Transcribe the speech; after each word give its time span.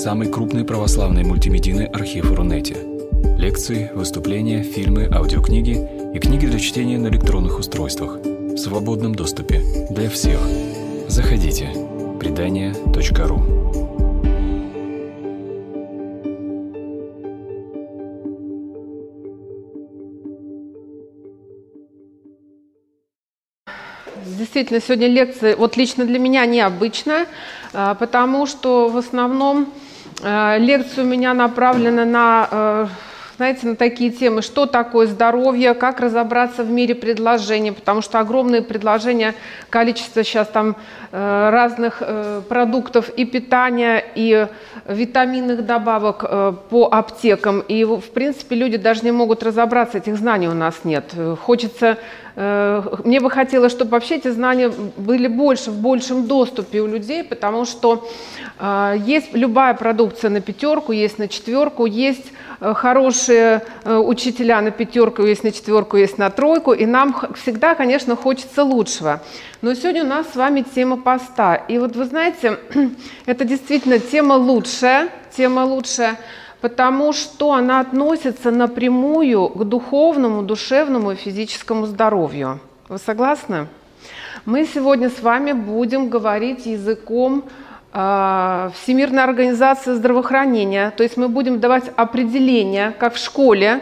самый 0.00 0.28
крупный 0.28 0.64
православный 0.64 1.24
мультимедийный 1.24 1.84
архив 1.84 2.32
Рунете. 2.32 2.74
Лекции, 3.36 3.90
выступления, 3.94 4.62
фильмы, 4.62 5.06
аудиокниги 5.12 5.76
и 6.14 6.18
книги 6.18 6.46
для 6.46 6.58
чтения 6.58 6.96
на 6.96 7.08
электронных 7.08 7.58
устройствах 7.58 8.16
в 8.24 8.56
свободном 8.56 9.14
доступе 9.14 9.60
для 9.90 10.08
всех. 10.08 10.40
Заходите. 11.06 11.68
Предания.ру 12.18 13.42
Действительно, 24.24 24.80
сегодня 24.80 25.08
лекция, 25.08 25.56
вот 25.56 25.76
лично 25.76 26.06
для 26.06 26.18
меня 26.18 26.46
необычная, 26.46 27.26
потому 27.72 28.46
что 28.46 28.88
в 28.88 28.96
основном 28.96 29.70
лекция 30.22 31.04
у 31.04 31.06
меня 31.06 31.34
направлена 31.34 32.04
на 32.04 32.48
э, 32.50 32.86
знаете, 33.40 33.68
на 33.68 33.74
такие 33.74 34.10
темы, 34.10 34.42
что 34.42 34.66
такое 34.66 35.06
здоровье, 35.06 35.72
как 35.72 36.00
разобраться 36.00 36.62
в 36.62 36.70
мире 36.70 36.94
предложений, 36.94 37.72
потому 37.72 38.02
что 38.02 38.20
огромное 38.20 38.60
предложение, 38.60 39.34
количество 39.70 40.22
сейчас 40.22 40.46
там 40.48 40.76
э, 41.10 41.48
разных 41.50 42.02
э, 42.02 42.42
продуктов 42.46 43.08
и 43.08 43.24
питания, 43.24 44.04
и 44.14 44.46
витаминных 44.86 45.64
добавок 45.64 46.22
э, 46.22 46.52
по 46.68 46.88
аптекам. 46.92 47.60
И, 47.60 47.82
в 47.84 48.10
принципе, 48.12 48.56
люди 48.56 48.76
даже 48.76 49.04
не 49.04 49.10
могут 49.10 49.42
разобраться, 49.42 49.96
этих 49.96 50.18
знаний 50.18 50.48
у 50.48 50.54
нас 50.54 50.84
нет. 50.84 51.14
Хочется 51.40 51.96
мне 52.36 53.20
бы 53.20 53.28
хотелось, 53.28 53.72
чтобы 53.72 53.90
вообще 53.90 54.16
эти 54.16 54.28
знания 54.28 54.72
были 54.96 55.26
больше, 55.26 55.72
в 55.72 55.80
большем 55.80 56.28
доступе 56.28 56.80
у 56.80 56.86
людей, 56.86 57.24
потому 57.24 57.66
что 57.66 58.08
есть 59.04 59.34
любая 59.34 59.74
продукция 59.74 60.30
на 60.30 60.40
пятерку, 60.40 60.92
есть 60.92 61.18
на 61.18 61.26
четверку, 61.26 61.86
есть 61.86 62.32
хорошие 62.60 63.62
учителя 63.84 64.60
на 64.60 64.70
пятерку, 64.70 65.22
есть 65.22 65.44
на 65.44 65.52
четверку, 65.52 65.96
есть 65.96 66.18
на 66.18 66.30
тройку, 66.30 66.72
и 66.72 66.86
нам 66.86 67.16
всегда, 67.34 67.74
конечно, 67.74 68.16
хочется 68.16 68.62
лучшего. 68.62 69.22
Но 69.62 69.74
сегодня 69.74 70.04
у 70.04 70.06
нас 70.06 70.26
с 70.32 70.36
вами 70.36 70.64
тема 70.74 70.96
поста. 70.96 71.54
И 71.54 71.78
вот 71.78 71.96
вы 71.96 72.04
знаете, 72.04 72.58
это 73.26 73.44
действительно 73.44 73.98
тема 73.98 74.34
лучшая, 74.34 75.08
тема 75.36 75.64
лучшая, 75.64 76.18
потому 76.60 77.12
что 77.12 77.52
она 77.52 77.80
относится 77.80 78.50
напрямую 78.50 79.48
к 79.48 79.64
духовному, 79.64 80.42
душевному 80.42 81.12
и 81.12 81.16
физическому 81.16 81.86
здоровью. 81.86 82.60
Вы 82.88 82.98
согласны? 82.98 83.66
Мы 84.44 84.66
сегодня 84.66 85.10
с 85.10 85.20
вами 85.20 85.52
будем 85.52 86.08
говорить 86.08 86.66
языком 86.66 87.44
а, 87.92 88.70
Всемирной 88.82 89.24
организации 89.24 89.94
здравоохранения. 89.94 90.92
То 90.96 91.02
есть 91.02 91.16
мы 91.16 91.28
будем 91.28 91.60
давать 91.60 91.84
определения, 91.96 92.94
как 92.98 93.14
в 93.14 93.18
школе. 93.18 93.80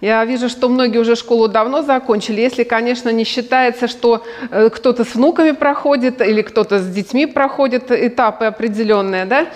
Я 0.00 0.24
вижу, 0.24 0.48
что 0.48 0.68
многие 0.68 0.98
уже 0.98 1.16
школу 1.16 1.48
давно 1.48 1.82
закончили, 1.82 2.40
если, 2.40 2.64
конечно, 2.64 3.08
не 3.10 3.24
считается, 3.24 3.88
что 3.88 4.24
э, 4.50 4.68
кто-то 4.68 5.04
с 5.04 5.14
внуками 5.14 5.52
проходит 5.52 6.20
или 6.20 6.42
кто-то 6.42 6.80
с 6.80 6.88
детьми 6.88 7.26
проходит 7.26 7.90
этапы 7.90 8.46
определенные, 8.46 9.24
да? 9.26 9.46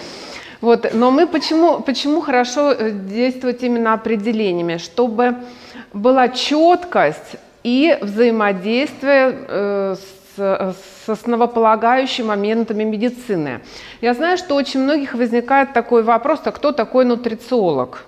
Вот. 0.61 0.95
Но 0.95 1.11
мы 1.11 1.27
почему, 1.27 1.81
почему 1.81 2.21
хорошо 2.21 2.73
э, 2.73 2.93
действовать 2.93 3.63
именно 3.63 3.93
определениями? 3.93 4.79
Чтобы 4.79 5.35
была 5.93 6.29
четкость 6.29 7.37
и 7.65 7.99
взаимодействие 8.01 9.37
э, 9.49 9.97
с 9.97 10.17
с 10.39 10.96
основополагающими 11.13 12.27
моментами 12.27 12.85
медицины. 12.85 13.61
Я 14.01 14.15
знаю, 14.15 14.39
что 14.39 14.55
очень 14.55 14.81
многих 14.81 15.15
возникает 15.15 15.73
такой 15.73 16.03
вопрос, 16.03 16.41
а 16.45 16.53
кто 16.53 16.73
такой 16.73 17.05
нутрициолог? 17.05 18.05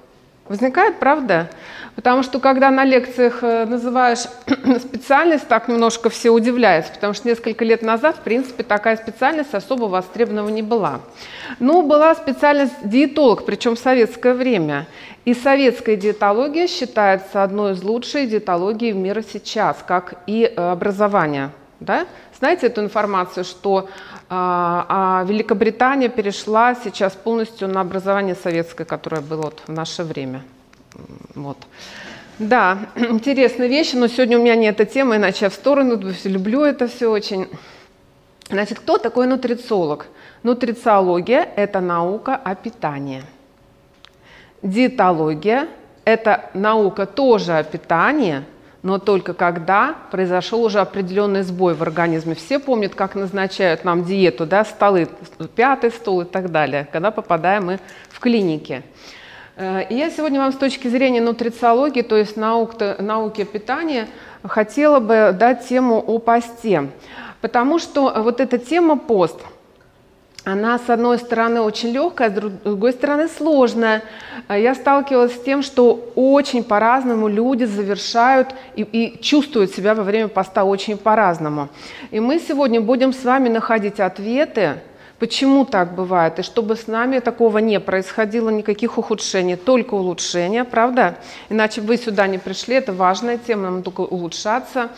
Возникает, 0.48 0.98
правда? 0.98 1.50
Потому 1.98 2.22
что 2.22 2.38
когда 2.38 2.70
на 2.70 2.84
лекциях 2.84 3.42
э, 3.42 3.66
называешь 3.66 4.20
специальность, 4.80 5.48
так 5.48 5.66
немножко 5.66 6.10
все 6.10 6.30
удивляются, 6.30 6.92
потому 6.92 7.12
что 7.12 7.26
несколько 7.26 7.64
лет 7.64 7.82
назад, 7.82 8.18
в 8.18 8.20
принципе, 8.20 8.62
такая 8.62 8.96
специальность 8.96 9.52
особо 9.52 9.86
востребована 9.86 10.48
не 10.48 10.62
была. 10.62 11.00
Но 11.58 11.82
была 11.82 12.14
специальность 12.14 12.74
диетолог, 12.84 13.44
причем 13.44 13.74
в 13.74 13.80
советское 13.80 14.32
время. 14.32 14.86
И 15.24 15.34
советская 15.34 15.96
диетология 15.96 16.68
считается 16.68 17.42
одной 17.42 17.72
из 17.72 17.82
лучших 17.82 18.30
диетологий 18.30 18.92
мира 18.92 19.22
сейчас, 19.22 19.78
как 19.84 20.22
и 20.28 20.44
э, 20.44 20.70
образование 20.70 21.50
да? 21.80 22.06
Знаете 22.38 22.66
эту 22.66 22.80
информацию, 22.80 23.44
что 23.44 23.88
а, 24.28 24.86
а 24.88 25.24
Великобритания 25.24 26.08
перешла 26.08 26.74
сейчас 26.74 27.14
полностью 27.14 27.68
на 27.68 27.80
образование 27.80 28.34
советское, 28.34 28.84
которое 28.84 29.20
было 29.20 29.42
вот 29.42 29.62
в 29.66 29.72
наше 29.72 30.02
время. 30.02 30.42
Вот. 31.34 31.58
Да, 32.38 32.78
интересная 32.96 33.68
вещь, 33.68 33.92
но 33.94 34.08
сегодня 34.08 34.38
у 34.38 34.42
меня 34.42 34.56
не 34.56 34.66
эта 34.66 34.84
тема, 34.84 35.16
иначе 35.16 35.46
я 35.46 35.50
в 35.50 35.54
сторону 35.54 36.00
люблю 36.24 36.62
это 36.62 36.88
все 36.88 37.10
очень. 37.10 37.48
Значит, 38.50 38.78
кто 38.80 38.98
такой 38.98 39.26
нутрициолог? 39.26 40.06
Нутрициология– 40.42 41.48
это 41.56 41.80
наука 41.80 42.34
о 42.36 42.54
питании. 42.54 43.22
Диетология– 44.62 45.68
это 46.04 46.50
наука 46.54 47.06
тоже 47.06 47.58
о 47.58 47.62
питании– 47.62 48.42
но 48.82 48.98
только 48.98 49.34
когда 49.34 49.96
произошел 50.10 50.62
уже 50.62 50.80
определенный 50.80 51.42
сбой 51.42 51.74
в 51.74 51.82
организме. 51.82 52.34
Все 52.34 52.58
помнят, 52.58 52.94
как 52.94 53.14
назначают 53.14 53.84
нам 53.84 54.04
диету, 54.04 54.46
да, 54.46 54.64
столы, 54.64 55.08
пятый 55.54 55.90
стол 55.90 56.22
и 56.22 56.24
так 56.24 56.50
далее, 56.50 56.86
когда 56.92 57.10
попадаем 57.10 57.66
мы 57.66 57.80
в 58.08 58.20
клинике. 58.20 58.82
Э, 59.56 59.82
и 59.88 59.94
я 59.94 60.10
сегодня 60.10 60.40
вам 60.40 60.52
с 60.52 60.56
точки 60.56 60.88
зрения 60.88 61.20
нутрициологии, 61.20 62.02
то 62.02 62.16
есть 62.16 62.36
наук, 62.36 62.74
науки 62.98 63.44
питания, 63.44 64.08
хотела 64.44 65.00
бы 65.00 65.36
дать 65.38 65.68
тему 65.68 66.02
о 66.06 66.18
посте. 66.18 66.88
Потому 67.40 67.78
что 67.78 68.12
вот 68.22 68.40
эта 68.40 68.58
тема 68.58 68.96
пост– 68.96 69.40
она, 70.52 70.78
с 70.78 70.88
одной 70.88 71.18
стороны, 71.18 71.60
очень 71.60 71.90
легкая, 71.90 72.30
с 72.30 72.32
другой 72.32 72.92
стороны, 72.92 73.28
сложная. 73.28 74.02
А 74.46 74.56
я 74.56 74.74
сталкивалась 74.74 75.34
с 75.34 75.42
тем, 75.42 75.62
что 75.62 76.10
очень 76.14 76.64
по-разному 76.64 77.28
люди 77.28 77.64
завершают 77.64 78.54
и, 78.74 78.82
и 78.82 79.20
чувствуют 79.20 79.72
себя 79.72 79.94
во 79.94 80.02
время 80.02 80.28
поста 80.28 80.64
очень 80.64 80.96
по-разному. 80.96 81.68
И 82.10 82.18
мы 82.18 82.38
сегодня 82.38 82.80
будем 82.80 83.12
с 83.12 83.24
вами 83.24 83.50
находить 83.50 84.00
ответы 84.00 84.80
Почему 85.18 85.64
так 85.64 85.94
бывает? 85.94 86.38
И 86.38 86.42
чтобы 86.42 86.76
с 86.76 86.86
нами 86.86 87.18
такого 87.18 87.58
не 87.58 87.80
происходило, 87.80 88.50
никаких 88.50 88.98
ухудшений, 88.98 89.56
только 89.56 89.94
улучшения, 89.94 90.62
правда? 90.62 91.16
Иначе 91.48 91.80
вы 91.80 91.96
сюда 91.96 92.28
не 92.28 92.38
пришли, 92.38 92.76
это 92.76 92.92
важная 92.92 93.36
тема, 93.36 93.64
нам 93.64 93.82
только 93.82 94.02
улучшаться. 94.02 94.90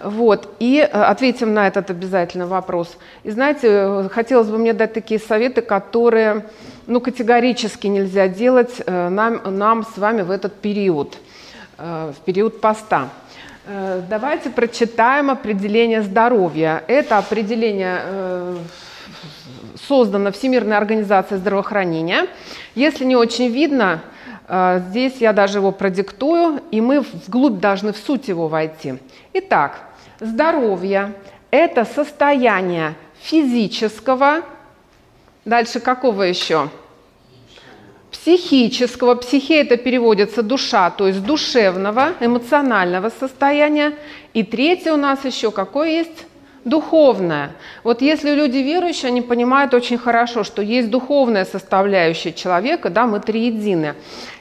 Вот. 0.00 0.52
И 0.58 0.78
э, 0.80 0.84
ответим 0.86 1.54
на 1.54 1.68
этот 1.68 1.90
обязательно 1.90 2.48
вопрос. 2.48 2.96
И 3.22 3.30
знаете, 3.30 3.68
э, 3.70 4.08
хотелось 4.10 4.48
бы 4.48 4.58
мне 4.58 4.72
дать 4.72 4.94
такие 4.94 5.20
советы, 5.20 5.62
которые 5.62 6.46
ну, 6.88 7.00
категорически 7.00 7.86
нельзя 7.86 8.26
делать 8.26 8.82
э, 8.84 9.08
нам, 9.10 9.42
нам 9.44 9.84
с 9.84 9.96
вами 9.96 10.22
в 10.22 10.32
этот 10.32 10.54
период, 10.54 11.18
в 11.78 12.14
период 12.24 12.60
поста. 12.60 13.08
Давайте 14.08 14.50
прочитаем 14.50 15.30
определение 15.30 16.02
здоровья. 16.02 16.82
Это 16.86 17.18
определение 17.18 18.00
создана 19.92 20.30
Всемирная 20.30 20.78
организация 20.78 21.36
здравоохранения. 21.36 22.26
Если 22.74 23.04
не 23.04 23.14
очень 23.14 23.48
видно, 23.48 24.00
э, 24.48 24.80
здесь 24.88 25.16
я 25.18 25.34
даже 25.34 25.58
его 25.58 25.70
продиктую, 25.70 26.62
и 26.70 26.80
мы 26.80 27.00
вглубь 27.26 27.60
должны 27.60 27.92
в 27.92 27.98
суть 27.98 28.26
его 28.28 28.48
войти. 28.48 28.94
Итак, 29.34 29.80
здоровье– 30.18 31.12
это 31.50 31.84
состояние 31.84 32.94
физического, 33.20 34.40
дальше 35.44 35.78
какого 35.78 36.22
еще? 36.22 36.70
Психического, 38.10 39.14
психия 39.16 39.60
это 39.60 39.76
переводится 39.76 40.42
душа, 40.42 40.88
то 40.88 41.06
есть 41.06 41.22
душевного, 41.22 42.14
эмоционального 42.18 43.10
состояния. 43.10 43.92
И 44.32 44.42
третье 44.42 44.94
у 44.94 44.96
нас 44.96 45.22
еще 45.26 45.50
какое 45.50 45.90
есть? 45.90 46.26
Духовное. 46.64 47.52
Вот 47.82 48.02
если 48.02 48.30
люди 48.30 48.58
верующие, 48.58 49.08
они 49.08 49.20
понимают 49.20 49.74
очень 49.74 49.98
хорошо, 49.98 50.44
что 50.44 50.62
есть 50.62 50.90
духовная 50.90 51.44
составляющая 51.44 52.32
человека, 52.32 52.90
да, 52.90 53.06
мы 53.06 53.20
триедины. 53.20 53.94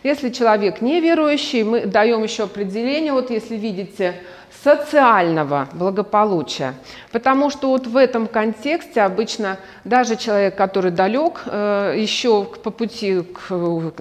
Если 0.03 0.29
человек 0.29 0.81
неверующий, 0.81 1.63
мы 1.63 1.85
даем 1.85 2.23
еще 2.23 2.44
определение, 2.44 3.13
вот 3.13 3.31
если 3.31 3.56
видите, 3.56 4.15
социального 4.63 5.67
благополучия. 5.73 6.75
Потому 7.11 7.49
что 7.49 7.69
вот 7.69 7.87
в 7.87 7.97
этом 7.97 8.27
контексте 8.27 9.01
обычно 9.01 9.57
даже 9.85 10.15
человек, 10.15 10.55
который 10.55 10.91
далек 10.91 11.41
э, 11.45 11.95
еще 11.97 12.43
по 12.43 12.69
пути 12.69 13.21
к 13.21 13.93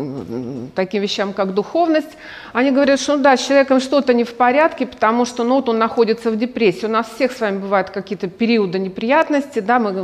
таким 0.75 1.03
вещам, 1.03 1.33
как 1.33 1.55
духовность, 1.55 2.11
они 2.53 2.73
говорят, 2.73 3.01
что 3.01 3.17
ну 3.17 3.23
да, 3.23 3.37
с 3.37 3.47
человеком 3.47 3.81
что-то 3.81 4.13
не 4.13 4.25
в 4.25 4.35
порядке, 4.35 4.87
потому 4.87 5.25
что 5.25 5.45
ну, 5.45 5.57
вот 5.57 5.69
он 5.71 5.79
находится 5.79 6.31
в 6.31 6.37
депрессии. 6.37 6.85
У 6.85 6.91
нас 6.91 7.09
всех 7.15 7.33
с 7.33 7.41
вами 7.41 7.59
бывают 7.59 7.91
какие-то 7.91 8.29
периоды 8.29 8.79
неприятностей, 8.79 9.63
да, 9.63 9.79
мы 9.79 9.97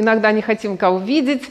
иногда 0.00 0.32
не 0.32 0.40
хотим 0.40 0.76
кого 0.78 0.98
видеть, 0.98 1.42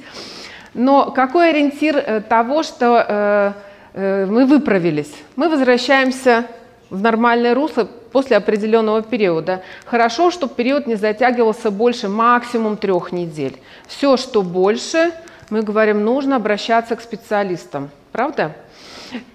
Но 0.73 1.11
какой 1.11 1.51
ориентир 1.51 1.97
э, 1.97 2.21
того, 2.21 2.63
что 2.63 3.05
э, 3.07 3.51
э, 3.93 4.25
мы 4.25 4.45
выправились? 4.45 5.13
Мы 5.35 5.49
возвращаемся 5.49 6.45
в 6.93 7.01
нормальное 7.01 7.55
русло 7.55 7.87
после 8.11 8.37
определенного 8.37 9.01
периода. 9.01 9.63
Хорошо, 9.85 10.29
чтобы 10.29 10.53
период 10.53 10.85
не 10.85 10.95
затягивался 10.95 11.71
больше 11.71 12.07
максимум 12.07 12.77
трех 12.77 13.11
недель. 13.11 13.57
Все, 13.87 14.15
что 14.15 14.43
больше, 14.43 15.11
мы 15.49 15.63
говорим, 15.63 16.05
нужно 16.05 16.35
обращаться 16.35 16.95
к 16.95 17.01
специалистам. 17.01 17.89
Правда? 18.11 18.55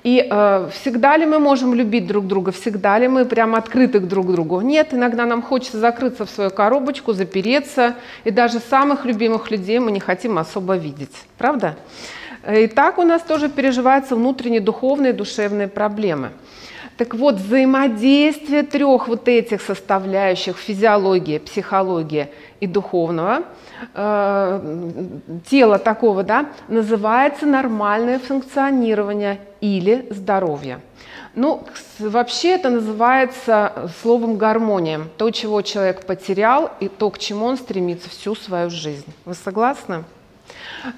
И 0.05 0.25
э, 0.28 0.69
всегда 0.72 1.16
ли 1.16 1.26
мы 1.26 1.40
можем 1.40 1.75
любить 1.75 2.06
друг 2.06 2.28
друга, 2.28 2.52
всегда 2.52 2.96
ли 2.99 3.08
мы 3.08 3.25
прям 3.25 3.56
открыты 3.56 3.99
друг 3.99 4.26
к 4.28 4.31
другу? 4.31 4.60
Нет, 4.60 4.94
иногда 4.94 5.26
нам 5.26 5.43
хочется 5.43 5.78
закрыться 5.78 6.26
в 6.26 6.31
свою 6.31 6.50
коробочку, 6.50 7.12
запереться, 7.12 7.94
и 8.22 8.31
даже 8.31 8.60
самых 8.60 9.05
любимых 9.05 9.50
людей 9.50 9.81
мы 9.81 9.90
не 9.90 10.00
хотим 10.00 10.38
особо 10.38 10.76
видеть. 10.76 11.14
Правда? 11.38 11.75
И 12.49 12.69
так 12.69 12.99
у 12.99 13.02
нас 13.02 13.22
тоже 13.22 13.49
переживаются 13.49 14.14
внутренние 14.14 14.60
духовные, 14.60 15.12
душевные 15.12 15.66
проблемы. 15.66 16.31
Так 16.98 17.14
вот, 17.14 17.36
взаимодействие 17.36 18.64
трех 18.64 19.06
вот 19.06 19.28
этих 19.28 19.62
составляющих 19.62 20.56
физиологии, 20.56 21.38
психологии 21.38 22.28
и 22.58 22.66
духовного 22.66 23.44
э, 23.94 25.08
тела 25.48 25.78
такого, 25.78 26.24
да, 26.24 26.46
называется 26.66 27.46
нормальное 27.46 28.18
функционирование 28.18 29.38
или 29.60 30.08
здоровье. 30.10 30.80
Ну, 31.36 31.62
вообще 32.00 32.56
это 32.56 32.68
называется 32.68 33.90
словом 34.02 34.36
гармония. 34.36 35.02
То, 35.18 35.30
чего 35.30 35.62
человек 35.62 36.04
потерял, 36.04 36.72
и 36.80 36.88
то, 36.88 37.10
к 37.10 37.20
чему 37.20 37.46
он 37.46 37.56
стремится 37.58 38.10
всю 38.10 38.34
свою 38.34 38.70
жизнь. 38.70 39.06
Вы 39.24 39.34
согласны? 39.34 40.02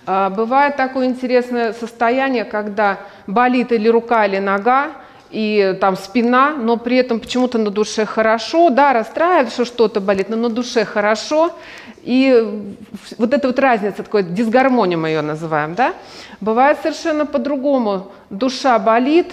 А, 0.07 0.31
бывает 0.31 0.77
такое 0.77 1.09
интересное 1.09 1.75
состояние, 1.75 2.45
когда 2.45 3.01
болит 3.27 3.71
или 3.71 3.89
рука, 3.89 4.25
или 4.25 4.39
нога, 4.39 4.93
и 5.31 5.77
там 5.81 5.97
спина, 5.97 6.57
но 6.57 6.77
при 6.77 6.97
этом 6.97 7.21
почему-то 7.21 7.59
на 7.59 7.71
душе 7.71 8.05
хорошо, 8.05 8.71
да, 8.71 8.93
расстраивает, 8.93 9.53
что 9.53 9.65
что-то 9.65 10.01
болит, 10.01 10.29
но 10.29 10.37
на 10.37 10.49
душе 10.49 10.85
хорошо, 10.85 11.53
и 12.03 12.75
вот 13.19 13.33
эта 13.33 13.47
вот 13.47 13.59
разница, 13.59 14.03
такой 14.03 14.23
дисгармония 14.23 14.97
мы 14.97 15.09
ее 15.09 15.23
называем, 15.23 15.75
да, 15.75 15.95
бывает 16.41 16.79
совершенно 16.83 17.27
по-другому, 17.27 18.11
душа 18.29 18.79
болит, 18.79 19.33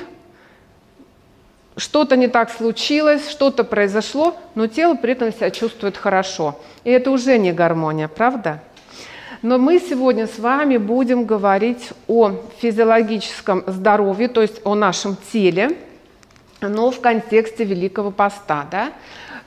что-то 1.77 2.15
не 2.15 2.27
так 2.27 2.51
случилось, 2.51 3.29
что-то 3.29 3.63
произошло, 3.63 4.35
но 4.55 4.67
тело 4.67 4.95
при 4.95 5.13
этом 5.13 5.31
себя 5.31 5.51
чувствует 5.51 5.97
хорошо, 5.97 6.59
и 6.83 6.91
это 6.91 7.11
уже 7.11 7.37
не 7.37 7.51
гармония, 7.53 8.07
правда? 8.07 8.61
Но 9.43 9.59
мы 9.59 9.79
сегодня 9.79 10.25
с 10.25 10.39
вами 10.39 10.77
будем 10.77 11.25
говорить 11.25 11.89
о 12.07 12.31
физиологическом 12.59 13.63
здоровье, 13.67 14.27
то 14.27 14.41
есть 14.41 14.61
о 14.63 14.73
нашем 14.73 15.15
теле, 15.31 15.77
но 16.61 16.91
в 16.91 17.01
контексте 17.01 17.63
Великого 17.63 18.11
Поста, 18.11 18.67
да? 18.69 18.93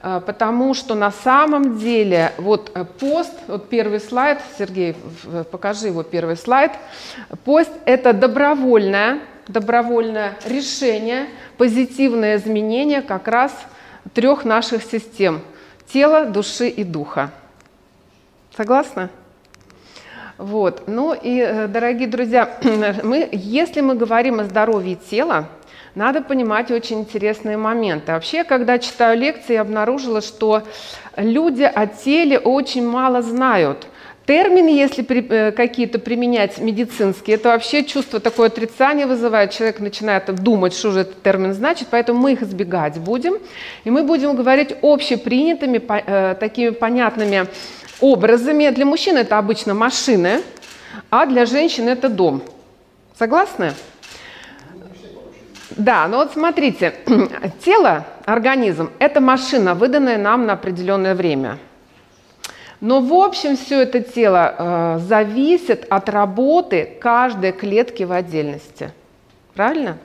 А, 0.02 0.20
потому 0.20 0.74
что 0.74 0.94
на 0.94 1.10
самом 1.10 1.78
деле 1.78 2.32
вот 2.38 2.72
э, 2.74 2.84
пост, 2.84 3.32
вот 3.48 3.68
первый 3.68 4.00
слайд, 4.00 4.38
Сергей, 4.58 4.96
покажи 5.50 5.88
его 5.88 6.02
первый 6.02 6.36
слайд, 6.36 6.72
пост– 7.44 7.70
это 7.84 8.12
добровольное, 8.12 9.20
добровольное 9.48 10.36
решение, 10.46 11.26
позитивное 11.58 12.36
изменение 12.36 13.02
как 13.02 13.28
раз 13.28 13.52
трех 14.14 14.44
наших 14.44 14.82
систем– 14.82 15.40
тела, 15.92 16.24
души 16.24 16.68
и 16.68 16.84
духа. 16.84 17.30
Согласны? 18.56 19.08
Вот. 20.38 20.84
Ну 20.86 21.14
и, 21.14 21.38
э, 21.40 21.66
дорогие 21.66 22.08
друзья, 22.08 22.58
мы, 23.02 23.28
если 23.32 23.80
мы 23.80 23.94
говорим 23.94 24.40
о 24.40 24.44
здоровье 24.44 24.96
тела, 24.96 25.48
надо 25.94 26.22
понимать 26.22 26.70
очень 26.70 27.00
интересные 27.00 27.56
моменты. 27.56 28.12
Вообще, 28.12 28.44
когда 28.44 28.78
читаю 28.78 29.18
лекции, 29.18 29.54
я 29.54 29.62
обнаружила, 29.62 30.20
что 30.20 30.62
люди 31.16 31.62
о 31.62 31.86
теле 31.86 32.38
очень 32.38 32.86
мало 32.86 33.22
знают. 33.22 33.86
Термины, 34.26 34.68
если 34.68 35.04
э, 35.04 35.50
какие-то 35.50 35.98
применять 35.98 36.58
медицинские, 36.58 37.34
это 37.34 37.48
вообще 37.48 37.82
чувство 37.82 38.20
такое 38.20 38.46
отрицание 38.46 39.06
вызывает. 39.06 39.50
Человек 39.50 39.80
начинает 39.80 40.32
думать, 40.32 40.72
что 40.72 40.92
же 40.92 41.00
этот 41.00 41.20
термин 41.22 41.52
значит, 41.52 41.88
поэтому 41.90 42.20
мы 42.20 42.34
их 42.34 42.42
избегать 42.42 42.98
будем. 42.98 43.38
И 43.82 43.90
мы 43.90 44.04
будем 44.04 44.36
говорить 44.36 44.76
общепринятыми, 44.82 45.82
э, 46.06 46.36
такими 46.38 46.70
понятными 46.70 47.48
образами. 48.00 48.70
Для 48.70 48.86
мужчин 48.86 49.16
это 49.16 49.36
обычно 49.36 49.74
машины, 49.74 50.42
а 51.10 51.26
для 51.26 51.44
женщин 51.44 51.88
это 51.88 52.08
дом. 52.08 52.42
Согласны? 53.18 53.72
Да, 55.70 56.08
ну 56.08 56.18
вот 56.18 56.32
смотрите, 56.32 56.94
тело, 57.64 58.04
организм– 58.24 58.90
это 58.98 59.20
машина, 59.20 59.74
выданная 59.74 60.18
нам 60.18 60.46
на 60.46 60.54
определенное 60.54 61.14
время. 61.14 61.58
Но 62.80 63.00
в 63.00 63.12
общем 63.12 63.56
все 63.56 63.82
это 63.82 64.00
тело 64.00 64.54
э, 64.56 64.98
зависит 65.00 65.86
от 65.90 66.08
работы 66.08 66.96
каждой 67.00 67.52
клетки 67.52 68.04
в 68.04 68.12
отдельности. 68.12 68.90
Правильно? 69.54 69.98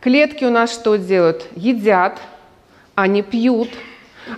Клетки 0.00 0.44
у 0.44 0.50
нас 0.50 0.72
что 0.72 0.96
делают? 0.96 1.46
Едят, 1.56 2.18
они 2.94 3.22
пьют, 3.22 3.70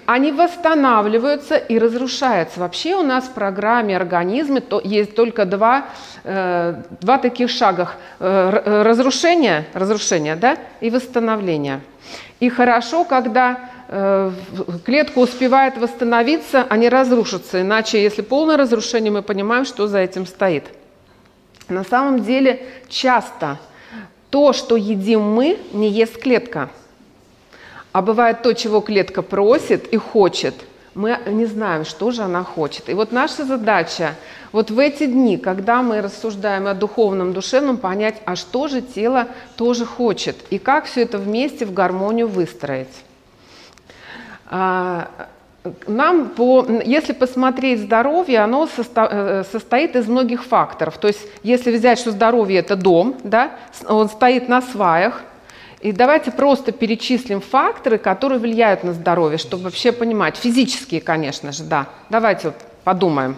они 0.06 0.32
восстанавливаются 0.32 1.56
и 1.56 1.78
разрушаются. 1.78 2.60
Вообще 2.60 2.94
у 2.94 3.02
нас 3.02 3.25
в 3.25 3.32
программе 3.32 3.96
организмы 3.96 4.60
то, 4.60 4.81
есть 4.82 5.14
только 5.14 5.44
два, 5.44 5.86
э, 6.25 6.82
два 7.00 7.19
таких 7.19 7.50
шага. 7.50 7.90
Э, 8.19 8.82
разрушение, 8.82 9.66
разрушение 9.75 10.36
да, 10.36 10.56
и 10.81 10.90
восстановление. 10.90 11.81
И 12.40 12.48
хорошо, 12.48 13.04
когда 13.04 13.70
э, 13.88 14.31
клетка 14.84 15.19
успевает 15.19 15.76
восстановиться, 15.76 16.66
а 16.69 16.76
не 16.76 16.88
разрушиться. 16.88 17.60
Иначе, 17.60 18.02
если 18.02 18.22
полное 18.22 18.56
разрушение, 18.56 19.12
мы 19.12 19.22
понимаем, 19.22 19.64
что 19.64 19.86
за 19.86 19.98
этим 19.98 20.26
стоит. 20.26 20.64
На 21.69 21.84
самом 21.84 22.22
деле 22.22 22.66
часто 22.88 23.58
то, 24.31 24.52
что 24.52 24.76
едим 24.76 25.22
мы, 25.22 25.58
не 25.72 25.88
ест 25.90 26.20
клетка– 26.20 26.70
а 27.94 28.02
бывает 28.02 28.43
то, 28.43 28.52
чего 28.55 28.81
клетка 28.81 29.23
просит 29.23 29.87
и 29.87 29.96
хочет. 29.96 30.55
Мы 30.96 31.17
не 31.26 31.46
знаем, 31.46 31.85
что 31.85 32.11
же 32.11 32.23
она 32.23 32.43
хочет. 32.43 32.89
И 32.89 32.94
вот 32.94 33.13
наша 33.13 33.44
задача 33.44 34.17
вот 34.51 34.72
в 34.72 34.81
эти 34.81 35.06
дни, 35.06 35.39
когда 35.39 35.81
мы 35.81 36.01
рассуждаем 36.01 36.67
о 36.67 36.74
духовном, 36.74 37.32
душевном, 37.32 37.77
понять, 37.77 38.20
а 38.24 38.34
что 38.34 38.67
же 38.67 38.82
тело 38.82 39.29
тоже 39.56 39.86
хочет, 39.86 40.34
и 40.51 40.58
как 40.58 40.86
все 40.86 41.03
это 41.03 41.19
вместе 41.19 41.67
в 41.67 41.72
гармонию 41.72 42.27
выстроить. 42.27 43.05
А, 44.46 45.08
нам, 45.86 46.31
по, 46.31 46.67
если 46.84 47.13
посмотреть 47.13 47.81
здоровье, 47.81 48.41
оно 48.41 48.69
э, 48.77 49.44
состоит 49.53 49.94
из 49.94 50.08
многих 50.08 50.43
факторов. 50.43 50.98
То 50.98 51.06
есть, 51.06 51.20
если 51.44 51.70
взять, 51.70 52.01
что 52.01 52.10
здоровье– 52.10 52.58
это 52.60 52.74
дом, 52.74 53.15
да, 53.22 53.53
он 53.86 54.08
стоит 54.08 54.48
на 54.48 54.63
сваях, 54.63 55.22
и 55.84 55.93
давайте 55.93 56.31
просто 56.31 56.72
перечислим 56.72 57.43
факторы, 57.43 57.98
которые 57.98 58.38
влияют 58.38 58.84
на 58.84 58.94
здоровье, 58.94 59.36
чтобы 59.36 59.64
вообще 59.64 59.93
понимать. 59.93 60.34
Физические, 60.38 61.03
конечно 61.03 61.53
же, 61.53 61.62
да. 61.62 61.88
Давайте 62.08 62.48
вот 62.48 62.56
подумаем. 62.84 63.36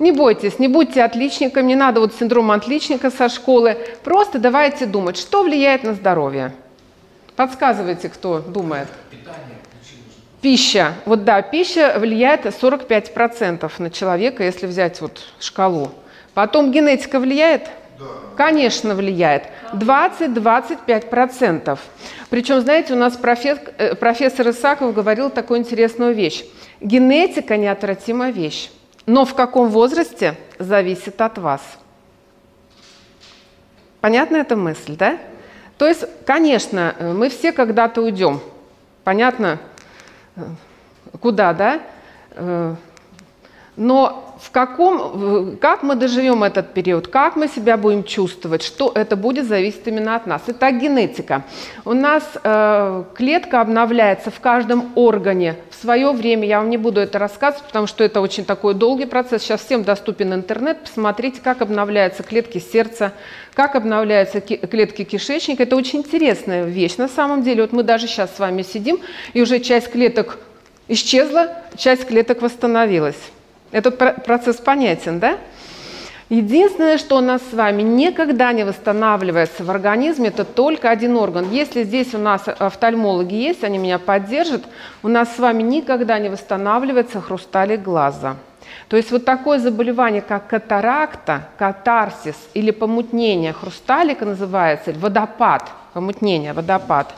Не 0.00 0.10
бойтесь, 0.10 0.58
не 0.58 0.66
будьте 0.66 1.04
отличником, 1.04 1.68
не 1.68 1.76
надо 1.76 2.00
вот 2.00 2.14
синдром 2.14 2.50
отличника 2.50 3.12
со 3.12 3.28
школы. 3.28 3.78
Просто 4.02 4.40
давайте 4.40 4.86
думать, 4.86 5.16
что 5.16 5.44
влияет 5.44 5.84
на 5.84 5.94
здоровье. 5.94 6.52
Подсказывайте, 7.36 8.08
кто 8.08 8.40
думает. 8.40 8.88
Пища. 10.40 10.94
Вот 11.04 11.22
да, 11.22 11.42
пища 11.42 11.94
влияет 11.96 12.44
45% 12.44 13.70
на 13.78 13.90
человека, 13.90 14.42
если 14.42 14.66
взять 14.66 15.00
вот 15.00 15.20
шкалу. 15.38 15.92
Потом 16.34 16.72
генетика 16.72 17.20
влияет? 17.20 17.70
Конечно, 18.36 18.94
влияет. 18.94 19.44
20-25%. 19.72 21.78
Причем, 22.30 22.60
знаете, 22.60 22.94
у 22.94 22.96
нас 22.96 23.16
профессор, 23.16 23.64
э, 23.78 23.94
профессор 23.94 24.50
Исаков 24.50 24.94
говорил 24.94 25.30
такую 25.30 25.60
интересную 25.60 26.14
вещь. 26.14 26.44
Генетика– 26.80 27.56
неотвратимая 27.58 28.30
вещь. 28.30 28.70
Но 29.06 29.24
в 29.24 29.34
каком 29.34 29.68
возрасте 29.68 30.36
зависит 30.58 31.20
от 31.20 31.38
вас. 31.38 31.62
Понятна 34.00 34.36
эта 34.36 34.54
мысль, 34.54 34.96
да? 34.96 35.18
То 35.76 35.86
есть, 35.86 36.04
конечно, 36.24 36.94
мы 37.00 37.30
все 37.30 37.52
когда-то 37.52 38.02
уйдем. 38.02 38.40
Понятно? 39.04 39.58
Куда, 41.20 41.52
да? 41.52 41.80
Э, 42.32 42.74
Но 43.76 44.27
в 44.40 44.50
каком, 44.50 45.56
как 45.56 45.82
мы 45.82 45.96
доживем 45.96 46.44
этот 46.44 46.72
период, 46.72 47.08
как 47.08 47.36
мы 47.36 47.48
себя 47.48 47.76
будем 47.76 48.04
чувствовать, 48.04 48.62
что 48.62 48.92
это 48.94 49.16
будет 49.16 49.46
зависеть 49.46 49.86
именно 49.86 50.14
от 50.14 50.26
нас. 50.26 50.42
Итак, 50.46 50.80
генетика. 50.80 51.44
У 51.84 51.92
нас 51.92 52.22
э, 52.42 53.04
клетка 53.14 53.60
обновляется 53.60 54.30
в 54.30 54.38
каждом 54.40 54.92
органе 54.94 55.56
в 55.70 55.74
свое 55.74 56.12
время. 56.12 56.46
Я 56.46 56.58
вам 56.58 56.70
не 56.70 56.76
буду 56.76 57.00
это 57.00 57.18
рассказывать, 57.18 57.66
потому 57.66 57.86
что 57.86 58.04
это 58.04 58.20
очень 58.20 58.44
такой 58.44 58.74
долгий 58.74 59.06
процесс. 59.06 59.42
Сейчас 59.42 59.64
всем 59.64 59.82
доступен 59.82 60.32
интернет. 60.32 60.82
Посмотрите, 60.82 61.40
как 61.42 61.60
обновляются 61.60 62.22
клетки 62.22 62.58
сердца, 62.58 63.12
как 63.54 63.74
обновляются 63.74 64.40
клетки 64.40 65.02
кишечника. 65.04 65.64
Это 65.64 65.74
очень 65.74 66.00
интересная 66.00 66.64
вещь. 66.64 66.96
На 66.96 67.08
самом 67.08 67.42
деле, 67.42 67.62
вот 67.62 67.72
мы 67.72 67.82
даже 67.82 68.06
сейчас 68.06 68.36
с 68.36 68.38
вами 68.38 68.62
сидим, 68.62 69.00
и 69.32 69.42
уже 69.42 69.58
часть 69.58 69.90
клеток 69.90 70.38
исчезла, 70.86 71.54
часть 71.76 72.06
клеток 72.06 72.40
восстановилась. 72.42 73.16
Этот 73.70 73.98
процесс 74.24 74.56
понятен, 74.56 75.18
да? 75.18 75.38
Единственное, 76.30 76.98
что 76.98 77.16
у 77.16 77.20
нас 77.20 77.40
с 77.50 77.54
вами 77.54 77.80
никогда 77.80 78.52
не 78.52 78.64
восстанавливается 78.64 79.64
в 79.64 79.70
организме, 79.70 80.28
это 80.28 80.44
только 80.44 80.90
один 80.90 81.16
орган. 81.16 81.50
Если 81.50 81.84
здесь 81.84 82.14
у 82.14 82.18
нас 82.18 82.42
офтальмологи 82.46 83.34
есть, 83.34 83.64
они 83.64 83.78
меня 83.78 83.98
поддержат, 83.98 84.64
у 85.02 85.08
нас 85.08 85.34
с 85.34 85.38
вами 85.38 85.62
никогда 85.62 86.18
не 86.18 86.28
восстанавливается 86.28 87.22
хрусталик 87.22 87.80
глаза. 87.80 88.36
То 88.88 88.98
есть 88.98 89.10
вот 89.10 89.24
такое 89.24 89.58
заболевание, 89.58 90.20
как 90.20 90.48
катаракта, 90.48 91.48
катарсис 91.58 92.36
или 92.52 92.72
помутнение 92.72 93.54
хрусталика 93.54 94.26
называется, 94.26 94.92
водопад, 94.92 95.70
помутнение, 95.94 96.52
водопад, 96.52 97.14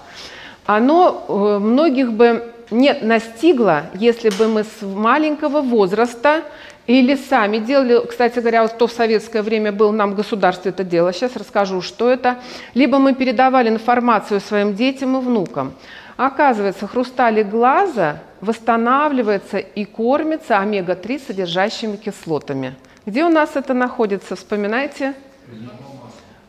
оно 0.67 1.25
э, 1.29 1.59
многих 1.59 2.13
бы 2.13 2.53
не 2.71 2.93
настигло, 2.95 3.87
если 3.95 4.31
бы 4.31 4.49
мы 4.49 4.65
с 4.65 4.83
маленького 4.83 5.61
возраста 5.61 6.43
или 6.87 7.15
сами 7.15 7.59
делали, 7.59 8.05
кстати 8.07 8.39
говоря, 8.39 8.63
вот 8.63 8.79
то 8.79 8.87
в 8.87 8.93
советское 8.93 9.43
время 9.43 9.73
был, 9.73 9.93
нам 9.93 10.15
государство 10.15 10.69
это 10.69 10.85
дело, 10.85 11.13
сейчас 11.13 11.37
расскажу, 11.37 11.83
что 11.83 12.11
это, 12.11 12.39
либо 12.75 12.99
мы 12.99 13.15
передавали 13.15 13.69
информацию 13.69 14.41
своим 14.41 14.75
детям 14.75 15.17
и 15.17 15.21
внукам. 15.21 15.75
Оказывается, 16.17 16.87
хрусталик 16.87 17.49
глаза 17.49 18.19
восстанавливается 18.41 19.59
и 19.59 19.85
кормится 19.85 20.59
омега-3 20.59 21.23
содержащими 21.27 21.97
кислотами. 21.97 22.75
Где 23.07 23.25
у 23.25 23.29
нас 23.29 23.51
это 23.55 23.75
находится, 23.75 24.37
вспоминайте? 24.37 25.15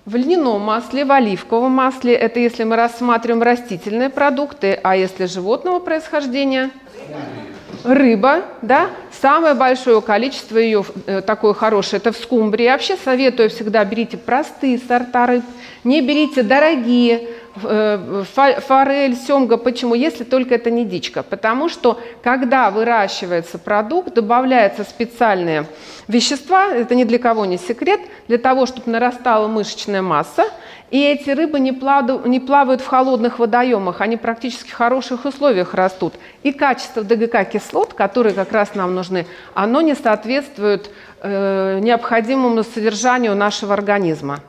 В 0.04 0.16
льняном 0.16 0.62
масле, 0.62 1.06
в 1.06 1.12
оливковом 1.12 1.74
масле, 1.74 2.16
это 2.16 2.40
если 2.40 2.64
мы 2.64 2.76
рассматриваем 2.76 3.44
растительные 3.44 4.10
продукты, 4.10 4.80
а 4.82 4.96
если 4.96 5.26
животного 5.26 5.78
происхождения? 5.78 6.72
Рыба, 7.84 8.46
да, 8.64 8.90
самое 9.22 9.54
большое 9.54 10.02
количество 10.02 10.58
ее 10.58 10.84
э, 11.06 11.22
такое 11.22 11.54
хорошее, 11.54 12.00
это 12.00 12.12
в 12.12 12.18
скумбрии. 12.18 12.68
Вообще 12.68 12.98
советую 12.98 13.52
всегда 13.52 13.86
берите 13.86 14.18
простые 14.18 14.80
сорта 14.80 15.28
рыб, 15.28 15.44
не 15.84 16.02
берите 16.02 16.44
дорогие, 16.44 17.28
Э, 17.64 18.24
форель, 18.26 19.16
семга. 19.16 19.58
Почему? 19.58 19.94
Если 19.94 20.24
только 20.24 20.56
это 20.56 20.72
не 20.72 20.86
дичка. 20.86 21.22
Потому 21.22 21.68
что, 21.68 22.00
когда 22.24 22.72
выращивается 22.72 23.60
продукт, 23.60 24.14
добавляются 24.14 24.84
специальные 24.84 25.66
вещества, 26.08 26.68
это 26.68 26.96
ни 26.96 27.04
для 27.04 27.20
кого 27.20 27.46
не 27.46 27.58
секрет, 27.58 28.00
для 28.28 28.38
того, 28.38 28.66
чтобы 28.66 28.90
нарастала 28.92 29.48
мышечная 29.48 30.02
масса, 30.02 30.46
и 30.92 31.02
эти 31.02 31.30
рыбы 31.30 31.60
не 31.60 31.74
плавают, 31.74 32.26
не 32.26 32.40
плавают 32.40 32.82
в 32.82 32.88
холодных 32.88 33.40
водоемах, 33.40 34.00
они 34.00 34.16
практически 34.16 34.72
в 34.72 34.76
хороших 34.76 35.26
условиях 35.26 35.74
растут. 35.74 36.14
И 36.44 36.54
качество 36.54 37.04
ДГК-кислот, 37.04 37.94
которые 37.94 38.34
как 38.34 38.52
раз 38.54 38.76
нам 38.76 38.96
нужны, 38.96 39.26
оно 39.54 39.82
не 39.82 39.96
соответствует 39.96 40.90
э, 41.22 41.80
необходимому 41.82 42.64
содержанию 42.64 43.36
нашего 43.36 43.74
организма. 43.74 44.40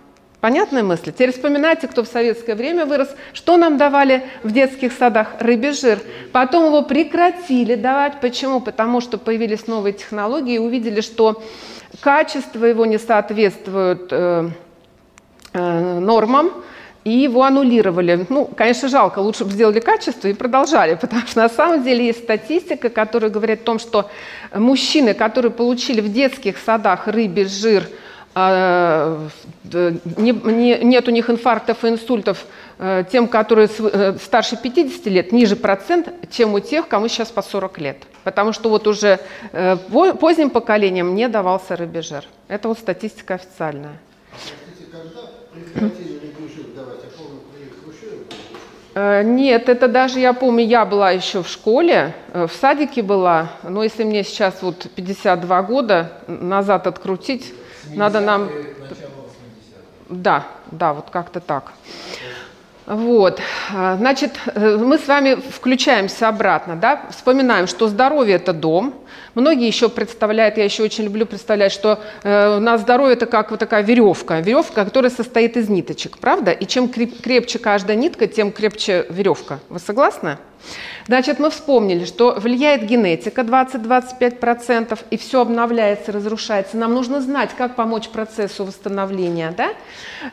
Понятная 0.43 0.83
мысль? 0.83 1.13
Теперь 1.13 1.31
вспоминайте, 1.31 1.87
кто 1.87 2.03
в 2.03 2.09
советское 2.09 2.57
время 2.57 2.85
вырос, 2.85 3.15
что 3.33 3.57
нам 3.57 3.77
давали 3.77 4.25
в 4.43 4.51
детских 4.51 4.93
садах? 4.93 5.37
Рыбий 5.39 5.71
жир. 5.71 6.01
Потом 6.33 6.67
его 6.67 6.83
прекратили 6.83 7.77
давать. 7.77 8.21
Почему? 8.21 8.61
Потому 8.61 9.01
что 9.01 9.19
появились 9.19 9.69
новые 9.69 9.93
технологии 9.93 10.57
и 10.57 10.59
увидели, 10.59 11.01
что 11.01 11.41
качество 12.01 12.65
его 12.65 12.87
не 12.87 12.99
соответствует 12.99 14.09
э, 14.11 14.49
э, 15.53 15.99
нормам, 16.01 16.51
и 17.05 17.13
его 17.13 17.45
аннулировали. 17.45 18.27
Ну, 18.29 18.47
конечно, 18.47 18.89
жалко, 18.89 19.21
лучше 19.21 19.45
бы 19.45 19.53
сделали 19.53 19.79
качество 19.79 20.27
и 20.27 20.35
продолжали, 20.35 20.97
потому 21.01 21.23
что 21.25 21.39
на 21.39 21.49
самом 21.51 21.85
деле 21.85 22.07
есть 22.07 22.25
статистика, 22.25 22.89
которая 22.89 23.31
говорит 23.31 23.61
о 23.61 23.65
том, 23.65 23.79
что 23.79 24.11
мужчины, 24.53 25.15
которые 25.15 25.53
получили 25.53 26.01
в 26.01 26.13
детских 26.13 26.59
садах 26.59 27.07
рыбий 27.07 27.45
жир– 27.45 27.85
а, 28.35 29.29
не, 29.65 30.33
не, 30.33 30.79
нет 30.79 31.07
у 31.07 31.11
них 31.11 31.29
инфарктов 31.29 31.85
и 31.85 31.89
инсультов 31.89 32.47
э, 32.79 33.05
тем, 33.13 33.29
которые 33.29 33.69
э, 33.79 34.17
старше 34.23 34.57
50 34.57 35.07
лет, 35.07 35.33
ниже 35.33 35.55
процент, 35.55 36.09
чем 36.31 36.55
у 36.55 36.61
тех, 36.61 36.89
кому 36.89 37.09
сейчас 37.09 37.29
по 37.29 37.43
40 37.43 37.79
лет. 37.79 37.97
Потому 38.25 38.53
что 38.53 38.71
вот 38.71 38.87
уже 38.87 39.21
э, 39.53 39.77
поздним 40.19 40.49
поколениям 40.49 41.15
не 41.15 41.29
давался 41.29 41.77
рыбежир. 41.77 42.25
Это 42.49 42.69
вот 42.69 42.79
статистика 42.79 43.35
официальная. 43.35 43.99
Нет, 48.95 49.71
это 49.71 49.89
даже, 49.89 50.21
я 50.21 50.35
помню, 50.35 50.67
я 50.67 50.85
была 50.85 51.13
еще 51.13 51.43
в 51.43 51.49
школе, 51.49 52.15
в 52.35 52.51
садике 52.61 53.01
была, 53.01 53.53
но 53.63 53.83
если 53.83 54.05
мне 54.05 54.23
сейчас 54.23 54.61
вот 54.61 54.87
52 54.95 55.63
года 55.63 56.13
назад 56.27 56.87
открутить, 56.87 57.55
надо 57.97 58.21
нам... 58.21 58.51
Да, 60.09 60.47
да, 60.71 60.93
вот 60.93 61.11
как-то 61.11 61.41
так. 61.41 61.73
Вот, 62.85 63.41
значит, 63.71 64.33
мы 64.57 64.99
с 64.99 65.07
вами 65.07 65.37
включаемся 65.37 66.29
обратно, 66.29 66.75
да, 66.75 67.03
вспоминаем, 67.11 67.69
что 67.69 67.87
здоровье– 67.87 68.35
это 68.37 68.53
дом. 68.53 68.95
Многие 69.35 69.67
еще 69.67 69.89
представляют, 69.89 70.59
я 70.59 70.65
еще 70.65 70.83
очень 70.83 71.05
люблю 71.05 71.25
представлять, 71.25 71.73
что 71.73 72.01
э, 72.23 72.57
у 72.57 72.61
нас 72.61 72.83
здоровье– 72.83 73.13
это 73.15 73.27
как 73.27 73.51
вот 73.51 73.61
такая 73.61 73.83
веревка, 73.83 74.41
веревка, 74.41 74.85
которая 74.85 75.11
состоит 75.11 75.57
из 75.57 75.69
ниточек, 75.69 76.19
правда? 76.19 76.51
И 76.51 76.67
чем 76.67 76.89
крепче 76.89 77.59
каждая 77.59 77.97
нитка, 77.97 78.27
тем 78.27 78.53
крепче 78.53 79.07
веревка. 79.09 79.61
Вы 79.69 79.79
согласны? 79.79 80.39
Значит, 81.07 81.39
мы 81.41 81.51
вспомнили, 81.51 82.05
что 82.05 82.35
влияет 82.35 82.85
генетика 82.85 83.41
20-25%, 83.41 84.99
и 85.11 85.17
все 85.17 85.41
обновляется, 85.41 86.13
разрушается. 86.13 86.77
Нам 86.77 86.95
нужно 86.95 87.21
знать, 87.21 87.51
как 87.57 87.75
помочь 87.75 88.09
процессу 88.09 88.65
восстановления. 88.65 89.53
Да? 89.57 89.71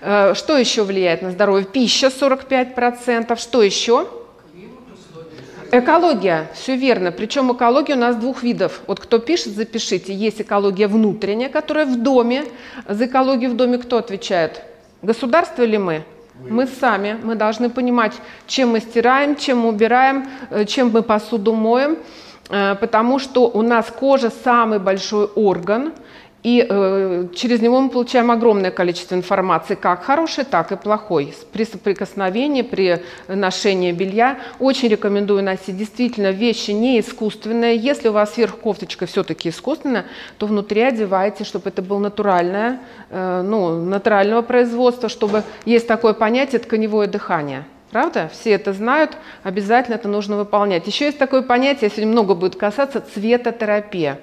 Э, 0.01 0.34
что 0.36 0.58
еще 0.58 0.84
влияет 0.84 1.22
на 1.22 1.32
здоровье? 1.32 1.65
Пища 1.65 2.10
45%. 2.48 3.39
Что 3.39 3.63
еще? 3.63 4.08
Экология, 5.72 6.50
все 6.55 6.75
верно. 6.75 7.12
Причем 7.12 7.53
экология 7.53 7.93
у 7.93 8.00
нас 8.00 8.15
двух 8.15 8.41
видов. 8.41 8.81
Вот 8.88 9.00
кто 9.00 9.19
пишет, 9.19 9.53
запишите. 9.53 10.13
Есть 10.13 10.41
экология 10.41 10.88
внутренняя, 10.88 11.50
которая 11.50 11.86
в 11.86 12.01
доме. 12.01 12.46
За 12.88 13.05
экологию 13.05 13.51
в 13.51 13.55
доме 13.55 13.77
кто 13.77 13.98
отвечает? 13.98 14.63
Государство 15.03 15.62
или 15.62 15.77
мы? 15.77 16.03
Мы 16.48 16.67
сами, 16.67 17.17
мы 17.22 17.36
должны 17.36 17.69
понимать, 17.69 18.13
чем 18.48 18.69
мы 18.69 18.79
стираем, 18.79 19.36
чем 19.36 19.60
мы 19.60 19.69
убираем, 19.69 20.27
э, 20.50 20.65
чем 20.65 20.89
мы 20.89 21.03
посуду 21.03 21.53
моем, 21.53 21.98
э, 22.50 22.75
потому 22.75 23.19
что 23.19 23.50
у 23.50 23.62
нас 23.62 23.88
кожа 23.88 24.31
самый 24.43 24.79
большой 24.79 25.25
орган, 25.25 25.91
и 26.41 26.65
э, 26.67 27.27
через 27.36 27.62
него 27.62 27.81
мы 27.81 27.89
получаем 27.89 28.31
огромное 28.31 28.72
количество 28.72 29.15
информации, 29.15 29.75
как 29.75 30.03
хорошей, 30.03 30.46
так 30.46 30.72
и 30.72 30.77
плохой. 30.77 31.34
При 31.51 31.65
соприкосновении, 31.65 32.62
при 32.62 33.03
ношении 33.27 33.91
белья. 33.91 34.39
Очень 34.60 34.88
рекомендую 34.88 35.43
носить 35.43 35.77
действительно 35.77 36.31
вещи 36.31 36.72
не 36.72 37.00
искусственные. 37.01 37.75
Если 37.75 38.08
у 38.08 38.13
вас 38.13 38.36
сверху 38.36 38.58
кофточка 38.58 39.05
все-таки 39.05 39.50
искусственная, 39.50 40.05
то 40.38 40.46
внутри 40.48 40.81
одевайте, 40.81 41.43
чтобы 41.43 41.69
это 41.69 41.81
было 41.81 42.00
натуральное, 42.00 42.79
э, 43.10 43.41
ну, 43.41 43.84
натурального 43.84 44.41
производства, 44.41 45.10
чтобы 45.10 45.43
есть 45.65 45.88
такое 45.88 46.13
понятие 46.13 46.60
тканевое 46.60 47.08
дыхание. 47.08 47.65
Правда? 47.91 48.29
Все 48.31 48.51
это 48.51 48.72
знают, 48.72 49.17
обязательно 49.43 49.96
это 49.96 50.08
нужно 50.08 50.38
выполнять. 50.38 50.88
Еще 50.88 51.05
есть 51.05 51.17
такое 51.17 51.41
понятие, 51.41 51.89
сегодня 51.89 52.12
много 52.12 52.34
будет 52.34 52.55
касаться, 52.55 53.01
цветотерапия. 53.01 54.19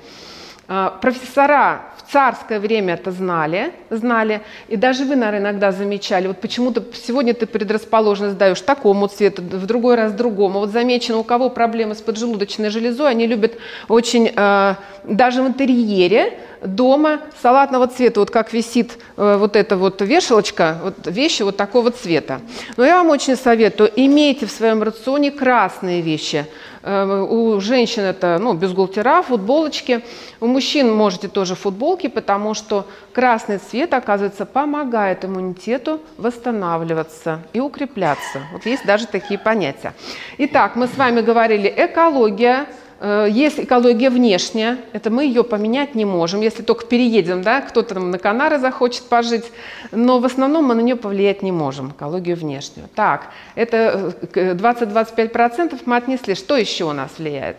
А, 0.68 0.90
профессора 1.00 1.82
в 1.96 2.12
царское 2.12 2.58
время 2.58 2.94
это 2.94 3.12
знали, 3.12 3.72
знали, 3.88 4.40
и 4.66 4.76
даже 4.76 5.04
вы, 5.04 5.14
наверное, 5.14 5.50
иногда 5.50 5.70
замечали, 5.70 6.26
вот 6.26 6.40
почему-то 6.40 6.82
сегодня 6.92 7.34
ты 7.34 7.46
предрасположенность 7.46 8.36
даешь 8.36 8.60
такому 8.60 9.06
цвету, 9.06 9.42
в 9.42 9.66
другой 9.66 9.94
раз 9.94 10.12
другому. 10.12 10.58
Вот 10.58 10.70
замечено, 10.70 11.18
у 11.18 11.24
кого 11.24 11.50
проблемы 11.50 11.94
с 11.94 12.00
поджелудочной 12.00 12.70
железой, 12.70 13.10
они 13.10 13.28
любят 13.28 13.54
очень, 13.88 14.32
э, 14.34 14.74
даже 15.04 15.42
в 15.42 15.46
интерьере, 15.46 16.36
дома 16.62 17.20
салатного 17.40 17.86
цвета, 17.86 18.20
вот 18.20 18.30
как 18.30 18.52
висит 18.52 18.98
э, 19.16 19.36
вот 19.38 19.54
эта 19.54 19.76
вот 19.76 20.00
вешалочка, 20.00 20.78
вот 20.82 20.94
вещи 21.06 21.42
вот 21.42 21.56
такого 21.56 21.92
цвета. 21.92 22.40
Но 22.76 22.84
я 22.84 22.96
вам 22.96 23.10
очень 23.10 23.36
советую, 23.36 23.90
имейте 23.94 24.46
в 24.46 24.50
своем 24.50 24.82
рационе 24.82 25.30
красные 25.30 26.00
вещи. 26.00 26.46
Э, 26.86 27.26
у 27.28 27.60
женщин 27.60 28.04
это 28.04 28.38
ну, 28.40 28.54
бюстгальтера, 28.54 29.20
футболочки. 29.22 30.02
У 30.40 30.46
мужчин 30.46 30.94
можете 30.94 31.26
тоже 31.26 31.56
футболки, 31.56 32.06
потому 32.06 32.54
что 32.54 32.86
красный 33.12 33.58
цвет, 33.58 33.92
оказывается, 33.92 34.46
помогает 34.46 35.24
иммунитету 35.24 36.00
восстанавливаться 36.16 37.40
и 37.52 37.58
укрепляться. 37.58 38.42
Вот 38.52 38.66
есть 38.66 38.86
даже 38.86 39.08
такие 39.08 39.38
понятия. 39.38 39.94
Итак, 40.38 40.76
мы 40.76 40.86
с 40.86 40.96
вами 40.96 41.22
говорили 41.22 41.72
экология, 41.76 42.66
есть 43.00 43.60
экология 43.60 44.08
внешняя, 44.08 44.78
это 44.92 45.10
мы 45.10 45.24
ее 45.24 45.44
поменять 45.44 45.94
не 45.94 46.06
можем, 46.06 46.40
если 46.40 46.62
только 46.62 46.86
переедем, 46.86 47.42
да, 47.42 47.60
кто-то 47.60 47.94
там 47.94 48.10
на 48.10 48.18
Канары 48.18 48.58
захочет 48.58 49.02
пожить, 49.04 49.44
но 49.92 50.18
в 50.18 50.24
основном 50.24 50.64
мы 50.64 50.74
на 50.74 50.80
нее 50.80 50.96
повлиять 50.96 51.42
не 51.42 51.52
можем, 51.52 51.90
экологию 51.90 52.36
внешнюю. 52.36 52.88
Так, 52.94 53.28
это 53.54 54.14
20-25% 54.32 55.74
э, 55.74 55.78
мы 55.84 55.96
отнесли. 55.96 56.34
Что 56.34 56.56
еще 56.56 56.84
у 56.84 56.92
нас 56.92 57.10
влияет? 57.18 57.58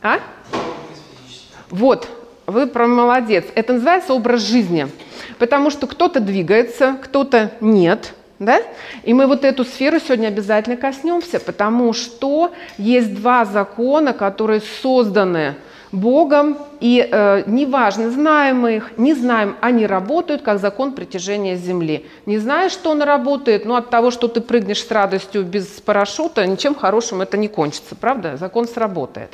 А? 0.00 0.20
Вот, 1.70 2.06
вы 2.46 2.68
про 2.68 2.86
молодец. 2.86 3.44
Это 3.56 3.72
называется 3.72 4.14
образ 4.14 4.42
жизни, 4.42 4.86
потому 5.38 5.70
что 5.70 5.88
кто-то 5.88 6.20
двигается, 6.20 6.96
кто-то 7.02 7.50
нет– 7.60 8.14
да? 8.44 8.60
И 9.02 9.14
мы 9.14 9.26
вот 9.26 9.44
эту 9.44 9.64
сферу 9.64 9.98
сегодня 10.00 10.28
обязательно 10.28 10.76
коснемся, 10.76 11.40
потому 11.40 11.92
что 11.92 12.52
есть 12.78 13.14
два 13.14 13.44
закона, 13.44 14.12
которые 14.12 14.60
созданы 14.82 15.54
Богом, 15.92 16.56
и 16.80 17.06
э, 17.08 17.42
неважно, 17.46 18.10
знаем 18.10 18.60
мы 18.60 18.76
их, 18.76 18.92
не 18.96 19.12
знаем, 19.12 19.56
они 19.60 19.86
работают 19.86 20.40
как 20.40 20.58
закон 20.58 20.92
притяжения 20.94 21.56
Земли. 21.56 22.06
Не 22.24 22.38
знаешь, 22.38 22.72
что 22.72 22.90
он 22.90 23.02
работает, 23.02 23.66
но 23.66 23.76
от 23.76 23.90
того, 23.90 24.10
что 24.10 24.26
ты 24.26 24.40
прыгнешь 24.40 24.82
с 24.82 24.90
радостью 24.90 25.44
без 25.44 25.66
парашюта, 25.66 26.46
ничем 26.46 26.74
хорошим 26.74 27.20
это 27.20 27.36
не 27.36 27.48
кончится, 27.48 27.94
правда? 27.94 28.38
Закон 28.38 28.66
сработает. 28.66 29.32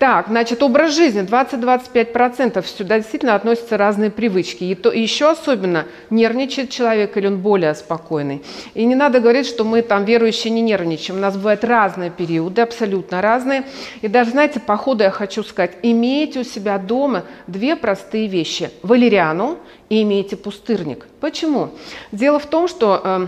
Так, 0.00 0.28
значит, 0.28 0.62
образ 0.62 0.94
жизни 0.96 1.20
20-25% 1.20 2.64
сюда 2.66 3.00
действительно 3.00 3.34
относятся 3.34 3.76
разные 3.76 4.10
привычки. 4.10 4.64
И, 4.64 4.74
то, 4.74 4.90
и 4.90 4.98
еще 4.98 5.28
особенно 5.28 5.84
нервничает 6.08 6.70
человек 6.70 7.18
или 7.18 7.26
он 7.26 7.36
более 7.40 7.74
спокойный. 7.74 8.42
И 8.72 8.86
не 8.86 8.94
надо 8.94 9.20
говорить, 9.20 9.46
что 9.46 9.62
мы 9.62 9.82
там 9.82 10.06
верующие 10.06 10.54
не 10.54 10.62
нервничаем. 10.62 11.18
У 11.18 11.20
нас 11.20 11.36
бывают 11.36 11.64
разные 11.64 12.08
периоды, 12.08 12.62
абсолютно 12.62 13.20
разные. 13.20 13.64
И 14.00 14.08
даже, 14.08 14.30
знаете, 14.30 14.58
по 14.58 14.78
ходу 14.78 15.04
я 15.04 15.10
хочу 15.10 15.42
сказать, 15.42 15.72
имейте 15.82 16.40
у 16.40 16.44
себя 16.44 16.78
дома 16.78 17.24
две 17.46 17.76
простые 17.76 18.26
вещи. 18.26 18.70
Валериану 18.82 19.58
и 19.90 20.00
имейте 20.02 20.38
пустырник. 20.38 21.08
Почему? 21.20 21.72
Дело 22.10 22.38
в 22.38 22.46
том, 22.46 22.68
что... 22.68 23.02
Э, 23.04 23.26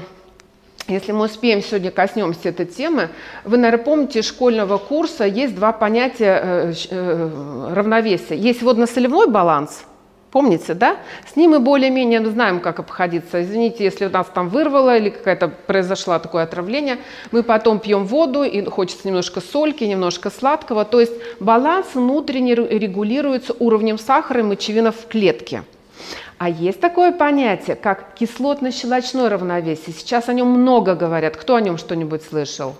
если 0.88 1.12
мы 1.12 1.26
успеем 1.26 1.62
сегодня 1.62 1.90
коснемся 1.90 2.48
этой 2.48 2.66
темы, 2.66 3.08
вы, 3.44 3.56
наверное, 3.56 3.84
помните, 3.84 4.22
школьного 4.22 4.78
курса 4.78 5.24
есть 5.24 5.54
два 5.54 5.72
понятия 5.72 6.40
э, 6.42 6.72
э, 6.90 7.72
равновесия. 7.72 8.36
Есть 8.36 8.62
водно-солевой 8.62 9.28
баланс, 9.28 9.84
помните, 10.32 10.74
да? 10.74 10.96
С 11.30 11.36
ним 11.36 11.52
мы 11.52 11.60
более-менее 11.60 12.26
знаем, 12.26 12.58
как 12.60 12.80
обходиться. 12.80 13.42
Извините, 13.42 13.84
если 13.84 14.06
у 14.06 14.10
нас 14.10 14.26
там 14.34 14.48
вырвало 14.48 14.96
или 14.96 15.10
какое-то 15.10 15.48
произошло 15.48 16.18
такое 16.18 16.42
отравление, 16.42 16.98
мы 17.30 17.44
потом 17.44 17.78
пьем 17.78 18.06
воду, 18.06 18.42
и 18.42 18.64
хочется 18.64 19.06
немножко 19.06 19.40
сольки, 19.40 19.84
немножко 19.84 20.30
сладкого. 20.30 20.84
То 20.84 21.00
есть 21.00 21.12
баланс 21.38 21.94
внутренне 21.94 22.54
регулируется 22.56 23.54
уровнем 23.58 23.98
сахара 23.98 24.40
и 24.40 24.42
мочевина 24.42 24.90
в 24.90 25.06
клетке. 25.06 25.62
А 26.42 26.48
есть 26.48 26.80
такое 26.80 27.12
понятие, 27.12 27.76
как 27.76 28.14
кислотно-щелочное 28.18 29.28
равновесие. 29.28 29.94
Сейчас 29.94 30.28
о 30.28 30.32
нем 30.32 30.48
много 30.48 30.96
говорят. 30.96 31.36
Кто 31.36 31.54
о 31.54 31.60
нем 31.60 31.78
что-нибудь 31.78 32.24
слышал? 32.24 32.74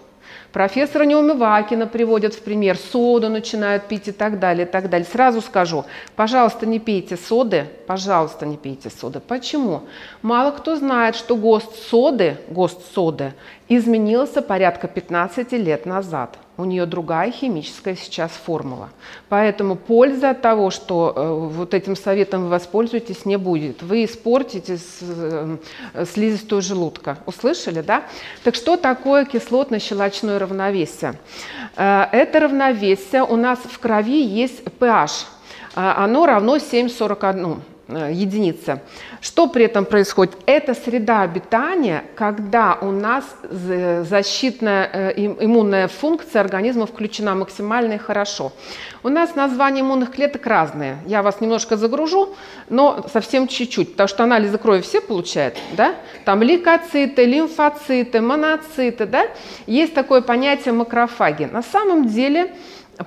Профессора 0.53 1.05
Неумывакина 1.05 1.87
приводят 1.87 2.35
в 2.35 2.43
пример, 2.43 2.77
соду 2.77 3.29
начинают 3.29 3.85
пить 3.85 4.09
и 4.09 4.11
так 4.11 4.41
далее, 4.41 4.67
и 4.67 4.69
так 4.69 4.91
далее. 4.91 5.07
Сразу 5.07 5.41
скажу, 5.41 5.85
пожалуйста, 6.17 6.67
не 6.67 6.81
пейте 6.81 7.17
соды, 7.17 7.69
пожалуйста, 7.87 8.47
не 8.47 8.57
пейте 8.57 8.91
соды. 8.91 9.21
Почему? 9.21 9.83
Мало 10.23 10.51
кто 10.51 10.75
знает, 10.75 11.15
что 11.15 11.37
ГОСТ 11.37 11.77
соды, 11.89 12.39
ГОСТ 12.49 12.93
соды 12.93 13.33
изменился 13.69 14.43
порядка 14.43 14.89
15 14.89 15.53
лет 15.53 15.87
назад 15.87 16.37
у 16.59 16.65
нее 16.65 16.85
другая 16.85 17.31
химическая 17.31 17.97
сейчас 17.97 18.31
формула. 18.31 18.91
Поэтому 19.29 19.75
пользы 19.75 20.27
от 20.27 20.43
того, 20.43 20.71
что 20.71 21.13
э, 21.15 21.57
вот 21.57 21.73
этим 21.73 21.97
советом 21.97 22.45
вы 22.45 22.49
воспользуетесь, 22.51 23.25
не 23.25 23.37
будет. 23.37 23.83
Вы 23.83 24.05
испортите 24.05 24.77
с, 24.77 24.99
э, 25.01 25.57
слизистую 26.05 26.61
желудка. 26.61 27.19
Услышали, 27.25 27.81
да? 27.81 28.05
Так 28.45 28.55
что 28.55 28.77
такое 28.77 29.25
кислотно-щелочное 29.25 30.39
равновесие? 30.39 31.15
Э, 31.77 32.05
это 32.13 32.41
равновесие 32.41 33.25
у 33.25 33.37
нас 33.37 33.59
в 33.59 33.79
крови 33.79 34.23
есть 34.23 34.63
pH. 34.63 35.27
Э, 35.75 35.95
оно 35.97 36.27
равно 36.27 36.57
7,41. 36.57 37.61
Э, 37.89 38.11
единица. 38.13 38.81
Что 39.21 39.49
при 39.49 39.65
этом 39.65 39.85
происходит? 39.85 40.37
Это 40.47 40.73
среда 40.73 41.23
обитания, 41.23 42.05
когда 42.15 42.79
у 42.81 42.93
нас 42.93 43.25
защитная 43.51 44.89
э, 44.93 45.13
иммунная 45.17 45.89
функция 45.89 46.41
организма 46.41 46.87
включена 46.87 47.35
максимально 47.35 47.95
и 47.95 47.99
хорошо. 47.99 48.53
У 49.03 49.09
нас 49.09 49.35
названия 49.35 49.81
иммунных 49.81 50.13
клеток 50.13 50.47
разные. 50.47 50.99
Я 51.07 51.23
вас 51.23 51.41
немножко 51.41 51.77
загружу, 51.77 52.37
но 52.69 53.05
совсем 53.13 53.49
чуть-чуть, 53.49 53.93
потому 53.93 54.09
что 54.09 54.23
анализы 54.23 54.59
крови 54.59 54.81
все 54.81 55.01
получают, 55.01 55.59
да? 55.77 55.97
Там 56.25 56.41
лейкоциты, 56.41 57.25
лимфоциты, 57.25 58.21
моноциты, 58.21 59.07
да? 59.07 59.27
Есть 59.67 59.93
такое 59.93 60.21
понятие 60.21 60.73
макрофаги. 60.73 61.49
На 61.51 61.63
самом 61.63 62.07
деле 62.07 62.53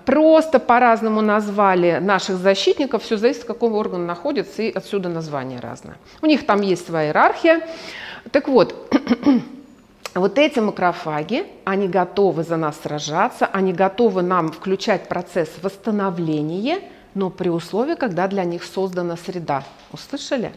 Просто 0.03 0.59
по-разному 0.59 1.21
назвали 1.21 1.99
наших 2.01 2.37
защитников, 2.37 3.03
все 3.03 3.17
зависит, 3.17 3.43
в 3.43 3.45
каком 3.45 3.73
органе 3.75 4.05
находится, 4.05 4.63
и 4.63 4.71
отсюда 4.71 5.09
название 5.09 5.59
разное. 5.59 5.97
У 6.21 6.25
них 6.25 6.45
там 6.45 6.61
есть 6.61 6.85
своя 6.87 7.09
иерархия. 7.09 7.61
Так 8.31 8.47
вот, 8.47 8.91
вот 10.15 10.39
эти 10.39 10.59
макрофаги, 10.59 11.45
они 11.65 11.87
готовы 11.87 12.43
за 12.43 12.57
нас 12.57 12.79
сражаться, 12.81 13.45
они 13.45 13.73
готовы 13.73 14.23
нам 14.23 14.51
включать 14.51 15.07
процесс 15.07 15.49
восстановления, 15.61 16.79
но 17.13 17.29
при 17.29 17.49
условии, 17.49 17.95
когда 17.95 18.27
для 18.27 18.43
них 18.43 18.63
создана 18.63 19.15
среда. 19.17 19.63
Услышали? 19.91 20.51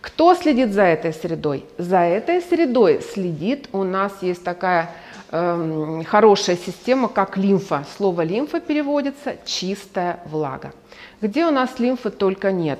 Кто 0.00 0.34
следит 0.34 0.72
за 0.72 0.82
этой 0.82 1.14
средой? 1.14 1.64
За 1.78 2.00
этой 2.00 2.42
средой 2.42 3.00
следит, 3.00 3.68
у 3.72 3.84
нас 3.84 4.12
есть 4.20 4.44
такая 4.44 4.90
Эм, 5.36 6.04
хорошая 6.04 6.56
система, 6.56 7.08
как 7.08 7.36
лимфа. 7.36 7.84
Слово 7.96 8.22
лимфа 8.22 8.60
переводится 8.60 9.34
чистая 9.44 10.20
влага. 10.26 10.72
Где 11.20 11.44
у 11.44 11.50
нас 11.50 11.80
лимфы 11.80 12.10
только 12.10 12.52
нет. 12.52 12.78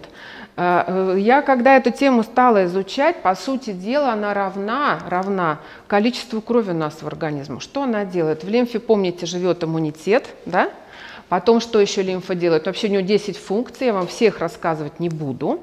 Э, 0.56 0.84
э, 0.86 1.16
я, 1.18 1.42
когда 1.42 1.76
эту 1.76 1.90
тему 1.90 2.22
стала 2.22 2.66
изучать, 2.66 3.22
по 3.22 3.34
сути 3.34 3.72
дела, 3.72 4.12
она 4.12 4.32
равна, 4.34 5.00
равна 5.08 5.58
количеству 5.88 6.40
крови 6.40 6.70
у 6.70 6.74
нас 6.74 7.02
в 7.02 7.06
организме. 7.08 7.58
Что 7.58 7.82
она 7.82 8.04
делает? 8.04 8.44
В 8.44 8.48
лимфе, 8.48 8.78
помните, 8.78 9.26
живет 9.26 9.64
иммунитет, 9.64 10.28
да? 10.46 10.70
Потом, 11.34 11.60
что 11.60 11.80
еще 11.80 12.02
лимфа 12.02 12.36
делает? 12.36 12.66
Вообще 12.66 12.86
у 12.86 12.90
нее 12.90 13.02
10 13.02 13.36
функций, 13.36 13.88
я 13.88 13.92
вам 13.92 14.06
всех 14.06 14.38
рассказывать 14.38 15.00
не 15.00 15.08
буду. 15.08 15.58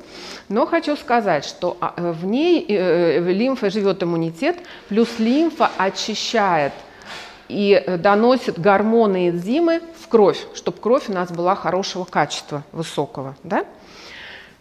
Но 0.50 0.66
хочу 0.66 0.98
сказать, 0.98 1.46
что 1.46 1.78
а, 1.80 1.94
э, 1.96 2.12
в 2.12 2.26
ней 2.26 2.66
э, 2.68 3.22
в 3.22 3.30
лимфе 3.30 3.70
живет 3.70 4.04
иммунитет, 4.04 4.58
плюс 4.90 5.08
лимфа 5.18 5.72
очищает 5.78 6.74
и 7.48 7.72
э, 7.72 7.96
доносит 7.96 8.60
гормоны 8.60 9.28
и 9.28 9.30
энзимы 9.30 9.82
в 9.98 10.10
кровь, 10.10 10.46
чтобы 10.56 10.78
кровь 10.78 11.08
у 11.08 11.14
нас 11.14 11.32
была 11.32 11.56
хорошего 11.56 12.04
качества, 12.04 12.66
высокого. 12.74 13.38
Да? 13.46 13.64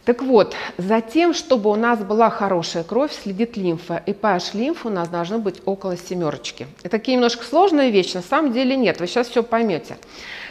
Так 0.05 0.23
вот, 0.23 0.55
за 0.79 1.01
тем, 1.01 1.35
чтобы 1.35 1.71
у 1.71 1.75
нас 1.75 1.99
была 1.99 2.31
хорошая 2.31 2.85
кровь, 2.85 3.11
следит 3.13 3.57
лимфа. 3.57 4.01
И 4.07 4.13
pH 4.13 4.57
лимфы 4.57 4.87
у 4.87 4.93
нас 4.93 5.09
должно 5.09 5.41
быть 5.41 5.61
около 5.65 5.97
семерочки. 5.97 6.69
Это 6.83 6.91
такие 6.91 7.17
немножко 7.17 7.45
сложные 7.45 7.91
вещи, 7.91 8.15
на 8.15 8.23
самом 8.23 8.53
деле 8.53 8.77
нет, 8.77 9.01
вы 9.01 9.09
сейчас 9.09 9.27
все 9.27 9.43
поймете. 9.43 9.97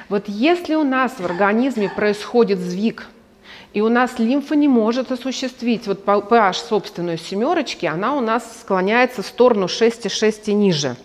Вот 0.10 0.28
если 0.28 0.76
у 0.76 0.84
нас 0.84 1.20
в 1.20 1.26
организме 1.26 1.90
происходит 1.90 2.60
сдвиг, 2.60 3.08
и 3.74 3.82
у 3.82 3.90
нас 3.90 4.18
лимфа 4.18 4.56
не 4.56 4.68
может 4.68 5.12
осуществить 5.12 5.88
вот 5.88 6.04
pH 6.04 6.54
собственную 6.68 7.18
семерочки, 7.18 7.86
она 7.86 8.16
у 8.16 8.20
нас 8.20 8.60
склоняется 8.62 9.22
в 9.22 9.28
сторону 9.28 9.68
6,6 9.68 10.42
и 10.46 10.54
ниже. 10.54 10.96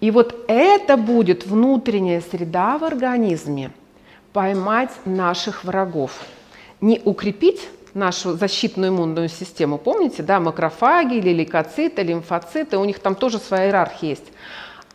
И 0.00 0.10
вот 0.10 0.44
это 0.48 0.96
будет 0.96 1.46
внутренняя 1.46 2.22
среда 2.22 2.78
в 2.78 2.84
организме 2.84 3.70
поймать 4.32 4.90
наших 5.04 5.64
врагов– 5.64 6.12
не 6.80 7.00
укрепить 7.04 7.68
нашу 7.94 8.36
защитную 8.36 8.90
иммунную 8.90 9.28
систему. 9.28 9.78
Помните, 9.78 10.22
да, 10.22 10.40
макрофаги 10.40 11.16
или 11.16 11.30
лейкоциты, 11.30 12.02
лимфоциты, 12.02 12.78
у 12.78 12.84
них 12.84 13.00
там 13.00 13.14
тоже 13.14 13.38
своя 13.38 13.66
иерархия 13.66 14.10
есть. 14.10 14.32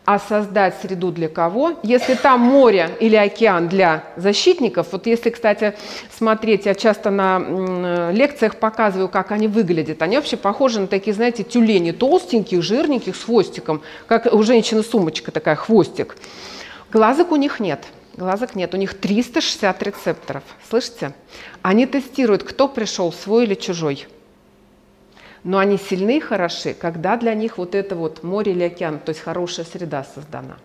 А 0.05 0.19
создать 0.19 0.75
среду 0.81 1.11
для 1.11 1.27
кого? 1.27 1.79
Если 1.83 2.13
там 2.13 2.39
море 2.39 2.91
или 2.99 3.15
океан 3.15 3.67
для 3.67 4.03
защитников, 4.15 4.87
вот 4.91 5.07
если, 5.07 5.31
кстати, 5.31 5.75
смотреть, 6.15 6.65
я 6.65 6.75
часто 6.75 7.09
на 7.09 8.11
лекциях 8.11 8.57
показываю, 8.57 9.09
как 9.09 9.31
они 9.31 9.47
выглядят. 9.47 10.01
Они 10.01 10.15
вообще 10.15 10.37
похожи 10.37 10.79
на 10.79 10.87
такие, 10.87 11.13
знаете, 11.13 11.43
тюлени 11.43 11.91
толстеньких, 11.91 12.61
жирненьких, 12.61 13.15
с 13.15 13.23
хвостиком, 13.23 13.81
как 14.07 14.31
у 14.31 14.43
женщины 14.43 14.83
сумочка 14.83 15.31
такая, 15.31 15.55
хвостик. 15.55 16.15
Глазок 16.91 17.31
у 17.31 17.35
них 17.35 17.59
нет. 17.59 17.83
Глазок 18.15 18.55
нет, 18.55 18.73
у 18.73 18.77
них 18.77 18.93
360 18.93 19.83
рецепторов. 19.83 20.43
Слышите? 20.69 21.13
Они 21.61 21.85
тестируют, 21.85 22.43
кто 22.43 22.69
пришел, 22.69 23.11
свой 23.11 23.43
или 23.43 23.55
чужой 23.55 24.07
но 25.45 25.59
они 25.59 25.77
сильны 25.77 26.17
и 26.17 26.19
хороши, 26.19 26.73
когда 26.73 27.15
для 27.17 27.35
них 27.35 27.59
вот 27.59 27.75
это 27.75 27.95
вот 27.95 28.23
море 28.23 28.51
или 28.51 28.63
океан, 28.63 28.99
то 28.99 29.11
есть 29.11 29.21
хорошая 29.21 29.65
среда 29.65 30.03
создана. 30.03 30.57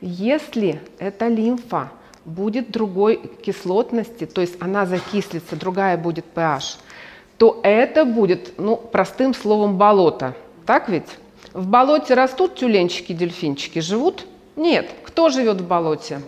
Если 0.00 0.80
эта 0.98 1.26
лимфа 1.26 1.90
будет 2.24 2.70
другой 2.70 3.20
кислотности, 3.42 4.24
то 4.24 4.40
есть 4.40 4.54
она 4.60 4.86
закислится, 4.86 5.56
другая 5.56 5.98
будет 5.98 6.24
pH, 6.34 6.76
то 7.36 7.58
это 7.64 8.04
будет, 8.04 8.52
ну, 8.58 8.76
простым 8.76 9.34
словом, 9.34 9.76
болото. 9.76 10.36
Так 10.66 10.88
ведь? 10.88 11.08
В 11.52 11.66
болоте 11.66 12.14
растут 12.14 12.54
тюленчики, 12.54 13.12
дельфинчики, 13.12 13.80
живут? 13.80 14.24
Нет. 14.54 14.88
Кто 15.02 15.30
живет 15.30 15.60
в 15.60 15.66
болоте? 15.66 16.20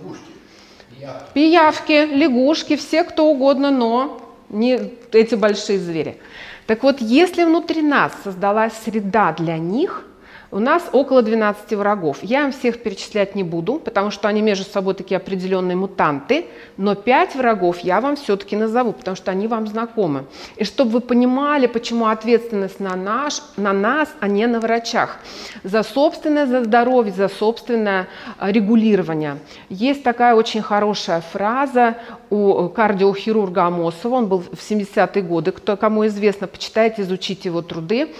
Пиявки. 0.90 1.32
Пиявки, 1.32 2.06
лягушки, 2.12 2.74
все 2.76 3.04
кто 3.04 3.30
угодно, 3.30 3.70
но 3.70 4.20
не 4.48 4.80
эти 5.12 5.36
большие 5.36 5.78
звери. 5.78 6.18
Так 6.66 6.82
вот, 6.82 7.00
если 7.00 7.44
внутри 7.44 7.82
нас 7.82 8.12
создалась 8.22 8.72
среда 8.84 9.32
для 9.32 9.58
них– 9.58 10.04
у 10.54 10.60
нас 10.60 10.84
около 10.92 11.20
12 11.20 11.72
врагов. 11.72 12.18
Я 12.22 12.44
им 12.44 12.52
всех 12.52 12.80
перечислять 12.80 13.34
не 13.34 13.42
буду, 13.42 13.80
потому 13.80 14.12
что 14.12 14.28
они 14.28 14.40
между 14.40 14.64
собой 14.64 14.94
такие 14.94 15.16
определенные 15.16 15.74
мутанты, 15.74 16.46
но 16.76 16.94
5 16.94 17.34
врагов 17.34 17.80
я 17.80 18.00
вам 18.00 18.14
все-таки 18.14 18.54
назову, 18.54 18.92
потому 18.92 19.16
что 19.16 19.32
они 19.32 19.48
вам 19.48 19.66
знакомы. 19.66 20.26
И 20.54 20.62
чтобы 20.62 20.92
вы 20.92 21.00
понимали, 21.00 21.66
почему 21.66 22.06
ответственность 22.06 22.78
на, 22.78 22.94
наш, 22.94 23.42
на 23.56 23.72
нас, 23.72 24.08
а 24.20 24.28
не 24.28 24.46
на 24.46 24.60
врачах. 24.60 25.18
За 25.64 25.82
собственное 25.82 26.46
за 26.46 26.62
здоровье, 26.62 27.12
за 27.12 27.28
собственное 27.28 28.06
а, 28.38 28.52
регулирование. 28.52 29.38
Есть 29.70 30.04
такая 30.04 30.36
очень 30.36 30.62
хорошая 30.62 31.20
фраза 31.20 31.96
у 32.30 32.68
кардиохирурга 32.68 33.64
Амосова, 33.64 34.14
он 34.14 34.28
был 34.28 34.38
в 34.38 34.70
70-е 34.70 35.22
годы, 35.22 35.50
кто, 35.50 35.76
кому 35.76 36.06
известно, 36.06 36.46
почитайте, 36.46 37.02
изучите 37.02 37.48
его 37.48 37.60
труды. 37.60 38.14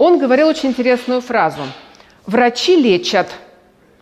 Он 0.00 0.18
говорил 0.18 0.48
очень 0.48 0.70
интересную 0.70 1.20
фразу. 1.20 1.60
Врачи 2.24 2.74
лечат, 2.74 3.28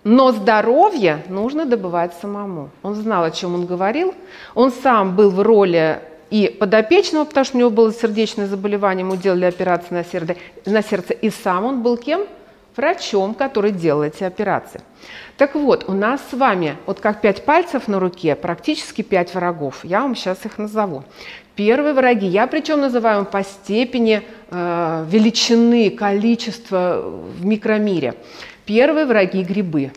но 0.04 0.30
здоровье 0.30 1.24
нужно 1.28 1.66
добывать 1.66 2.12
самому. 2.22 2.70
Он 2.84 2.94
знал, 2.94 3.24
о 3.24 3.32
чем 3.32 3.56
он 3.56 3.66
говорил. 3.66 4.14
Он 4.54 4.70
сам 4.70 5.16
был 5.16 5.30
в 5.30 5.42
роли 5.42 6.00
и 6.30 6.56
подопечного, 6.56 7.24
потому 7.24 7.44
что 7.44 7.56
у 7.56 7.58
него 7.58 7.70
было 7.70 7.92
сердечное 7.92 8.46
заболевание, 8.46 9.04
ему 9.04 9.16
делали 9.16 9.46
операции 9.46 9.92
на 9.92 10.04
сердце, 10.04 10.36
на 10.66 10.84
сердце. 10.84 11.14
И 11.14 11.30
сам 11.30 11.64
он 11.64 11.82
был 11.82 11.96
кем? 11.96 12.26
Врачом, 12.76 13.34
который 13.34 13.72
делал 13.72 14.04
эти 14.04 14.22
операции. 14.22 14.80
Так 15.36 15.56
вот, 15.56 15.88
у 15.88 15.94
нас 15.94 16.20
с 16.30 16.36
вами, 16.36 16.76
вот 16.86 17.00
как 17.00 17.20
пять 17.20 17.44
пальцев 17.44 17.88
на 17.88 17.98
руке, 17.98 18.36
практически 18.36 19.02
пять 19.02 19.34
врагов. 19.34 19.80
Я 19.82 20.02
вам 20.02 20.14
сейчас 20.14 20.44
их 20.44 20.58
назову. 20.58 21.02
Первые 21.58 21.92
враги, 21.92 22.28
я 22.28 22.46
причем 22.46 22.82
называю 22.82 23.24
по 23.24 23.42
степени 23.42 24.22
э, 24.48 25.06
величины, 25.10 25.90
количества 25.90 27.02
в 27.02 27.44
микромире. 27.44 28.14
Первые 28.64 29.06
враги– 29.06 29.42
грибы. 29.42 29.90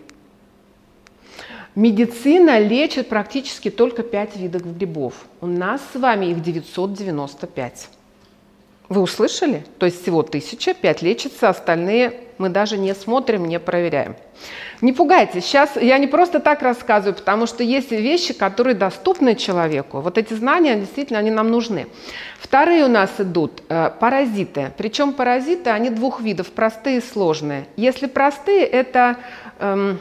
Медицина 1.76 2.58
лечит 2.58 3.10
практически 3.10 3.69
только 3.69 4.02
5 4.02 4.38
видов 4.38 4.76
грибов. 4.76 5.13
У 5.39 5.45
нас 5.45 5.82
с 5.93 6.00
вами 6.00 6.32
их 6.32 6.41
995. 6.41 7.89
Вы 8.91 8.99
услышали? 8.99 9.63
То 9.80 9.86
есть 9.86 10.01
всего 10.01 10.21
тысяча, 10.21 10.73
пять 10.73 11.01
лечится, 11.01 11.47
остальные 11.47 12.12
мы 12.38 12.49
даже 12.49 12.77
не 12.77 12.93
смотрим, 12.93 13.45
не 13.45 13.58
проверяем. 13.58 14.17
Не 14.82 14.91
пугайтесь, 14.91 15.45
сейчас 15.45 15.77
я 15.77 15.97
не 15.97 16.08
просто 16.08 16.41
так 16.41 16.62
рассказываю, 16.62 17.15
потому 17.15 17.45
что 17.45 17.63
есть 17.63 17.91
вещи, 17.91 18.34
которые 18.34 18.75
доступны 18.75 19.36
человеку. 19.36 20.01
Вот 20.01 20.17
эти 20.17 20.34
знания, 20.34 20.75
действительно, 20.75 21.19
они 21.19 21.32
нам 21.32 21.49
нужны. 21.49 21.88
Вторые 22.38 22.84
у 22.84 22.89
нас 22.89 23.12
идут 23.17 23.63
э, 23.69 23.91
паразиты. 23.97 24.73
Причем 24.75 25.13
паразиты, 25.13 25.69
они 25.69 25.89
двух 25.89 26.19
видов, 26.19 26.51
простые 26.51 26.97
и 26.97 27.01
сложные. 27.01 27.67
Если 27.77 28.08
простые, 28.08 28.65
это... 28.65 29.19
Эм, 29.60 29.99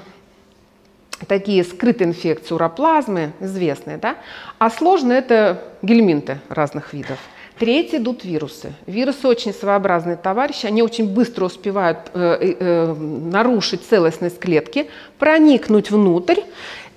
такие 1.29 1.63
скрытые 1.63 2.09
инфекции, 2.09 2.55
уроплазмы, 2.55 3.35
известные, 3.41 3.99
да? 3.99 4.17
а 4.59 4.71
сложные– 4.71 5.19
это 5.21 5.63
гельминты 5.83 6.39
разных 6.49 6.95
видов. 6.95 7.19
Третье 7.61 7.99
идут 7.99 8.25
вирусы. 8.25 8.73
Вирусы 8.87 9.29
очень 9.29 9.53
своеобразные 9.53 10.17
товарищи, 10.17 10.65
они 10.65 10.83
очень 10.83 11.07
быстро 11.07 11.45
успевают 11.45 11.99
э, 12.15 12.39
э, 12.41 12.57
э, 12.59 12.95
нарушить 12.95 13.83
целостность 13.83 14.39
клетки, 14.39 14.87
проникнуть 15.19 15.91
внутрь. 15.91 16.41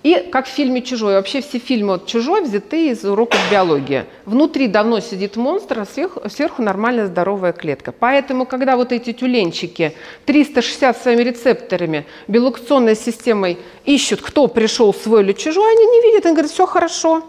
И 0.03 0.29
как 0.31 0.45
в 0.45 0.49
фильме 0.49 0.81
«Чужой», 0.81 1.15
вообще 1.15 1.41
все 1.41 1.59
фильмы 1.59 1.95
от 1.95 2.07
«Чужой» 2.07 2.43
взяты 2.43 2.91
из 2.91 3.03
уроков 3.03 3.41
биологии. 3.51 4.05
Внутри 4.23 4.67
давно 4.67 5.01
сидит 5.01 5.35
монстр, 5.35 5.81
а 5.81 5.85
сверху, 5.85 6.21
сверху 6.29 6.61
нормальная 6.61 7.07
здоровая 7.07 7.51
клетка. 7.51 7.91
Поэтому, 7.91 8.45
когда 8.45 8.77
вот 8.77 8.93
эти 8.93 9.11
тюленчики 9.11 9.93
360 10.25 10.97
своими 10.97 11.23
рецепторами, 11.23 12.05
белокционной 12.29 12.95
системой 12.95 13.57
ищут, 13.83 14.21
кто 14.21 14.47
пришел 14.47 14.93
свой 14.93 15.23
или 15.23 15.33
чужой, 15.33 15.69
они 15.73 15.85
не 15.85 16.01
видят, 16.03 16.25
они 16.25 16.35
говорят, 16.35 16.51
все 16.51 16.65
хорошо, 16.65 17.23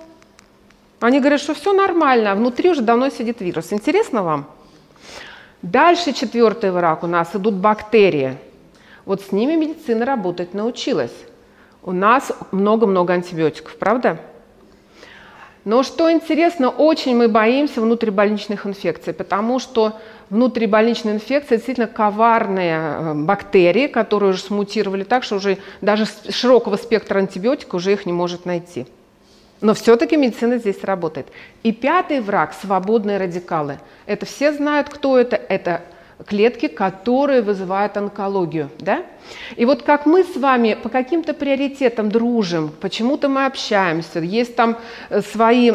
они 1.00 1.20
говорят, 1.20 1.40
что 1.40 1.54
все 1.54 1.72
нормально, 1.72 2.32
а 2.32 2.34
внутри 2.34 2.70
уже 2.70 2.82
давно 2.82 3.10
сидит 3.10 3.40
вирус. 3.40 3.72
Интересно 3.72 4.22
вам? 4.22 4.46
Дальше 5.62 6.12
четвертый 6.12 6.70
враг 6.70 7.02
у 7.02 7.06
нас 7.06 7.34
идут 7.34 7.54
бактерии. 7.54 8.36
Вот 9.04 9.22
с 9.22 9.32
ними 9.32 9.54
медицина 9.54 10.04
работать 10.04 10.54
научилась. 10.54 11.14
У 11.82 11.92
нас 11.92 12.32
много-много 12.52 13.12
антибиотиков, 13.12 13.76
правда? 13.76 14.18
Но 15.64 15.82
что 15.82 16.12
интересно, 16.12 16.68
очень 16.68 17.16
мы 17.16 17.28
боимся 17.28 17.80
внутрибольничных 17.80 18.66
инфекций, 18.66 19.14
потому 19.14 19.58
что 19.58 19.98
внутрибольничные 20.28 21.14
инфекции 21.14 21.56
действительно 21.56 21.86
коварные 21.86 22.76
э, 22.76 23.14
бактерии, 23.14 23.86
которые 23.86 24.30
уже 24.30 24.40
смутировали 24.40 25.04
так, 25.04 25.24
что 25.24 25.36
уже 25.36 25.56
даже 25.80 26.04
широкого 26.28 26.76
спектра 26.76 27.18
антибиотиков 27.18 27.74
уже 27.74 27.94
их 27.94 28.04
не 28.04 28.12
может 28.12 28.44
найти. 28.44 28.86
Но 29.64 29.72
все-таки 29.72 30.18
медицина 30.18 30.58
здесь 30.58 30.84
работает. 30.84 31.28
И 31.62 31.72
пятый 31.72 32.20
враг– 32.20 32.52
свободные 32.60 33.16
радикалы. 33.16 33.78
Это 34.04 34.26
все 34.26 34.52
знают, 34.52 34.90
кто 34.90 35.18
это. 35.18 35.36
Это 35.36 35.80
клетки, 36.26 36.68
которые 36.68 37.40
вызывают 37.40 37.96
онкологию. 37.96 38.68
Да? 38.78 39.06
И 39.56 39.64
вот 39.64 39.80
как 39.80 40.04
мы 40.04 40.22
с 40.24 40.36
вами 40.36 40.76
по 40.80 40.90
каким-то 40.90 41.32
приоритетам 41.32 42.10
дружим, 42.10 42.72
почему-то 42.78 43.30
мы 43.30 43.46
общаемся, 43.46 44.20
есть 44.20 44.54
там 44.54 44.76
э, 45.08 45.22
свои 45.22 45.72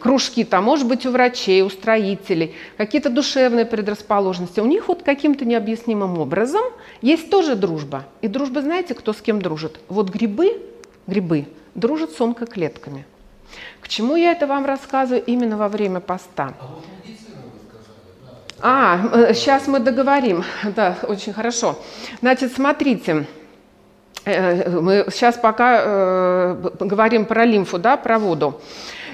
кружки, 0.00 0.42
там, 0.42 0.64
может 0.64 0.88
быть, 0.88 1.06
у 1.06 1.12
врачей, 1.12 1.62
у 1.62 1.70
строителей, 1.70 2.56
какие-то 2.76 3.10
душевные 3.10 3.64
предрасположенности, 3.64 4.58
у 4.58 4.66
них 4.66 4.88
вот 4.88 5.04
каким-то 5.04 5.44
необъяснимым 5.44 6.18
образом 6.18 6.64
есть 7.00 7.30
тоже 7.30 7.54
дружба. 7.54 8.06
И 8.22 8.26
дружба, 8.26 8.60
знаете, 8.60 8.94
кто 8.94 9.12
с 9.12 9.20
кем 9.20 9.40
дружит? 9.40 9.78
Вот 9.88 10.10
грибы, 10.10 10.60
грибы– 11.06 11.46
дружит 11.74 12.12
с 12.12 12.20
онкоклетками. 12.20 13.06
К 13.80 13.88
чему 13.88 14.16
я 14.16 14.32
это 14.32 14.46
вам 14.46 14.66
рассказываю 14.66 15.24
именно 15.24 15.56
во 15.56 15.68
время 15.68 16.00
поста? 16.00 16.54
А, 18.60 19.32
сейчас 19.34 19.68
а, 19.68 19.70
мы 19.70 19.78
договорим. 19.78 20.44
Да, 20.74 20.96
очень 21.02 21.32
хорошо. 21.32 21.78
Значит, 22.20 22.52
смотрите, 22.52 23.26
э, 24.24 24.80
мы 24.80 25.06
сейчас 25.10 25.36
пока 25.36 25.80
э, 25.82 26.70
говорим 26.80 27.24
про 27.24 27.44
лимфу, 27.44 27.78
да, 27.78 27.96
про 27.96 28.18
воду. 28.18 28.60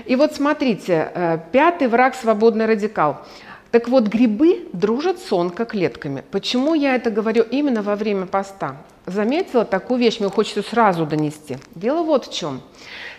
И 0.07 0.17
вот 0.17 0.35
смотрите, 0.35 1.11
э, 1.14 1.38
пятый 1.53 1.88
враг– 1.88 2.14
свободный 2.21 2.67
радикал. 2.67 3.25
Так 3.71 3.88
вот, 3.88 4.05
грибы 4.05 4.69
дружат 4.73 5.19
с 5.19 5.33
онкоклетками. 5.33 6.23
Почему 6.31 6.75
я 6.75 6.95
это 6.95 7.11
говорю 7.11 7.43
именно 7.43 7.83
во 7.83 7.97
время 7.97 8.27
поста? 8.27 8.77
Заметила 9.07 9.64
такую 9.64 10.01
вещь, 10.01 10.19
мне 10.21 10.31
хочется 10.31 10.62
сразу 10.62 11.05
донести. 11.05 11.59
Дело 11.75 12.03
вот 12.03 12.27
в 12.27 12.33
чем. 12.33 12.62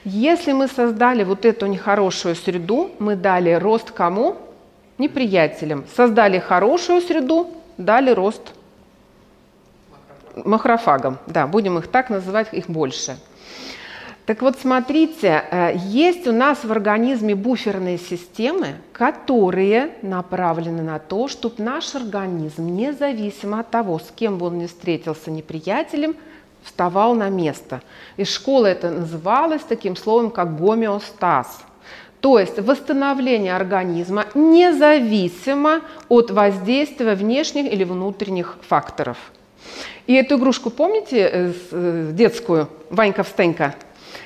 Если 0.04 0.52
мы 0.52 0.67
создали 0.67 1.24
вот 1.24 1.45
эту 1.45 1.67
нехорошую 1.67 2.36
среду, 2.36 2.91
мы 3.00 3.15
дали 3.15 3.52
рост 3.52 3.91
кому? 3.91 4.38
Неприятелям. 4.98 5.86
Создали 5.95 6.39
хорошую 6.39 7.02
среду, 7.02 7.50
дали 7.78 8.12
рост 8.12 8.54
махрофагам. 10.36 11.17
Да, 11.28 11.48
будем 11.48 11.78
их 11.78 11.88
так 11.88 12.10
называть, 12.10 12.48
их 12.52 12.67
больше. 12.69 13.17
Так 14.25 14.41
вот, 14.41 14.57
смотрите, 14.59 15.43
э, 15.51 15.73
есть 15.75 16.25
у 16.25 16.31
нас 16.31 16.63
в 16.63 16.71
организме 16.71 17.35
буферные 17.35 17.99
системы, 17.99 18.75
которые 18.91 19.91
направлены 20.01 20.81
на 20.81 20.97
то, 20.97 21.27
чтобы 21.27 21.61
наш 21.61 21.93
организм, 21.93 22.75
независимо 22.75 23.59
от 23.59 23.69
того, 23.69 23.99
с 23.99 24.11
кем 24.15 24.39
бы 24.39 24.47
он 24.47 24.57
ни 24.57 24.65
встретился 24.65 25.29
неприятелем, 25.29 26.15
вставал 26.63 27.13
на 27.13 27.29
место. 27.29 27.81
И 28.17 28.23
школа 28.23 28.65
это 28.65 28.89
называлась 28.89 29.61
таким 29.61 29.95
словом, 29.95 30.31
как 30.31 30.59
гомеостаз. 30.59 31.61
То 32.19 32.39
есть 32.39 32.59
восстановление 32.59 33.55
организма 33.55 34.25
независимо 34.33 35.81
от 36.09 36.31
воздействия 36.31 37.13
внешних 37.13 37.71
или 37.71 37.83
внутренних 37.83 38.57
факторов. 38.67 39.17
И 40.07 40.15
эту 40.15 40.38
игрушку 40.38 40.71
помните 40.71 41.29
э, 41.31 41.53
э, 41.71 42.09
детскую, 42.11 42.67
Ванька-встенька? 42.89 43.75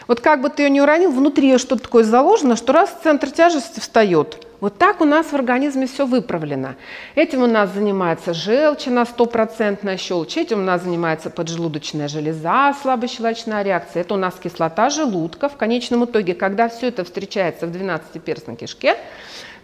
Вот 0.10 0.22
как 0.22 0.42
бы 0.42 0.50
ты 0.50 0.64
ее 0.64 0.72
не 0.72 0.82
уронил, 0.82 1.12
внутри 1.12 1.50
ее 1.50 1.60
что-то 1.60 1.84
такое 1.84 2.04
заложено, 2.04 2.56
что 2.56 2.74
раз 2.74 2.98
центр 3.04 3.30
тяжести 3.30 3.80
встает. 3.80 4.44
Вот 4.60 4.76
так 4.76 5.02
у 5.02 5.06
нас 5.06 5.28
в 5.28 5.36
организме 5.36 5.86
все 5.86 6.08
выправлено. 6.08 6.78
Этим 7.14 7.44
у 7.44 7.46
нас 7.46 7.72
занимается 7.72 8.34
желчина 8.34 9.06
стопроцентная 9.06 9.98
щелочь, 9.98 10.36
этим 10.36 10.62
у 10.62 10.64
нас 10.64 10.82
занимается 10.82 11.30
поджелудочная 11.30 12.08
железа, 12.08 12.76
слабощелочная 12.82 13.62
реакция. 13.62 14.02
Это 14.02 14.16
у 14.16 14.18
нас 14.18 14.34
кислота 14.42 14.90
желудка. 14.90 15.48
В 15.48 15.58
конечном 15.58 16.06
итоге, 16.06 16.34
когда 16.34 16.70
все 16.70 16.88
это 16.88 17.04
встречается 17.04 17.68
в 17.68 17.70
12-перстной 17.70 18.56
кишке, 18.56 18.98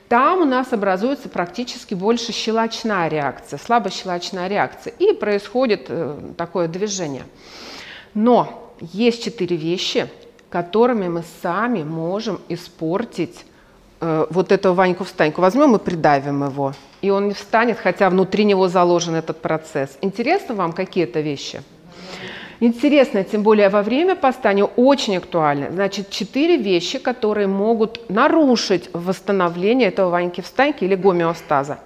там 0.09 0.43
у 0.43 0.45
нас 0.45 0.71
образуется 0.71 1.27
практически 1.27 1.95
больше 1.95 2.33
щелочная 2.33 3.07
реакция, 3.07 3.57
слабощелочная 3.57 4.47
реакция. 4.47 4.93
И 4.99 5.13
происходит 5.13 5.87
э, 5.87 6.19
такое 6.37 6.67
движение. 6.67 7.23
Но 8.13 8.61
есть 8.93 9.23
четыре 9.23 9.55
вещи, 9.55 10.07
которыми 10.49 11.07
мы 11.07 11.23
сами 11.41 11.83
можем 11.83 12.39
испортить 12.49 13.45
э, 14.01 14.25
вот 14.29 14.51
этого 14.51 14.73
Ваньку-встаньку. 14.73 15.41
Возьмем 15.41 15.75
и 15.75 15.79
придавим 15.79 16.43
его, 16.43 16.73
и 17.01 17.09
он 17.09 17.27
не 17.27 17.33
встанет, 17.33 17.77
хотя 17.77 18.09
внутри 18.09 18.45
него 18.45 18.67
заложен 18.67 19.15
этот 19.15 19.41
процесс. 19.41 19.97
Интересно 20.01 20.55
вам, 20.55 20.73
какие 20.73 21.03
это 21.03 21.21
вещи? 21.21 21.61
Интересно, 22.61 23.23
тем 23.23 23.43
более 23.43 23.69
во 23.69 23.81
время 23.81 24.15
поста, 24.15 24.49
они 24.49 24.63
очень 24.63 25.17
актуальны. 25.17 25.71
Значит, 25.71 26.09
четыре 26.09 26.55
вещи, 26.55 26.99
которые 26.99 27.47
могут 27.47 28.09
нарушить 28.09 28.89
восстановление 28.93 29.89
этого 29.89 30.09
Ваньки-встаньки 30.09 30.85
или 30.85 30.95
гомеостаза. 30.95 31.79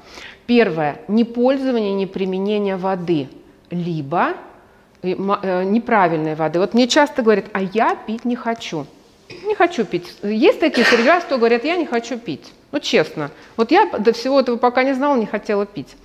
Первое– 0.45 1.01
не 1.07 1.23
пользование, 1.23 1.93
не 1.93 2.05
применение 2.05 2.75
воды, 2.75 3.29
либо 3.71 4.33
неправильной 5.03 6.35
воды. 6.35 6.59
Вот 6.59 6.73
мне 6.73 6.87
часто 6.87 7.21
говорят, 7.21 7.45
а 7.53 7.61
я 7.61 7.95
пить 7.95 8.25
не 8.25 8.35
хочу. 8.35 8.85
Не 9.45 9.55
хочу 9.55 9.85
пить. 9.85 10.13
Есть 10.23 10.59
такие 10.59 10.85
вас, 11.05 11.23
кто 11.23 11.37
говорят, 11.37 11.63
я 11.63 11.77
не 11.77 11.85
хочу 11.85 12.17
пить. 12.17 12.51
Ну, 12.71 12.79
честно. 12.79 13.31
Вот 13.57 13.71
я 13.71 13.85
до 13.85 14.11
всего 14.11 14.39
этого 14.39 14.57
пока 14.57 14.83
не 14.83 14.93
знала, 14.93 15.15
не 15.15 15.25
хотела 15.25 15.65
пить. 15.65 15.95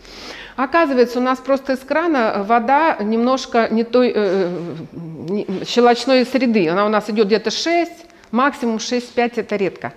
Оказывается, 0.57 1.18
у 1.18 1.22
нас 1.22 1.38
просто 1.38 1.72
из 1.72 1.80
крана 1.80 2.44
вода 2.46 2.96
немножко 3.00 3.68
не 3.70 3.83
той 3.83 4.12
э, 4.14 4.50
не, 4.92 5.46
щелочной 5.66 6.24
среды. 6.24 6.68
Она 6.68 6.87
у 6.87 6.88
нас 6.88 7.11
идет 7.11 7.26
где-то 7.26 7.50
6, 7.50 7.90
максимум 8.30 8.76
6-5 8.76 9.33
это 9.37 9.57
редко. 9.57 9.92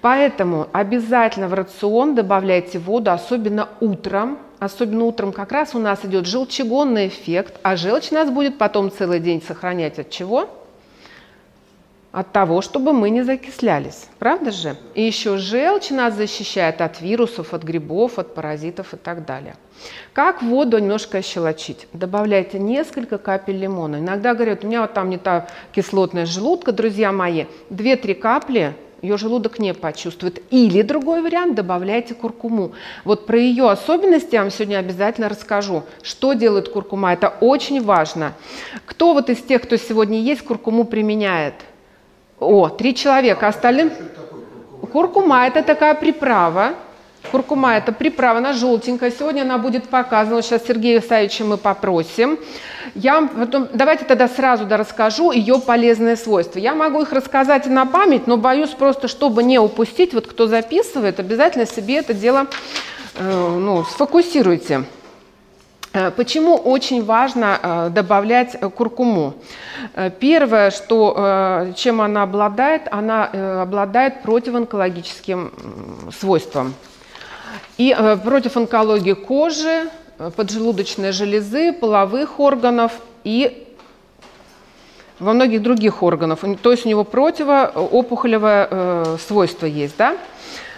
Поэтому 0.00 0.68
обязательно 0.72 1.48
в 1.48 1.54
рацион 1.54 2.14
добавляйте 2.14 2.78
воду, 2.78 3.10
особенно 3.10 3.68
утром, 3.80 4.38
особенно 4.58 5.04
утром 5.04 5.32
как 5.32 5.52
раз 5.52 5.74
у 5.74 5.78
нас 5.78 6.04
идет 6.04 6.26
желчегонный 6.26 7.08
эффект, 7.08 7.58
а 7.62 7.76
желчь 7.76 8.10
нас 8.10 8.30
будет 8.30 8.58
потом 8.58 8.90
целый 8.90 9.20
день 9.20 9.42
сохранять 9.42 9.98
от 9.98 10.10
чего? 10.10 10.48
От 12.10 12.32
того, 12.32 12.62
чтобы 12.62 12.92
мы 12.92 13.10
не 13.10 13.22
закислялись. 13.22 14.06
Правда 14.18 14.50
же? 14.50 14.76
И 14.94 15.02
еще 15.02 15.36
желчь 15.36 15.90
нас 15.90 16.14
защищает 16.14 16.80
от 16.80 17.00
вирусов, 17.00 17.52
от 17.52 17.62
грибов, 17.62 18.18
от 18.18 18.34
паразитов 18.34 18.94
и 18.94 18.96
так 18.96 19.26
далее. 19.26 19.56
Как 20.12 20.42
воду 20.42 20.78
немножко 20.78 21.18
ощелочить? 21.18 21.86
Добавляйте 21.92 22.58
несколько 22.58 23.18
капель 23.18 23.58
лимона. 23.58 23.96
Иногда 23.96 24.34
говорят, 24.34 24.64
у 24.64 24.66
меня 24.66 24.80
вот 24.80 24.94
там 24.94 25.10
не 25.10 25.18
та 25.18 25.48
кислотная 25.72 26.26
желудка, 26.26 26.72
друзья 26.72 27.12
мои. 27.12 27.44
Две-три 27.70 28.14
капли 28.14 28.74
ее 29.02 29.16
желудок 29.16 29.58
не 29.58 29.74
почувствует. 29.74 30.42
Или 30.50 30.82
другой 30.82 31.22
вариант, 31.22 31.54
добавляйте 31.54 32.14
куркуму. 32.14 32.72
Вот 33.04 33.26
про 33.26 33.38
ее 33.38 33.70
особенности 33.70 34.34
я 34.34 34.42
вам 34.42 34.50
сегодня 34.50 34.78
обязательно 34.78 35.28
расскажу. 35.28 35.84
Что 36.02 36.32
делает 36.32 36.68
куркума? 36.68 37.12
Это 37.12 37.28
очень 37.40 37.82
важно. 37.82 38.32
Кто 38.86 39.14
вот 39.14 39.30
из 39.30 39.38
тех, 39.42 39.62
кто 39.62 39.76
сегодня 39.76 40.20
есть, 40.20 40.42
куркуму 40.42 40.84
применяет? 40.84 41.54
О, 42.40 42.68
три 42.68 42.94
человека. 42.94 43.48
Остальным... 43.48 43.92
Куркума– 44.92 45.46
это 45.48 45.62
такая 45.62 45.94
приправа, 45.94 46.74
Куркума– 47.30 47.76
это 47.76 47.92
приправа, 47.92 48.38
она 48.38 48.52
желтенькая. 48.52 49.10
Сегодня 49.10 49.42
она 49.42 49.58
будет 49.58 49.88
показана. 49.88 50.42
Сейчас 50.42 50.62
Сергея 50.66 51.00
Савича 51.00 51.44
мы 51.44 51.56
попросим. 51.56 52.38
Я 52.94 53.22
потом, 53.22 53.68
давайте 53.72 54.04
тогда 54.04 54.28
сразу 54.28 54.64
да 54.64 54.76
расскажу 54.76 55.30
ее 55.30 55.60
полезные 55.60 56.16
свойства. 56.16 56.58
Я 56.58 56.74
могу 56.74 57.02
их 57.02 57.12
рассказать 57.12 57.66
и 57.66 57.70
на 57.70 57.84
память, 57.84 58.26
но 58.26 58.36
боюсь 58.36 58.70
просто, 58.70 59.08
чтобы 59.08 59.42
не 59.42 59.58
упустить, 59.58 60.14
вот 60.14 60.26
кто 60.26 60.46
записывает, 60.46 61.20
обязательно 61.20 61.66
себе 61.66 61.98
это 61.98 62.14
дело 62.14 62.46
э, 63.16 63.58
ну, 63.58 63.84
сфокусируйте. 63.84 64.84
Э, 65.92 66.10
почему 66.10 66.56
очень 66.56 67.04
важно 67.04 67.58
э, 67.62 67.90
добавлять 67.90 68.58
куркуму? 68.74 69.34
Э, 69.94 70.10
первое, 70.10 70.70
что, 70.70 71.72
чем 71.76 72.00
она 72.00 72.22
обладает, 72.22 72.82
она 72.90 73.62
обладает 73.62 74.22
противоонкологическим 74.22 75.52
свойством. 76.18 76.74
И 77.76 77.94
э, 77.96 78.16
против 78.16 78.56
онкологии 78.56 79.14
кожи, 79.14 79.88
э, 80.18 80.30
поджелудочной 80.34 81.12
железы, 81.12 81.72
половых 81.72 82.40
органов 82.40 82.92
и 83.24 83.66
во 85.18 85.32
многих 85.32 85.62
других 85.62 86.02
органов. 86.02 86.44
То 86.62 86.70
есть 86.70 86.86
у 86.86 86.88
него 86.88 87.04
противоопухолевое 87.04 88.68
э, 88.70 89.16
свойство 89.26 89.66
есть. 89.66 89.96
Да? 89.96 90.16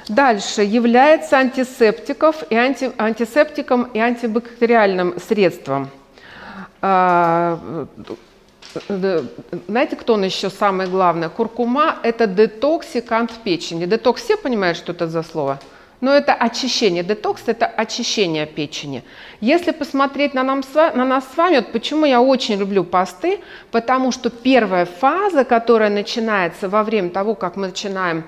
Дальше 0.09 0.62
является 0.62 1.37
антисептиков 1.37 2.42
и 2.50 2.56
анти, 2.56 2.90
антисептиком 2.98 3.85
и 3.94 3.98
антибактериальным 4.00 5.14
средством. 5.20 5.88
А, 6.83 7.87
знаете, 9.68 9.96
кто 9.96 10.14
он 10.14 10.24
еще 10.24 10.50
самое 10.50 10.88
главное? 10.88 11.28
Куркума– 11.28 11.96
это 12.02 12.26
детоксикант 12.26 13.33
печени. 13.44 13.87
Детокс 13.87 14.22
все 14.22 14.37
понимают, 14.37 14.78
что 14.78 14.92
это 14.92 15.06
за 15.06 15.22
слово? 15.22 15.61
Но 16.01 16.13
это 16.13 16.33
очищение. 16.33 17.03
Детокс– 17.03 17.43
это 17.47 17.67
очищение 17.67 18.47
печени. 18.47 19.05
Если 19.41 19.71
посмотреть 19.71 20.33
на, 20.33 20.43
нам, 20.43 20.63
на 20.75 21.05
нас 21.05 21.25
с 21.33 21.37
вами, 21.37 21.57
вот 21.57 21.73
почему 21.73 22.07
я 22.07 22.23
очень 22.23 22.57
люблю 22.57 22.85
посты, 22.85 23.41
потому 23.71 24.11
что 24.11 24.31
первая 24.31 24.87
фаза, 24.87 25.45
которая 25.45 25.91
начинается 25.91 26.69
во 26.69 26.83
время 26.85 27.11
того, 27.11 27.35
как 27.35 27.57
мы 27.57 27.67
начинаем 27.67 28.25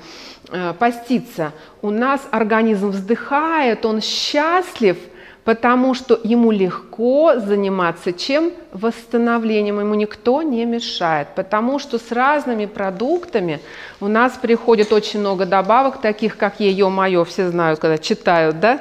э, 0.51 0.75
поститься, 0.79 1.53
у 1.81 1.91
нас 1.91 2.21
организм 2.31 2.91
вздыхает, 2.91 3.87
он 3.87 4.01
счастлив– 4.03 4.99
потому 5.45 5.95
что 5.95 6.19
ему 6.23 6.51
легко 6.51 7.35
заниматься 7.37 8.13
чем? 8.13 8.53
Восстановлением, 8.73 9.81
ему 9.81 9.95
никто 9.95 10.43
не 10.43 10.65
мешает, 10.65 11.29
потому 11.35 11.79
что 11.79 11.99
с 11.99 12.11
разными 12.13 12.67
продуктами 12.67 13.61
у 14.01 14.09
нас 14.09 14.33
приходит 14.41 14.93
очень 14.93 15.21
много 15.21 15.45
добавок, 15.45 16.01
таких 16.01 16.37
как 16.37 16.61
ее 16.61 16.89
мое, 16.89 17.25
все 17.25 17.51
знают, 17.51 17.81
когда 17.81 17.99
читают, 17.99 18.61
да, 18.61 18.81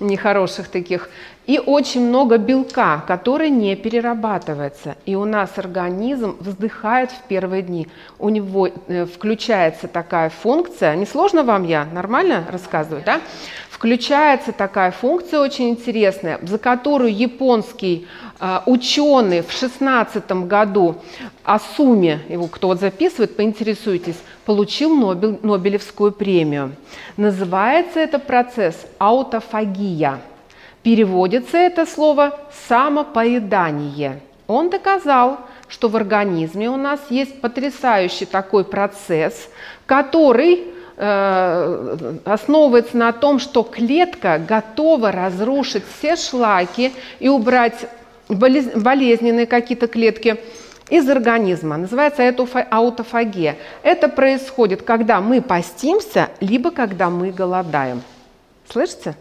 нехороших 0.00 0.68
таких, 0.68 1.08
и 1.46 1.58
очень 1.58 2.08
много 2.08 2.38
белка, 2.38 3.04
который 3.06 3.50
не 3.50 3.76
перерабатывается. 3.76 4.96
И 5.04 5.14
у 5.14 5.26
нас 5.26 5.50
организм 5.56 6.36
вздыхает 6.40 7.10
в 7.10 7.20
первые 7.28 7.62
дни. 7.62 7.88
У 8.18 8.30
него 8.30 8.68
э, 8.68 9.04
включается 9.04 9.86
такая 9.86 10.30
функция. 10.30 10.96
Несложно 10.96 11.42
вам 11.42 11.64
я 11.64 11.84
нормально 11.84 12.44
рассказываю, 12.50 13.02
да? 13.04 13.20
Включается 13.84 14.52
такая 14.52 14.92
функция 14.92 15.40
очень 15.40 15.68
интересная, 15.68 16.38
за 16.40 16.56
которую 16.56 17.14
японский 17.14 18.06
э, 18.40 18.60
ученый 18.64 19.42
в 19.42 19.52
16 19.52 20.26
году 20.46 20.96
Асуми, 21.44 22.18
его 22.30 22.46
кто 22.46 22.68
вот 22.68 22.80
записывает, 22.80 23.36
поинтересуйтесь, 23.36 24.16
получил 24.46 24.96
Нобель, 24.96 25.38
Нобелевскую 25.42 26.12
премию. 26.12 26.72
Называется 27.18 28.00
это 28.00 28.18
процесс 28.18 28.86
аутофагия. 28.98 30.18
Переводится 30.82 31.58
это 31.58 31.84
слово 31.84 32.40
самопоедание. 32.66 34.22
Он 34.46 34.70
доказал, 34.70 35.40
что 35.68 35.88
в 35.88 35.96
организме 35.96 36.70
у 36.70 36.78
нас 36.78 37.00
есть 37.10 37.38
потрясающий 37.42 38.24
такой 38.24 38.64
процесс, 38.64 39.50
который 39.84 40.73
Э, 40.96 42.16
основывается 42.24 42.96
на 42.96 43.12
том, 43.12 43.40
что 43.40 43.64
клетка 43.64 44.38
готова 44.38 45.10
разрушить 45.10 45.82
все 45.98 46.14
шлаки 46.14 46.92
и 47.18 47.28
убрать 47.28 47.86
болезненные 48.28 49.46
какие-то 49.46 49.88
клетки 49.88 50.36
из 50.88 51.08
организма. 51.08 51.76
Называется 51.78 52.22
это 52.22 52.46
аутофагия. 52.70 53.56
Это 53.82 54.08
происходит, 54.08 54.82
когда 54.82 55.20
мы 55.20 55.42
постимся, 55.42 56.28
либо 56.40 56.70
когда 56.70 57.10
мы 57.10 57.32
голодаем. 57.32 58.02
Слышите? 58.68 59.16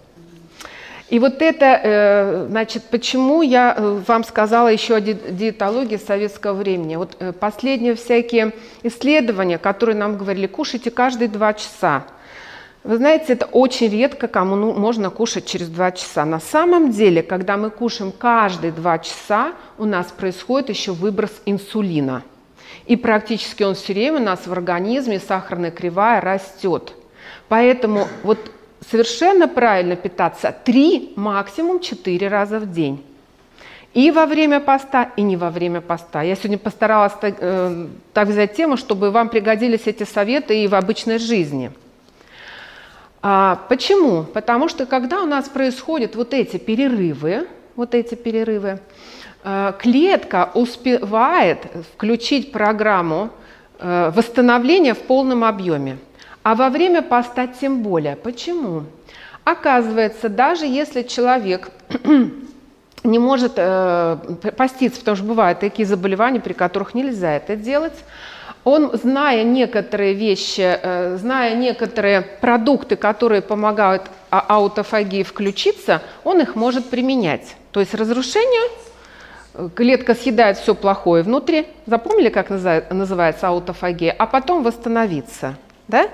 И 1.14 1.20
вот 1.20 1.44
это, 1.44 1.80
э, 1.84 2.48
значит, 2.50 2.86
почему 2.90 3.44
я 3.44 3.76
э, 3.78 4.02
вам 4.08 4.24
сказала 4.24 4.70
еще 4.70 4.96
о 4.96 5.00
диетологии 5.00 5.98
советского 5.98 6.56
времени. 6.56 6.96
Вот 6.96 7.16
э, 7.20 7.34
последние 7.34 7.94
всякие 7.94 8.52
исследования, 8.82 9.60
которые 9.60 9.96
нам 9.96 10.18
говорили, 10.18 10.48
кушайте 10.48 10.90
каждые 10.90 11.28
два 11.28 11.54
часа. 11.54 12.06
Вы 12.84 12.98
знаете, 12.98 13.34
это 13.34 13.46
очень 13.46 13.90
редко 13.90 14.28
кому 14.28 14.56
ну, 14.56 14.74
можно 14.74 15.12
кушать 15.12 15.46
через 15.46 15.70
два 15.70 15.92
часа. 15.92 16.26
На 16.26 16.40
самом 16.40 16.90
деле, 16.90 17.22
когда 17.22 17.58
мы 17.58 17.70
кушаем 17.70 18.12
каждые 18.12 18.72
два 18.72 18.98
часа, 18.98 19.54
у 19.78 19.86
нас 19.86 20.08
происходит 20.08 20.70
еще 20.70 20.94
выброс 20.94 21.44
инсулина. 21.46 22.24
И 22.88 22.96
практически 22.96 23.62
он 23.62 23.76
все 23.76 23.94
время 23.94 24.18
у 24.18 24.24
нас 24.24 24.48
в 24.48 24.52
организме, 24.52 25.20
сахарная 25.20 25.70
кривая 25.70 26.22
растет. 26.22 26.96
Поэтому 27.50 28.08
вот 28.24 28.40
совершенно 28.90 29.48
правильно 29.48 29.96
питаться 29.96 30.56
3, 30.64 31.14
максимум 31.16 31.80
4 31.80 32.28
раза 32.28 32.60
в 32.60 32.72
день. 32.72 33.04
И 33.94 34.10
во 34.10 34.26
время 34.26 34.60
поста, 34.60 35.12
и 35.16 35.22
не 35.22 35.38
во 35.38 35.52
время 35.52 35.80
поста. 35.80 36.24
Я 36.24 36.36
сегодня 36.36 36.58
постаралась 36.58 37.14
так, 37.22 37.36
э, 37.40 37.88
так 38.14 38.28
взять 38.28 38.56
тему, 38.56 38.76
чтобы 38.76 39.12
вам 39.12 39.30
пригодились 39.30 39.86
эти 39.86 40.04
советы 40.04 40.64
и 40.64 40.68
в 40.68 40.74
обычной 40.74 41.20
жизни. 41.20 41.72
А, 43.22 43.60
почему? 43.70 44.24
Потому 44.24 44.68
что 44.68 44.88
когда 44.88 45.22
у 45.22 45.26
нас 45.26 45.48
происходят 45.48 46.16
вот 46.16 46.34
эти 46.34 46.58
перерывы, 46.58 47.48
вот 47.76 47.94
эти 47.94 48.16
перерывы, 48.16 48.80
э, 49.44 49.74
клетка 49.80 50.50
успевает 50.56 51.60
включить 51.94 52.52
программу 52.52 53.30
э, 53.80 54.12
восстановления 54.16 54.96
в 54.96 55.00
полном 55.00 55.44
объеме. 55.44 56.00
А 56.44 56.56
во 56.56 56.70
время 56.70 57.02
поста 57.02 57.48
тем 57.48 57.82
более. 57.82 58.16
Почему? 58.18 58.84
Оказывается, 59.46 60.30
даже 60.30 60.66
если 60.66 61.04
человек 61.04 61.70
не 63.04 63.20
может 63.20 63.54
э, 63.56 64.18
поститься, 64.56 65.00
потому 65.00 65.18
что 65.18 65.26
бывают 65.26 65.60
такие 65.60 65.86
заболевания, 65.86 66.40
при 66.40 66.54
которых 66.54 66.94
нельзя 66.94 67.36
это 67.36 67.56
делать, 67.56 68.04
он, 68.66 68.92
зная 68.94 69.44
некоторые 69.44 70.14
вещи, 70.14 70.62
э, 70.62 71.18
зная 71.18 71.56
некоторые 71.56 72.22
продукты, 72.22 72.96
которые 72.96 73.42
помогают 73.42 74.04
а, 74.30 74.40
аутофагии 74.48 75.24
включиться, 75.24 76.02
он 76.24 76.40
их 76.42 76.56
может 76.56 76.90
применять. 76.90 77.56
То 77.72 77.82
есть 77.82 77.94
разрушение, 77.94 78.70
э, 79.54 79.70
клетка 79.76 80.16
съедает 80.16 80.58
все 80.58 80.76
плохое 80.76 81.24
внутри, 81.24 81.68
запомнили, 81.86 82.30
как 82.30 82.50
называется 82.50 83.50
аутофагия, 83.50 84.16
а 84.18 84.26
потом 84.26 84.64
восстановиться. 84.64 85.58
Да? 85.88 86.10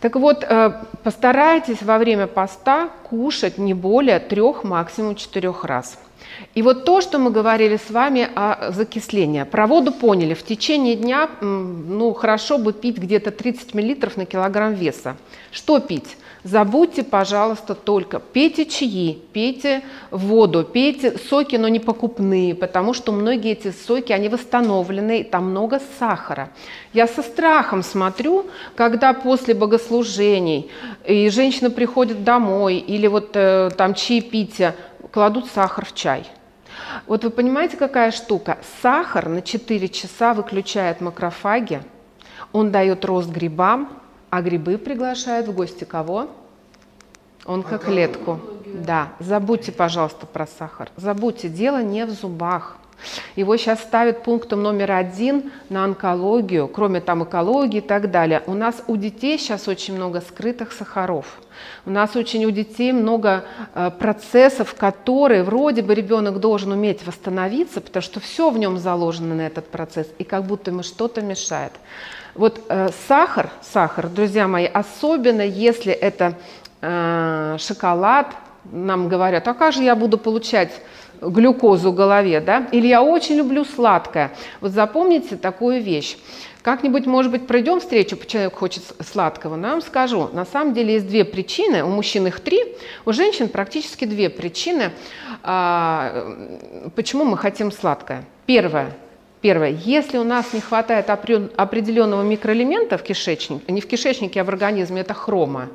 Так 0.00 0.16
вот, 0.16 0.44
э, 0.44 0.72
постарайтесь 1.02 1.82
во 1.82 1.98
время 1.98 2.26
поста 2.26 2.88
кушать 3.02 3.58
не 3.58 3.74
более 3.74 4.20
трех, 4.20 4.62
максимум 4.62 5.16
четырех 5.16 5.64
раз. 5.64 5.98
И 6.54 6.62
вот 6.62 6.84
то, 6.84 7.00
что 7.00 7.18
мы 7.18 7.30
говорили 7.30 7.76
с 7.76 7.90
вами 7.90 8.28
о 8.34 8.70
закислении. 8.70 9.42
Про 9.42 9.66
воду 9.66 9.92
поняли. 9.92 10.34
В 10.34 10.44
течение 10.44 10.94
дня 10.94 11.28
ну, 11.40 12.12
хорошо 12.12 12.58
бы 12.58 12.72
пить 12.72 12.98
где-то 12.98 13.30
30 13.30 13.74
мл 13.74 13.96
на 14.16 14.26
килограмм 14.26 14.74
веса. 14.74 15.16
Что 15.50 15.80
пить? 15.80 16.16
Забудьте, 16.44 17.02
пожалуйста, 17.02 17.74
только 17.74 18.20
пейте 18.20 18.64
чаи, 18.64 19.18
пейте 19.32 19.82
воду, 20.12 20.62
пейте 20.62 21.18
соки, 21.18 21.56
но 21.56 21.66
не 21.66 21.80
покупные, 21.80 22.54
потому 22.54 22.94
что 22.94 23.10
многие 23.10 23.52
эти 23.52 23.72
соки, 23.72 24.12
они 24.12 24.28
восстановлены, 24.28 25.24
там 25.24 25.50
много 25.50 25.80
сахара. 25.98 26.50
Я 26.92 27.08
со 27.08 27.22
страхом 27.22 27.82
смотрю, 27.82 28.46
когда 28.76 29.14
после 29.14 29.52
богослужений 29.54 30.70
и 31.04 31.28
женщина 31.28 31.70
приходит 31.70 32.22
домой 32.22 32.76
или 32.76 33.08
вот 33.08 33.30
э, 33.34 33.70
там 33.76 33.94
чаепитие, 33.94 34.76
кладут 35.10 35.46
сахар 35.50 35.84
в 35.84 35.94
чай. 35.94 36.24
Вот 37.08 37.24
вы 37.24 37.30
понимаете, 37.30 37.76
какая 37.76 38.12
штука? 38.12 38.58
Сахар 38.80 39.28
на 39.28 39.42
4 39.42 39.88
часа 39.88 40.34
выключает 40.34 41.00
макрофаги, 41.00 41.82
он 42.52 42.70
дает 42.70 43.04
рост 43.04 43.28
грибам, 43.28 43.88
а 44.30 44.42
грибы 44.42 44.78
приглашают 44.78 45.48
в 45.48 45.54
гости 45.54 45.84
кого? 45.84 46.28
Онкоклетку. 47.44 48.40
Да, 48.66 49.12
забудьте, 49.20 49.72
пожалуйста, 49.72 50.26
про 50.26 50.46
сахар. 50.46 50.90
Забудьте, 50.96 51.48
дело 51.48 51.82
не 51.82 52.04
в 52.04 52.10
зубах. 52.10 52.76
Его 53.36 53.56
сейчас 53.56 53.80
ставят 53.80 54.24
пунктом 54.24 54.62
номер 54.62 54.92
один 54.92 55.52
на 55.68 55.84
онкологию, 55.84 56.66
кроме 56.68 57.00
там 57.00 57.24
экологии 57.24 57.78
и 57.78 57.80
так 57.80 58.10
далее. 58.10 58.42
У 58.46 58.54
нас 58.54 58.82
у 58.86 58.96
детей 58.96 59.38
сейчас 59.38 59.68
очень 59.68 59.94
много 59.94 60.20
скрытых 60.20 60.72
сахаров. 60.72 61.38
У 61.86 61.90
нас 61.90 62.16
очень 62.16 62.44
у 62.44 62.50
детей 62.50 62.92
много 62.92 63.44
э, 63.74 63.90
процессов, 63.98 64.74
которые 64.74 65.42
вроде 65.42 65.82
бы 65.82 65.94
ребенок 65.94 66.40
должен 66.40 66.72
уметь 66.72 67.06
восстановиться, 67.06 67.80
потому 67.80 68.02
что 68.02 68.20
все 68.20 68.50
в 68.50 68.58
нем 68.58 68.78
заложено 68.78 69.34
на 69.34 69.46
этот 69.46 69.68
процесс, 69.68 70.08
и 70.18 70.24
как 70.24 70.44
будто 70.44 70.70
ему 70.70 70.82
что-то 70.82 71.20
мешает. 71.20 71.72
Вот 72.34 72.60
э, 72.68 72.88
сахар, 73.08 73.50
сахар, 73.62 74.08
друзья 74.08 74.46
мои, 74.48 74.66
особенно 74.66 75.42
если 75.42 75.92
это 75.92 76.34
э, 76.80 77.56
шоколад, 77.58 78.28
нам 78.70 79.08
говорят, 79.08 79.48
а 79.48 79.54
как 79.54 79.72
же 79.72 79.82
я 79.82 79.96
буду 79.96 80.18
получать 80.18 80.70
глюкозу 81.20 81.92
в 81.92 81.94
голове, 81.94 82.40
да? 82.40 82.68
Или 82.72 82.86
я 82.86 83.02
очень 83.02 83.36
люблю 83.36 83.64
сладкое. 83.64 84.32
Вот 84.60 84.72
запомните 84.72 85.36
такую 85.36 85.82
вещь. 85.82 86.16
Как-нибудь, 86.62 87.06
может 87.06 87.32
быть, 87.32 87.46
пройдем 87.46 87.80
встречу, 87.80 88.18
человек 88.26 88.54
хочет 88.54 88.82
сладкого, 89.00 89.56
но 89.56 89.68
я 89.68 89.72
вам 89.74 89.82
скажу, 89.82 90.28
на 90.32 90.44
самом 90.44 90.74
деле 90.74 90.94
есть 90.94 91.06
две 91.06 91.24
причины, 91.24 91.82
у 91.82 91.88
мужчин 91.88 92.26
их 92.26 92.40
три, 92.40 92.62
у 93.06 93.12
женщин 93.12 93.48
практически 93.48 94.04
две 94.04 94.28
причины, 94.28 94.90
а, 95.42 96.90
почему 96.94 97.24
мы 97.24 97.38
хотим 97.38 97.72
сладкое. 97.72 98.24
Первое, 98.44 98.92
Первое. 99.40 99.70
Если 99.70 100.18
у 100.18 100.24
нас 100.24 100.52
не 100.52 100.60
хватает 100.60 101.10
определенного 101.10 102.22
микроэлемента 102.22 102.98
в 102.98 103.02
кишечнике, 103.02 103.72
не 103.72 103.80
в 103.80 103.86
кишечнике, 103.86 104.40
а 104.40 104.44
в 104.44 104.48
организме, 104.48 105.02
это 105.02 105.14
хрома. 105.14 105.68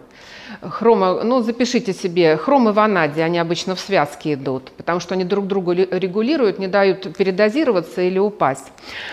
Хрома, 0.61 1.23
ну 1.23 1.41
запишите 1.41 1.93
себе, 1.93 2.35
хром 2.37 2.69
и 2.69 2.73
ванадий, 2.73 3.23
они 3.23 3.39
обычно 3.39 3.75
в 3.75 3.79
связке 3.79 4.33
идут, 4.33 4.71
потому 4.71 4.99
что 4.99 5.15
они 5.15 5.23
друг 5.23 5.47
друга 5.47 5.73
регулируют, 5.73 6.59
не 6.59 6.67
дают 6.67 7.15
передозироваться 7.15 8.01
или 8.01 8.19
упасть. 8.19 8.71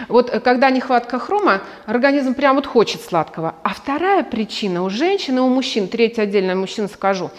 Вот 0.08 0.28
э, 0.28 0.40
когда 0.40 0.70
нехватка 0.70 1.18
хрома, 1.18 1.62
организм 1.86 2.34
прям 2.34 2.56
вот 2.56 2.66
хочет 2.66 3.00
сладкого. 3.00 3.54
А 3.62 3.70
вторая 3.70 4.24
причина 4.24 4.82
у 4.82 4.90
женщин 4.90 5.38
и 5.38 5.40
у 5.40 5.48
мужчин, 5.48 5.88
третья 5.88 6.22
отдельно 6.22 6.54
мужчин 6.56 6.88
скажу, 6.88 7.30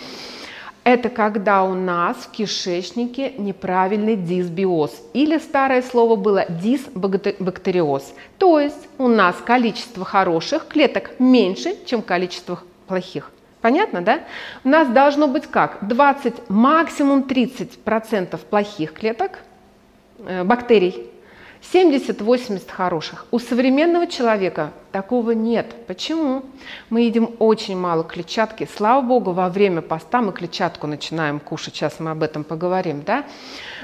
это 0.84 1.10
когда 1.10 1.64
у 1.64 1.74
нас 1.74 2.18
в 2.18 2.32
кишечнике 2.32 3.34
неправильный 3.38 4.16
дисбиоз. 4.16 4.92
Или 5.14 5.38
старое 5.38 5.82
слово 5.84 6.16
было 6.16 6.46
дисбактериоз. 6.50 8.14
То 8.38 8.60
есть 8.60 8.90
у 8.98 9.08
нас 9.08 9.36
количество 9.46 10.04
хороших 10.06 10.68
клеток 10.68 11.12
меньше, 11.20 11.76
чем 11.86 12.02
количество 12.02 12.60
плохих. 12.88 13.32
Понятно, 13.62 14.02
да? 14.02 14.22
У 14.64 14.70
нас 14.70 14.88
должно 14.88 15.28
быть 15.28 15.46
как? 15.46 15.88
20, 15.88 16.50
максимум 16.50 17.22
30% 17.22 18.40
плохих 18.50 18.94
клеток, 18.94 19.40
э, 20.26 20.44
бактерий, 20.44 21.11
70-80 21.62 22.70
хороших. 22.70 23.26
У 23.32 23.40
современного 23.40 24.08
человека 24.08 24.72
такого 24.92 25.32
нет. 25.32 25.68
Почему? 25.88 26.44
Мы 26.90 27.02
едим 27.02 27.36
очень 27.40 27.78
мало 27.78 28.04
клетчатки. 28.04 28.68
Слава 28.76 29.02
богу, 29.02 29.32
во 29.32 29.48
время 29.48 29.82
поста 29.82 30.22
мы 30.22 30.34
клетчатку 30.34 30.88
начинаем 30.88 31.40
кушать. 31.40 31.76
Сейчас 31.76 32.00
мы 32.00 32.12
об 32.12 32.24
этом 32.24 32.44
поговорим. 32.44 33.04
Да? 33.06 33.26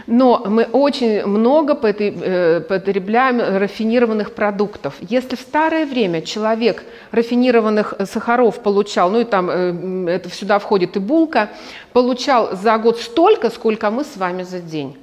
Но 0.07 0.43
мы 0.47 0.63
очень 0.63 1.23
много 1.25 1.77
э, 1.83 2.61
потребляем 2.61 3.39
рафинированных 3.39 4.33
продуктов. 4.33 4.95
Если 4.99 5.35
в 5.35 5.41
старое 5.41 5.85
время 5.85 6.23
человек 6.23 6.83
рафинированных 7.11 7.93
сахаров 8.05 8.59
получал, 8.63 9.11
ну 9.11 9.19
и 9.19 9.23
там 9.23 9.49
э, 9.51 10.09
это 10.09 10.29
сюда 10.29 10.57
входит 10.57 10.95
и 10.95 10.99
булка, 10.99 11.51
получал 11.93 12.55
за 12.55 12.77
год 12.79 12.97
столько, 12.97 13.51
сколько 13.51 13.91
мы 13.91 14.03
с 14.03 14.17
вами 14.17 14.41
за 14.41 14.59
день. 14.59 14.97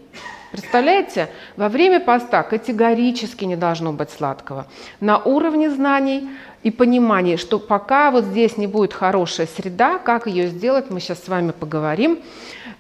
Представляете, 0.54 1.30
во 1.56 1.68
время 1.68 1.98
поста 1.98 2.44
категорически 2.44 3.44
не 3.44 3.56
должно 3.56 3.92
быть 3.92 4.10
сладкого. 4.10 4.66
На 5.00 5.18
уровне 5.18 5.68
знаний 5.68 6.28
и 6.62 6.70
понимания, 6.70 7.36
что 7.36 7.58
пока 7.58 8.12
вот 8.12 8.22
здесь 8.22 8.56
не 8.56 8.68
будет 8.68 8.92
хорошая 8.92 9.48
среда, 9.48 9.98
как 9.98 10.28
ее 10.28 10.46
сделать, 10.46 10.90
мы 10.90 11.00
сейчас 11.00 11.24
с 11.24 11.28
вами 11.28 11.50
поговорим. 11.50 12.20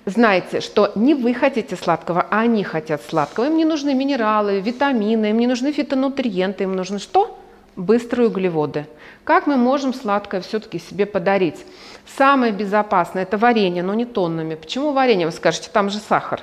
Знаете, 0.06 0.60
что 0.60 0.92
не 0.94 1.16
вы 1.16 1.34
хотите 1.34 1.74
сладкого, 1.74 2.24
а 2.30 2.42
они 2.42 2.62
хотят 2.62 3.02
сладкого. 3.02 3.46
Им 3.46 3.56
не 3.56 3.64
нужны 3.64 3.92
минералы, 3.92 4.60
витамины, 4.60 5.30
им 5.30 5.38
не 5.38 5.48
нужны 5.48 5.72
фитонутриенты, 5.72 6.62
им 6.62 6.76
нужны 6.76 7.00
что? 7.00 7.36
Быстрые 7.76 8.28
углеводы. 8.28 8.86
Как 9.24 9.46
мы 9.46 9.56
можем 9.56 9.92
сладкое 9.92 10.40
все-таки 10.42 10.78
себе 10.78 11.06
подарить? 11.06 11.64
Самое 12.16 12.52
безопасное– 12.52 13.22
это 13.24 13.36
варенье, 13.36 13.82
но 13.82 13.94
не 13.94 14.04
тоннами. 14.04 14.54
Почему 14.54 14.92
варенье? 14.92 15.26
Вы 15.26 15.32
скажете, 15.32 15.70
там 15.72 15.90
же 15.90 15.98
сахар. 15.98 16.40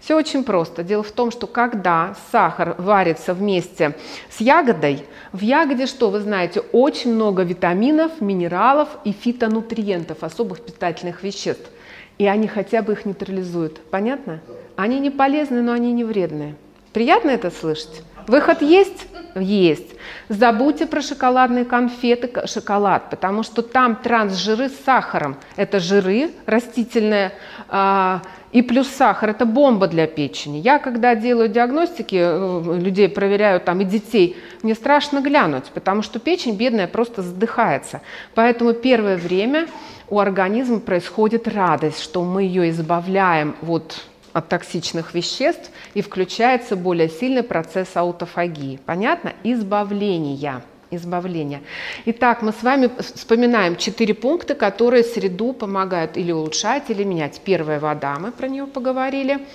Все 0.00 0.16
очень 0.16 0.42
просто. 0.42 0.82
Дело 0.82 1.02
в 1.02 1.12
том, 1.12 1.30
что 1.30 1.46
когда 1.46 2.16
сахар 2.32 2.74
варится 2.78 3.32
вместе 3.32 3.96
с 4.28 4.40
ягодой, 4.40 5.04
в 5.32 5.40
ягоде, 5.40 5.86
что 5.86 6.10
вы 6.10 6.20
знаете, 6.20 6.60
очень 6.72 7.14
много 7.14 7.42
витаминов, 7.42 8.20
минералов 8.20 8.88
и 9.04 9.12
фитонутриентов, 9.12 10.24
особых 10.24 10.62
питательных 10.62 11.22
веществ. 11.22 11.70
и 12.18 12.26
они 12.26 12.46
хотя 12.46 12.82
бы 12.82 12.92
их 12.92 13.04
нейтрализуют. 13.04 13.80
Понятно? 13.90 14.40
Они 14.76 15.00
не 15.00 15.10
полезны, 15.10 15.62
но 15.62 15.72
они 15.72 15.92
не 15.92 16.04
вредные. 16.04 16.54
Приятно 16.92 17.30
это 17.30 17.50
слышать? 17.50 18.02
Выход 18.26 18.62
есть? 18.62 19.06
Есть. 19.34 19.94
Забудьте 20.28 20.86
про 20.86 21.00
шоколадные 21.00 21.64
конфеты, 21.64 22.46
шоколад, 22.46 23.10
потому 23.10 23.42
что 23.42 23.62
там 23.62 23.96
трансжиры 23.96 24.68
с 24.68 24.76
сахаром. 24.84 25.36
Это 25.56 25.80
жиры 25.80 26.30
растительные, 26.46 27.32
а, 27.68 28.22
и 28.52 28.60
плюс 28.60 28.88
сахар– 28.88 29.30
это 29.30 29.46
бомба 29.46 29.88
для 29.88 30.06
печени. 30.06 30.58
Я, 30.58 30.78
когда 30.78 31.14
делаю 31.14 31.48
диагностики, 31.48 32.16
э, 32.20 32.78
людей 32.78 33.08
проверяю 33.08 33.60
там 33.60 33.80
и 33.80 33.84
детей, 33.84 34.36
мне 34.62 34.74
страшно 34.74 35.22
глянуть, 35.22 35.64
потому 35.72 36.02
что 36.02 36.18
печень 36.18 36.56
бедная 36.56 36.86
просто 36.86 37.22
задыхается. 37.22 38.02
Поэтому 38.34 38.74
первое 38.74 39.16
время 39.16 39.68
у 40.10 40.18
организма 40.18 40.80
происходит 40.80 41.48
радость, 41.48 42.02
что 42.02 42.22
мы 42.22 42.42
ее 42.42 42.68
избавляем 42.68 43.56
вот 43.62 44.04
от 44.32 44.48
токсичных 44.48 45.14
веществ 45.14 45.70
и 45.94 46.02
включается 46.02 46.76
более 46.76 47.08
сильный 47.08 47.42
процесс 47.42 47.96
аутофагии. 47.96 48.80
Понятно? 48.86 49.32
Избавления 49.44 50.62
избавления. 50.94 51.62
Итак, 52.04 52.42
мы 52.42 52.52
с 52.52 52.62
вами 52.62 52.90
вспоминаем 53.14 53.76
четыре 53.76 54.14
пункта, 54.14 54.54
которые 54.54 55.02
среду 55.02 55.52
помогают 55.52 56.16
или 56.16 56.32
улучшать, 56.32 56.90
или 56.90 57.02
менять. 57.02 57.40
Первая 57.44 57.80
вода, 57.80 58.18
мы 58.18 58.30
про 58.30 58.48
нее 58.48 58.66
поговорили. 58.66 59.46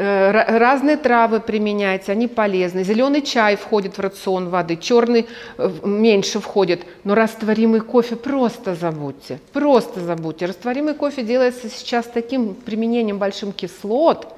Э, 0.00 0.58
разные 0.58 0.96
травы 0.96 1.40
применять, 1.40 2.08
они 2.08 2.28
полезны. 2.28 2.84
Зеленый 2.84 3.20
чай 3.20 3.56
входит 3.56 3.98
в 3.98 4.00
рацион 4.00 4.48
воды, 4.48 4.76
черный 4.76 5.26
э, 5.56 5.70
меньше 5.82 6.38
входит, 6.38 6.82
но 7.02 7.16
растворимый 7.16 7.80
кофе 7.80 8.14
просто 8.14 8.76
забудьте, 8.76 9.40
просто 9.52 9.98
забудьте. 9.98 10.46
Растворимый 10.46 10.94
кофе 10.94 11.24
делается 11.24 11.68
сейчас 11.68 12.06
таким 12.06 12.54
применением 12.54 13.18
большим 13.18 13.52
кислот, 13.52 14.28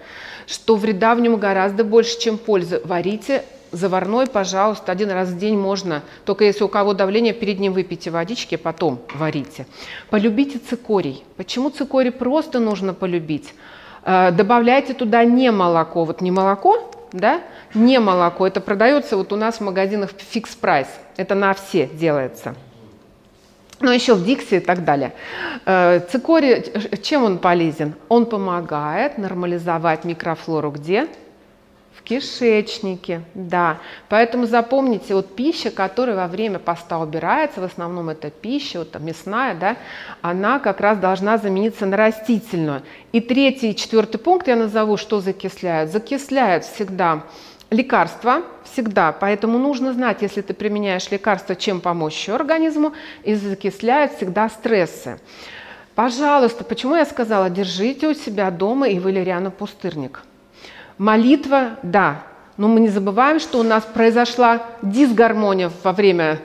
что 0.47 0.77
вреда 0.77 1.15
в 1.15 1.21
нем 1.21 1.37
гораздо 1.37 1.85
больше, 1.85 2.19
чем 2.19 2.39
пользы. 2.39 2.81
Варите 2.83 3.45
заварной, 3.71 4.29
пожалуйста, 4.29 4.93
один 4.93 5.11
раз 5.11 5.29
в 5.29 5.37
день 5.37 5.59
можно, 5.59 6.03
только 6.25 6.47
если 6.47 6.65
у 6.65 6.69
кого 6.69 6.95
давление, 6.95 7.35
перед 7.35 7.61
ним 7.61 7.75
выпейте 7.75 8.11
водички, 8.11 8.57
потом 8.57 9.01
варите. 9.13 9.67
Полюбите 10.09 10.59
цикорий. 10.59 11.23
Почему 11.37 11.69
цикорий 11.69 12.13
просто 12.13 12.61
нужно 12.61 12.95
полюбить? 12.95 13.53
Э, 14.03 14.31
добавляйте 14.31 14.95
туда 14.95 15.25
не 15.25 15.51
молоко, 15.51 16.05
вот 16.05 16.21
не 16.21 16.31
молоко, 16.31 16.91
да, 17.13 17.41
не 17.75 17.99
молоко, 17.99 18.47
это 18.47 18.61
продается 18.61 19.17
вот 19.17 19.33
у 19.33 19.37
нас 19.37 19.57
в 19.57 19.61
магазинах 19.61 20.11
фикс 20.17 20.55
прайс, 20.55 20.89
это 21.17 21.35
на 21.35 21.55
все 21.55 21.87
делается. 21.87 22.55
Но 23.81 23.93
еще 23.93 24.15
в 24.15 24.25
Дикси 24.25 24.57
и 24.57 24.61
так 24.61 24.85
далее. 24.85 25.15
Э, 25.65 26.01
цикорий, 26.11 26.65
чем 27.03 27.25
он 27.25 27.39
полезен? 27.39 27.95
Он 28.09 28.27
помогает 28.27 29.17
нормализовать 29.17 30.05
микрофлору 30.05 30.71
где? 30.71 31.09
Кишечнике, 32.11 33.23
да. 33.35 33.79
Поэтому 34.09 34.47
запомните, 34.47 35.15
вот 35.15 35.37
пища, 35.37 35.71
которая 35.71 36.17
во 36.17 36.27
время 36.27 36.59
поста 36.59 36.99
убирается, 36.99 37.61
в 37.61 37.65
основном 37.65 38.09
это 38.09 38.31
пища, 38.31 38.81
вот 38.81 38.91
там 38.91 39.07
мясная, 39.07 39.55
да, 39.55 39.77
она 40.21 40.59
как 40.59 40.81
раз 40.81 40.99
должна 40.99 41.39
замениться 41.39 41.87
на 41.87 41.97
растительную. 41.97 42.83
И 43.13 43.21
третий 43.21 43.71
и 43.71 43.77
четвертый 43.77 44.19
пункт 44.19 44.49
я 44.49 44.57
назову, 44.57 44.97
что 44.97 45.21
закисляют. 45.21 45.93
Закисляют 45.93 46.65
всегда 46.65 47.23
лекарства, 47.71 48.43
всегда. 48.65 49.13
Поэтому 49.13 49.59
нужно 49.59 49.93
знать, 49.93 50.23
если 50.23 50.41
ты 50.41 50.53
применяешь 50.53 51.09
лекарства, 51.13 51.55
чем 51.55 51.81
помочь 51.81 52.17
еще 52.17 52.35
организму, 52.35 52.93
и 53.23 53.35
закисляют 53.37 54.15
всегда 54.15 54.49
стрессы. 54.49 55.21
Пожалуйста, 55.95 56.65
почему 56.65 56.97
я 56.97 57.07
сказала, 57.07 57.49
держите 57.51 58.09
у 58.09 58.15
себя 58.15 58.51
дома 58.51 58.89
и 58.89 58.99
валериана 58.99 59.53
пустырник– 59.53 60.25
Молитва, 61.01 61.79
да, 61.83 62.25
но 62.59 62.69
мы 62.69 62.79
не 62.81 62.91
забываем, 62.91 63.41
что 63.41 63.59
у 63.59 63.63
нас 63.63 63.85
произошла 63.85 64.67
дисгармония 64.83 65.73
во 65.83 65.93
время, 65.95 66.41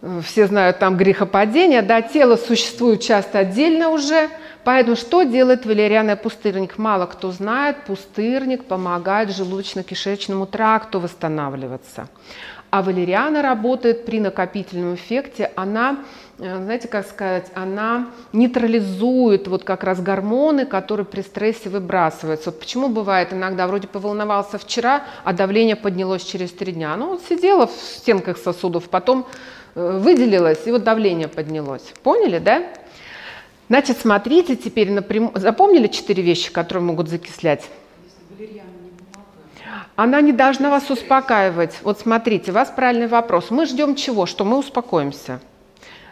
э, 0.00 0.20
все 0.24 0.48
знают 0.48 0.80
там 0.80 0.96
грехопадения, 0.96 1.82
да, 1.82 2.02
тело 2.02 2.34
существует 2.34 3.00
часто 3.00 3.38
отдельно 3.38 3.90
уже, 3.90 4.28
поэтому 4.64 4.96
что 4.96 5.22
делает 5.22 5.66
валерианный 5.66 6.16
пустырник? 6.16 6.78
Мало 6.78 7.06
кто 7.06 7.30
знает, 7.30 7.84
пустырник 7.86 8.64
помогает 8.64 9.28
желудочно-кишечному 9.28 10.46
тракту 10.46 10.98
восстанавливаться. 10.98 12.08
А 12.70 12.82
валериана 12.82 13.40
работает 13.40 14.04
при 14.04 14.18
накопительном 14.18 14.96
эффекте, 14.96 15.52
она 15.54 15.98
знаете, 16.42 16.88
как 16.88 17.06
сказать, 17.06 17.46
она 17.54 18.08
нейтрализует 18.32 19.46
вот 19.46 19.62
как 19.62 19.84
раз 19.84 20.00
гормоны, 20.00 20.66
которые 20.66 21.06
при 21.06 21.20
стрессе 21.20 21.68
выбрасываются. 21.68 22.50
Вот 22.50 22.58
почему 22.58 22.88
бывает 22.88 23.32
иногда, 23.32 23.68
вроде 23.68 23.86
поволновался 23.86 24.58
вчера, 24.58 25.04
а 25.22 25.32
давление 25.32 25.76
поднялось 25.76 26.24
через 26.24 26.50
три 26.50 26.72
дня. 26.72 26.96
Ну, 26.96 27.10
вот 27.10 27.22
сидела 27.28 27.68
в 27.68 27.70
стенках 27.70 28.38
сосудов, 28.38 28.88
потом 28.88 29.24
э, 29.76 29.98
выделилось, 30.02 30.66
и 30.66 30.72
вот 30.72 30.82
давление 30.82 31.28
поднялось. 31.28 31.94
Поняли, 32.02 32.38
да? 32.38 32.64
Значит, 33.68 33.98
смотрите 33.98 34.56
теперь 34.56 34.90
напрямую. 34.90 35.38
Запомнили 35.38 35.86
четыре 35.86 36.24
вещи, 36.24 36.52
которые 36.52 36.82
могут 36.82 37.08
закислять? 37.08 37.68
Она 39.94 40.20
не 40.20 40.32
должна 40.32 40.70
вас 40.70 40.90
успокаивать. 40.90 41.78
Вот 41.82 42.00
смотрите, 42.00 42.50
у 42.50 42.54
вас 42.54 42.72
правильный 42.74 43.06
вопрос. 43.06 43.50
Мы 43.50 43.66
ждем 43.66 43.94
чего? 43.94 44.26
Что 44.26 44.44
мы 44.44 44.58
успокоимся. 44.58 45.40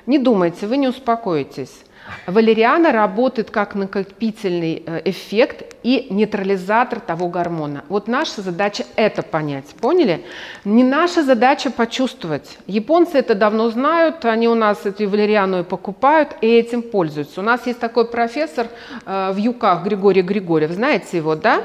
Не 0.07 0.18
думайте, 0.18 0.66
вы 0.66 0.76
не 0.76 0.88
успокоитесь. 0.88 1.82
Валериана 2.27 2.93
работает 2.93 3.51
как 3.51 3.75
накопительный 3.75 4.83
э, 4.87 5.03
эффект 5.05 5.65
и 5.83 6.09
нейтрализатор 6.11 7.01
того 7.01 7.29
гормона. 7.29 7.85
Вот 7.89 8.09
наша 8.09 8.43
задача 8.43 8.85
это 8.97 9.23
понять, 9.23 9.67
поняли? 9.81 10.25
Не 10.65 10.85
наша 10.85 11.23
задача 11.23 11.71
почувствовать. 11.71 12.59
Японцы 12.67 13.19
это 13.19 13.35
давно 13.35 13.71
знают, 13.71 14.25
они 14.25 14.49
у 14.49 14.55
нас 14.55 14.85
эту 14.85 15.09
валериану 15.09 15.61
и 15.61 15.63
покупают, 15.63 16.37
и 16.41 16.47
этим 16.47 16.83
пользуются. 16.83 17.41
У 17.41 17.45
нас 17.45 17.67
есть 17.67 17.81
такой 17.81 18.07
профессор 18.07 18.67
э, 19.07 19.33
в 19.33 19.37
Юках, 19.37 19.85
Григорий 19.85 20.23
Григорьев, 20.23 20.73
знаете 20.73 21.17
его, 21.17 21.35
да? 21.35 21.63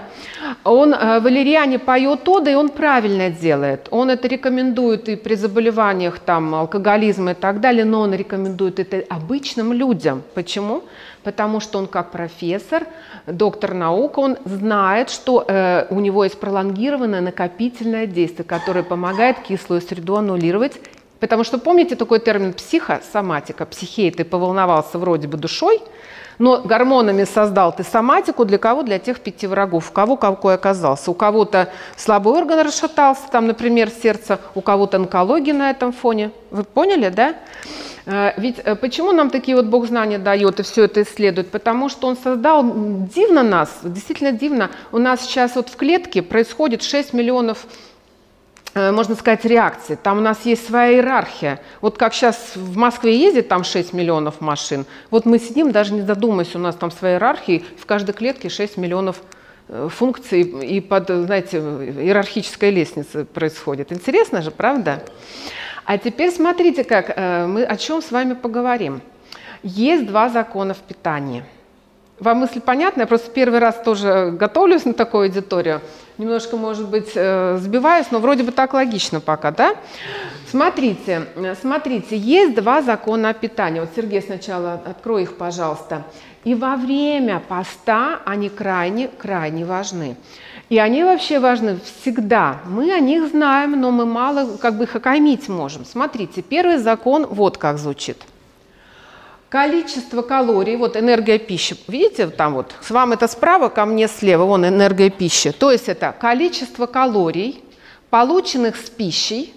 Он 0.63 0.93
э, 0.93 1.19
валериане 1.19 1.79
поет 1.79 2.27
ода, 2.27 2.51
и 2.51 2.55
он 2.55 2.69
правильно 2.69 3.29
делает. 3.29 3.87
Он 3.91 4.09
это 4.09 4.27
рекомендует 4.27 5.09
и 5.09 5.15
при 5.15 5.35
заболеваниях 5.35 6.19
там, 6.19 6.55
алкоголизма 6.55 7.31
и 7.31 7.35
так 7.35 7.59
далее, 7.59 7.85
но 7.85 8.01
он 8.01 8.13
рекомендует 8.13 8.79
это 8.79 9.03
обычным 9.09 9.73
людям. 9.73 10.23
Почему? 10.35 10.83
Потому 11.23 11.59
что 11.61 11.79
он 11.79 11.87
как 11.87 12.11
профессор, 12.11 12.85
доктор 13.25 13.73
наук, 13.73 14.17
он 14.17 14.37
знает, 14.45 15.09
что 15.09 15.45
э, 15.47 15.87
у 15.89 15.99
него 16.01 16.25
есть 16.25 16.39
пролонгированное 16.39 17.21
накопительное 17.21 18.05
действие, 18.05 18.45
которое 18.45 18.83
помогает 18.83 19.39
кислую 19.39 19.81
среду 19.81 20.17
аннулировать. 20.17 20.73
Потому 21.21 21.45
что 21.45 21.57
помните 21.57 21.95
такой 21.95 22.19
термин 22.19 22.53
психосоматика, 22.53 23.65
психей, 23.65 24.11
ты 24.11 24.25
поволновался 24.25 24.99
вроде 24.99 25.27
бы 25.29 25.37
душой, 25.37 25.81
но 26.37 26.61
гормонами 26.61 27.23
создал 27.23 27.73
ты 27.73 27.83
соматику 27.83 28.43
для 28.45 28.57
кого? 28.57 28.83
Для 28.83 28.99
тех 28.99 29.21
пяти 29.21 29.47
врагов. 29.47 29.89
У 29.89 29.93
кого 29.93 30.17
какой 30.17 30.55
оказался. 30.55 31.11
У 31.11 31.13
кого-то 31.13 31.69
слабый 31.95 32.33
орган 32.33 32.59
расшатался, 32.59 33.23
там, 33.31 33.47
например, 33.47 33.89
сердце, 33.89 34.39
у 34.53 34.61
кого-то 34.61 34.97
онкология 34.97 35.53
на 35.53 35.69
этом 35.69 35.93
фоне. 35.93 36.31
Вы 36.51 36.65
поняли, 36.65 37.07
да? 37.07 37.35
Э, 38.05 38.33
ведь 38.37 38.59
э, 38.59 38.75
почему 38.75 39.11
нам 39.11 39.29
такие 39.29 39.55
вот 39.55 39.65
Бог 39.65 39.87
знания 39.87 40.17
дает 40.17 40.59
и 40.59 40.63
все 40.63 40.83
это 40.83 41.01
исследует? 41.01 41.49
Потому 41.49 41.89
что 41.89 42.07
Он 42.07 42.15
создал 42.15 42.63
дивно 43.13 43.43
нас, 43.43 43.79
действительно 43.83 44.31
дивно. 44.31 44.69
У 44.91 44.97
нас 44.97 45.21
сейчас 45.21 45.55
вот 45.55 45.69
в 45.69 45.75
клетке 45.75 46.21
происходит 46.21 46.83
6 46.83 47.13
миллионов 47.13 47.65
э, 48.75 48.91
можно 48.91 49.15
сказать, 49.15 49.45
реакции. 49.45 49.97
Там 50.01 50.19
у 50.19 50.21
нас 50.21 50.45
есть 50.45 50.67
своя 50.67 50.93
иерархия. 50.93 51.59
Вот 51.81 51.97
как 51.97 52.13
сейчас 52.13 52.51
в 52.55 52.77
Москве 52.77 53.17
ездит 53.17 53.47
там 53.47 53.63
6 53.63 53.93
миллионов 53.93 54.41
машин, 54.41 54.85
вот 55.09 55.25
мы 55.25 55.39
сидим, 55.39 55.71
даже 55.71 55.93
не 55.93 56.01
задумываясь, 56.01 56.55
у 56.55 56.59
нас 56.59 56.75
там 56.75 56.91
своя 56.91 57.15
иерархия, 57.15 57.63
в 57.77 57.85
каждой 57.85 58.13
клетке 58.13 58.49
6 58.49 58.77
миллионов 58.77 59.21
функций 59.89 60.41
и 60.41 60.79
под, 60.79 61.07
знаете, 61.07 61.57
иерархическая 61.57 62.69
лестница 62.69 63.25
происходит. 63.25 63.91
Интересно 63.91 64.43
же, 64.43 64.51
правда? 64.51 65.01
А 65.85 65.97
теперь 65.99 66.31
смотрите, 66.31 66.83
как 66.83 67.13
э, 67.15 67.45
мы 67.45 67.63
о 67.63 67.77
чем 67.77 68.01
с 68.01 68.11
вами 68.11 68.33
поговорим. 68.33 69.01
Есть 69.61 70.07
два 70.07 70.29
закона 70.29 70.73
в 70.73 70.79
питании. 70.79 71.43
Вам 72.19 72.39
мысль 72.39 72.59
понятна? 72.59 73.01
Я 73.01 73.07
просто 73.07 73.29
первый 73.29 73.59
раз 73.59 73.81
тоже 73.83 74.31
готовлюсь 74.31 74.85
на 74.85 74.93
такую 74.93 75.25
аудиторию. 75.25 75.81
Немножко, 76.17 76.57
может 76.57 76.87
быть, 76.87 77.11
э, 77.13 77.57
сбиваюсь, 77.61 78.07
но 78.09 78.19
вроде 78.19 78.43
бы 78.43 78.51
так 78.51 78.73
логично 78.73 79.19
пока, 79.19 79.51
да? 79.51 79.75
Смотрите, 80.49 81.27
смотрите, 81.61 82.17
есть 82.17 82.55
два 82.55 82.81
закона 82.81 83.29
о 83.29 83.33
питании. 83.33 83.81
Вот, 83.81 83.89
Сергей, 83.95 84.21
сначала 84.21 84.81
открой 84.85 85.23
их, 85.23 85.35
пожалуйста. 85.37 86.03
И 86.45 86.55
во 86.55 86.77
время 86.77 87.41
поста 87.47 88.21
они 88.25 88.49
крайне, 88.49 89.07
крайне 89.07 89.65
важны. 89.65 90.15
И 90.69 90.79
они 90.79 91.03
вообще 91.03 91.39
важны 91.39 91.79
всегда. 92.01 92.59
Мы 92.65 92.91
о 92.91 92.99
них 92.99 93.27
знаем, 93.29 93.79
но 93.79 93.91
мы 93.91 94.05
мало 94.05 94.57
как 94.57 94.77
бы 94.77 94.85
их 94.85 94.95
окаймить 94.95 95.47
можем. 95.47 95.85
Смотрите, 95.85 96.41
первый 96.41 96.77
закон 96.77 97.27
вот 97.27 97.57
как 97.57 97.77
звучит. 97.77 98.17
количество 99.49 100.21
калорий, 100.21 100.75
вот 100.75 100.97
энергия 100.97 101.37
пищи, 101.37 101.77
видите, 101.87 102.27
там 102.27 102.55
вот, 102.55 102.73
с 102.81 102.91
вами 102.91 103.13
это 103.13 103.27
справа, 103.27 103.69
ко 103.69 103.85
мне 103.85 104.07
слева, 104.07 104.43
вон 104.43 104.65
энергия 104.65 105.09
пищи. 105.09 105.51
То 105.51 105.71
есть 105.71 105.87
это 105.87 106.13
количество 106.19 106.87
калорий, 106.87 107.63
полученных 108.09 108.75
с 108.75 108.89
пищей, 108.89 109.53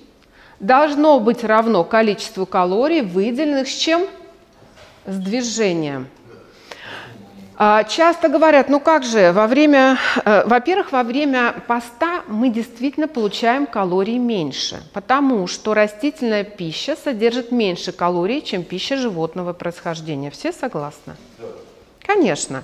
должно 0.61 1.19
быть 1.19 1.43
равно 1.43 1.85
количеству 1.85 2.47
калорий, 2.47 3.01
выделенных 3.01 3.67
с 3.67 3.75
чем? 3.75 4.07
С 5.07 5.17
движением. 5.17 6.07
А, 7.61 7.83
часто 7.83 8.29
говорят, 8.29 8.69
ну 8.69 8.79
как 8.79 9.03
же, 9.03 9.33
во 9.33 9.49
время, 9.49 9.99
э, 10.25 10.45
во-первых, 10.47 10.93
во 10.93 11.03
время 11.03 11.57
поста 11.67 12.23
мы 12.29 12.51
действительно 12.51 13.09
получаем 13.09 13.67
калорий 13.67 14.19
меньше, 14.19 14.81
потому 14.93 15.49
что 15.49 15.75
растительная 15.75 16.45
пища 16.45 16.95
содержит 16.95 17.51
меньше 17.51 17.91
калорий, 17.91 18.43
чем 18.43 18.63
пища 18.63 18.97
животного 18.97 19.55
происхождения. 19.55 20.31
Все 20.31 20.53
согласны? 20.53 21.17
Конечно. 22.07 22.63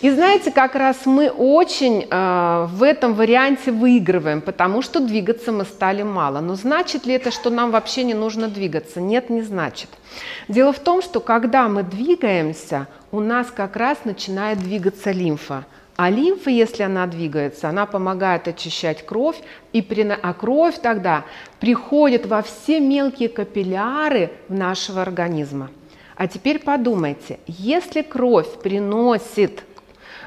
И 0.00 0.10
знаете, 0.10 0.50
как 0.50 0.74
раз 0.74 1.06
мы 1.06 1.30
очень 1.30 2.06
э, 2.10 2.66
в 2.70 2.82
этом 2.82 3.14
варианте 3.14 3.72
выигрываем, 3.72 4.42
потому 4.42 4.82
что 4.82 5.00
двигаться 5.00 5.52
мы 5.52 5.64
стали 5.64 6.02
мало. 6.02 6.40
Но 6.40 6.54
значит 6.54 7.06
ли 7.06 7.14
это, 7.14 7.30
что 7.30 7.48
нам 7.48 7.70
вообще 7.70 8.04
не 8.04 8.12
нужно 8.12 8.48
двигаться? 8.48 9.00
Нет, 9.00 9.30
не 9.30 9.40
значит. 9.40 9.88
Дело 10.48 10.74
в 10.74 10.80
том, 10.80 11.00
что 11.00 11.20
когда 11.20 11.66
мы 11.68 11.82
двигаемся, 11.82 12.88
у 13.10 13.20
нас 13.20 13.46
как 13.50 13.76
раз 13.76 14.04
начинает 14.04 14.58
двигаться 14.58 15.12
лимфа. 15.12 15.64
А 15.96 16.10
лимфа, 16.10 16.50
если 16.50 16.82
она 16.82 17.06
двигается, 17.06 17.70
она 17.70 17.86
помогает 17.86 18.48
очищать 18.48 19.06
кровь, 19.06 19.40
и 19.72 19.80
при, 19.80 20.02
а 20.02 20.34
кровь 20.34 20.78
тогда 20.82 21.24
приходит 21.58 22.26
во 22.26 22.42
все 22.42 22.80
мелкие 22.80 23.30
капилляры 23.30 24.30
нашего 24.50 25.00
организма. 25.00 25.70
А 26.16 26.28
теперь 26.28 26.58
подумайте, 26.58 27.38
если 27.46 28.02
кровь 28.02 28.58
приносит 28.62 29.64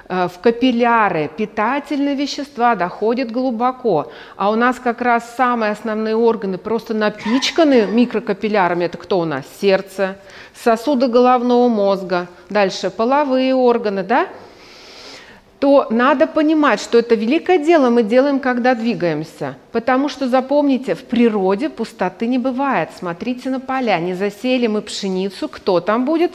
в 0.09 0.31
капилляры 0.41 1.29
питательные 1.37 2.15
вещества 2.15 2.75
доходят 2.75 3.31
глубоко, 3.31 4.11
а 4.35 4.49
у 4.49 4.55
нас 4.55 4.79
как 4.79 5.01
раз 5.01 5.35
самые 5.37 5.71
основные 5.71 6.15
органы 6.15 6.57
просто 6.57 6.95
напичканы 6.95 7.85
микрокапиллярами. 7.85 8.85
Это 8.85 8.97
кто 8.97 9.19
у 9.19 9.25
нас? 9.25 9.45
Сердце, 9.61 10.17
сосуды 10.63 11.07
головного 11.07 11.69
мозга, 11.69 12.27
дальше 12.49 12.89
половые 12.89 13.53
органы, 13.53 14.01
да? 14.01 14.27
то 15.59 15.87
надо 15.89 16.25
понимать, 16.25 16.81
что 16.81 16.97
это 16.97 17.15
великое 17.15 17.57
дело 17.57 17.89
мы 17.89 18.01
делаем, 18.01 18.39
когда 18.39 18.75
двигаемся. 18.75 19.57
Потому 19.73 20.07
что, 20.07 20.29
запомните, 20.29 20.95
в 20.95 21.03
природе 21.03 21.69
пустоты 21.69 22.27
не 22.27 22.37
бывает. 22.37 22.89
Смотрите 22.97 23.49
на 23.49 23.59
поля, 23.59 23.99
не 23.99 24.13
засеяли 24.13 24.67
мы 24.67 24.81
пшеницу, 24.81 25.49
кто 25.49 25.81
там 25.81 26.05
будет? 26.05 26.31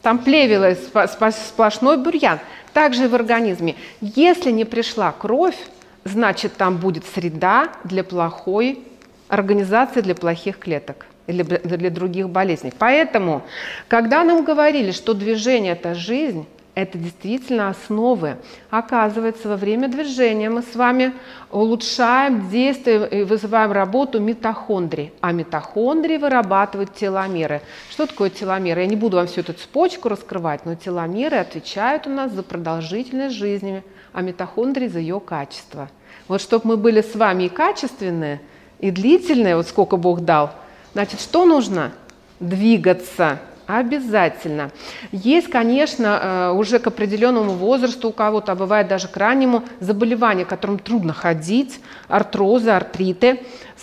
Там 0.00 0.18
плевело 0.18 0.74
сплошной 0.74 1.98
бурьян. 1.98 2.38
Также 2.76 3.04
и 3.04 3.08
в 3.08 3.14
организме. 3.14 3.74
Если 4.02 4.50
не 4.50 4.66
пришла 4.66 5.10
кровь, 5.10 5.56
значит 6.04 6.58
там 6.58 6.76
будет 6.76 7.06
среда 7.06 7.70
для 7.84 8.04
плохой 8.04 8.80
организации, 9.28 10.02
для 10.02 10.14
плохих 10.14 10.58
клеток 10.58 11.06
или 11.26 11.42
для 11.42 11.88
других 11.88 12.28
болезней. 12.28 12.74
Поэтому, 12.78 13.40
когда 13.88 14.24
нам 14.24 14.44
говорили, 14.44 14.90
что 14.90 15.14
движение– 15.14 15.72
это 15.82 15.94
жизнь, 15.94 16.44
это 16.76 16.98
действительно 16.98 17.70
основы. 17.70 18.36
Оказывается, 18.68 19.48
во 19.48 19.56
время 19.56 19.88
движения 19.88 20.50
мы 20.50 20.60
с 20.60 20.76
вами 20.76 21.14
улучшаем 21.50 22.50
действие 22.50 23.08
и 23.08 23.24
вызываем 23.24 23.72
работу 23.72 24.20
митохондрий. 24.20 25.10
А 25.22 25.32
митохондрии 25.32 26.18
вырабатывают 26.18 26.94
теломеры. 26.94 27.62
Что 27.88 28.06
такое 28.06 28.28
теломеры? 28.28 28.82
Я 28.82 28.86
не 28.86 28.94
буду 28.94 29.16
вам 29.16 29.26
всю 29.26 29.40
эту 29.40 29.54
цепочку 29.54 30.10
раскрывать, 30.10 30.66
но 30.66 30.74
теломеры 30.74 31.38
отвечают 31.38 32.06
у 32.06 32.10
нас 32.10 32.30
за 32.30 32.42
продолжительность 32.42 33.36
жизни, 33.36 33.82
а 34.12 34.20
митохондрии 34.20 34.88
за 34.88 34.98
ее 34.98 35.18
качество. 35.18 35.88
Вот 36.28 36.42
чтобы 36.42 36.68
мы 36.68 36.76
были 36.76 37.00
с 37.00 37.14
вами 37.14 37.44
и 37.44 37.48
качественные, 37.48 38.42
и 38.80 38.90
длительные, 38.90 39.56
вот 39.56 39.66
сколько 39.66 39.96
Бог 39.96 40.20
дал, 40.20 40.50
значит, 40.92 41.22
что 41.22 41.46
нужно? 41.46 41.92
Двигаться– 42.38 43.40
Обязательно. 43.66 44.70
Есть, 45.10 45.48
конечно, 45.50 46.20
э, 46.22 46.50
уже 46.52 46.78
к 46.78 46.86
определенному 46.86 47.52
возрасту 47.52 48.10
у 48.10 48.12
кого-то, 48.12 48.52
а 48.52 48.54
бывает 48.54 48.86
даже 48.86 49.08
к 49.08 49.16
раннему, 49.16 49.64
заболевания, 49.80 50.44
которым 50.44 50.78
трудно 50.78 51.12
ходить, 51.12 51.80
артрозы, 52.06 52.70
артриты. 52.70 53.40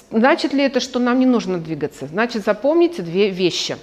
Значит 0.10 0.54
ли 0.54 0.64
это, 0.64 0.80
что 0.80 1.00
нам 1.00 1.20
не 1.20 1.26
нужно 1.26 1.58
двигаться? 1.58 2.08
Значит, 2.08 2.46
запомните 2.46 3.02
две 3.02 3.30
вещи. 3.30 3.76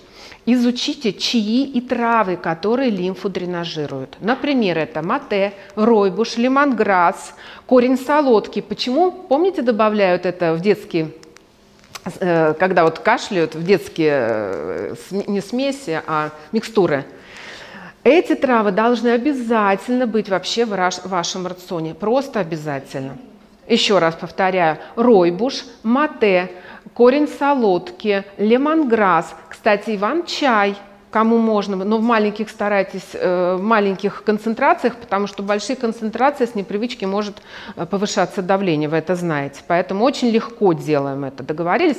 Изучите 0.46 1.12
чаи 1.12 1.64
и 1.64 1.82
травы, 1.82 2.36
которые 2.36 2.88
лимфу 2.88 3.28
дренажируют. 3.28 4.16
Например, 4.20 4.78
это 4.78 5.02
мате, 5.02 5.52
ройбуш, 5.74 6.38
лимонграсс, 6.38 7.34
корень 7.66 7.98
солодки. 7.98 8.62
Почему? 8.62 9.12
Помните, 9.12 9.60
добавляют 9.60 10.24
это 10.24 10.54
в 10.54 10.60
детские 10.62 11.10
когда 12.04 12.84
вот 12.84 12.98
кашляют 12.98 13.54
в 13.54 13.64
детские 13.64 14.12
э, 14.12 14.94
не 15.26 15.40
смеси, 15.40 16.02
а 16.06 16.30
микстуры, 16.52 17.04
эти 18.02 18.34
травы 18.34 18.72
должны 18.72 19.08
обязательно 19.08 20.06
быть 20.06 20.28
вообще 20.28 20.64
в 20.64 20.70
вашем 21.04 21.46
рационе, 21.46 21.94
просто 21.94 22.40
обязательно. 22.40 23.18
Еще 23.68 23.98
раз 23.98 24.14
повторяю, 24.14 24.78
ройбуш, 24.96 25.64
мате, 25.82 26.50
корень 26.94 27.28
солодки, 27.28 28.24
лемонграсс, 28.38 29.34
кстати, 29.48 29.96
иван-чай– 29.96 30.76
кому 31.10 31.38
можно, 31.38 31.76
но 31.76 31.98
в 31.98 32.02
маленьких 32.02 32.48
старайтесь, 32.48 33.08
э, 33.14 33.56
в 33.56 33.62
маленьких 33.62 34.22
концентрациях, 34.22 34.96
потому 34.96 35.26
что 35.26 35.42
в 35.42 35.46
больших 35.46 35.78
концентрациях 35.80 36.50
с 36.50 36.54
непривычки 36.54 37.04
может 37.04 37.36
э, 37.76 37.84
повышаться 37.84 38.42
давление, 38.42 38.88
вы 38.88 38.98
это 38.98 39.16
знаете. 39.16 39.62
Поэтому 39.66 40.04
очень 40.04 40.30
легко 40.30 40.72
делаем 40.72 41.24
это, 41.24 41.42
договорились? 41.42 41.98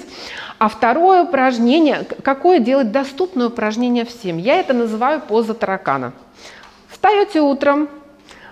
А 0.59 0.69
второе 0.69 1.23
упражнение, 1.23 2.05
какое 2.23 2.59
делать 2.59 2.91
доступное 2.91 3.47
упражнение 3.47 4.05
всем? 4.05 4.37
Я 4.37 4.59
это 4.59 4.73
называю 4.73 5.19
поза 5.19 5.53
таракана. 5.53 6.13
Встаете 6.89 7.41
утром, 7.41 7.89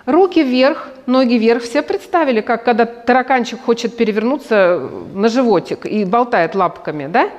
руки 0.04 0.42
вверх, 0.42 0.88
ноги 1.06 1.34
вверх. 1.34 1.62
Все 1.62 1.80
представили, 1.80 2.42
как 2.42 2.64
когда 2.64 2.84
тараканчик 2.84 3.62
хочет 3.62 3.96
перевернуться 3.96 4.90
на 5.14 5.28
животик 5.28 5.86
и 5.86 6.04
болтает 6.04 6.54
лапками, 6.54 7.06
да? 7.06 7.30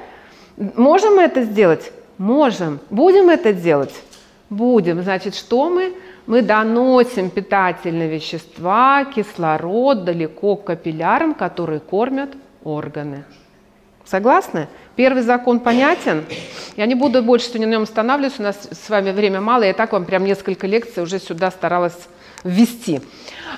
Можем 0.76 1.16
мы 1.16 1.24
это 1.24 1.44
сделать? 1.44 1.92
Можем. 2.18 2.80
Будем 2.90 3.30
это 3.30 3.54
делать? 3.54 3.94
Будем. 4.50 5.02
Значит, 5.02 5.36
что 5.36 5.70
мы? 5.70 5.94
Мы 6.28 6.42
доносим 6.44 7.30
питательные 7.30 8.08
вещества, 8.08 9.06
кислород 9.06 10.06
далеко 10.06 10.56
к 10.56 10.66
капиллярам, 10.66 11.34
которые 11.34 11.80
кормят 11.80 12.30
органы. 12.64 13.24
Согласны? 14.06 14.68
Первый 14.96 15.24
закон 15.24 15.60
понятен. 15.60 16.26
Я 16.78 16.86
не 16.86 16.96
буду 16.96 17.24
больше 17.24 17.48
сегодня 17.48 17.68
на 17.68 17.72
нем 17.72 17.84
останавливаться, 17.84 18.42
у 18.42 18.46
нас 18.46 18.70
с 18.72 18.90
вами 18.90 19.12
время 19.12 19.42
мало, 19.42 19.64
я 19.64 19.74
так 19.74 19.94
вам 19.94 20.06
прям 20.06 20.24
несколько 20.26 20.68
лекций 20.68 21.02
уже 21.02 21.18
сюда 21.20 21.50
старалась 21.50 21.98
ввести. 22.44 23.02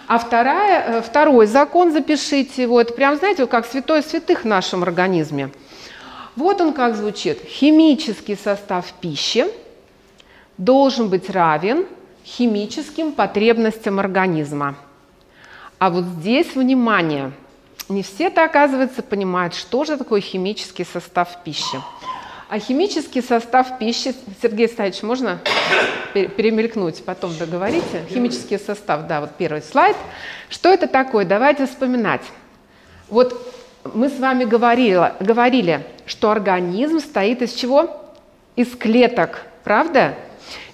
А 0.07 0.17
вторая, 0.17 0.97
э, 0.97 1.01
второй 1.01 1.47
закон, 1.47 1.91
запишите 1.91 2.61
его, 2.63 2.79
это 2.79 2.93
прям, 2.93 3.17
знаете, 3.17 3.45
как 3.45 3.65
святой 3.65 4.03
святых 4.03 4.43
в 4.43 4.45
нашем 4.45 4.83
организме– 4.83 5.49
вот 6.35 6.61
он 6.61 6.73
как 6.73 6.95
звучит. 6.95 7.41
Химический 7.45 8.35
состав 8.35 8.91
пищи 9.01 9.45
должен 10.57 11.09
быть 11.09 11.29
равен 11.29 11.85
химическим 12.25 13.11
потребностям 13.11 13.99
организма. 13.99 14.75
А 15.77 15.89
вот 15.89 16.05
здесь, 16.05 16.55
внимание, 16.55 17.31
не 17.89 18.03
все-то, 18.03 18.45
оказывается, 18.45 19.03
понимают, 19.03 19.53
что 19.53 19.83
же 19.83 19.97
такое 19.97 20.21
химический 20.21 20.85
состав 20.85 21.43
пищи. 21.43 21.81
А 22.49 22.59
химический 22.59 23.21
состав 23.21 23.79
пищи, 23.79 24.15
Сергей 24.41 24.67
Ставич, 24.67 25.01
можно 25.01 25.39
перемелькнуть, 26.13 27.03
потом 27.03 27.35
договорите? 27.37 28.05
Химический 28.09 28.59
состав, 28.59 29.07
да, 29.07 29.21
вот 29.21 29.31
первый 29.37 29.61
слайд. 29.61 29.97
Что 30.49 30.69
это 30.69 30.87
такое? 30.87 31.25
Давайте 31.25 31.65
вспоминать. 31.65 32.21
Вот 33.09 33.35
мы 33.93 34.09
с 34.09 34.19
вами 34.19 34.45
говорили, 34.45 35.13
говорили, 35.19 35.85
что 36.05 36.31
организм 36.31 36.99
стоит 36.99 37.41
из 37.41 37.53
чего? 37.53 38.01
Из 38.55 38.69
клеток, 38.75 39.41
правда? 39.63 40.15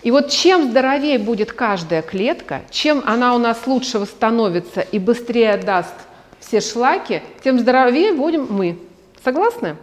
И 0.03 0.11
вот 0.11 0.29
чем 0.29 0.69
здоровее 0.69 1.17
будет 1.17 1.51
каждая 1.51 2.01
клетка, 2.01 2.61
чем 2.69 3.03
она 3.05 3.35
у 3.35 3.37
нас 3.37 3.65
лучше 3.65 3.99
восстановится 3.99 4.81
и 4.81 4.99
быстрее 4.99 5.57
даст 5.57 5.93
все 6.39 6.61
шлаки, 6.61 7.21
тем 7.43 7.59
здоровее 7.59 8.13
будем 8.13 8.47
мы. 8.49 8.77
Согласны? 9.23 9.75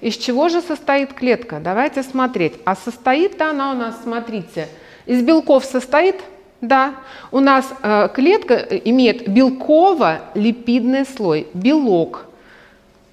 Из 0.00 0.16
чего 0.16 0.48
же 0.48 0.60
состоит 0.60 1.12
клетка? 1.12 1.60
Давайте 1.62 2.02
смотреть. 2.02 2.54
А 2.64 2.74
состоит 2.74 3.40
она 3.40 3.72
у 3.72 3.74
нас, 3.74 4.02
смотрите, 4.02 4.68
из 5.06 5.22
белков 5.22 5.64
состоит? 5.64 6.16
Да. 6.60 6.94
У 7.30 7.40
нас 7.40 7.68
э, 7.82 8.08
клетка 8.14 8.56
имеет 8.56 9.28
белково-липидный 9.28 11.04
слой, 11.04 11.46
белок– 11.54 12.26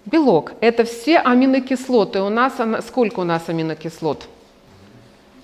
Белок– 0.05 0.53
это 0.61 0.85
все 0.85 1.19
аминокислоты. 1.19 2.21
У 2.21 2.29
нас, 2.29 2.53
сколько 2.87 3.19
у 3.19 3.23
нас 3.23 3.49
аминокислот? 3.49 4.27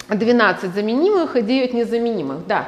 12 0.10 0.74
заменимых 0.74 1.36
и 1.36 1.42
9 1.42 1.74
незаменимых, 1.74 2.46
да. 2.48 2.66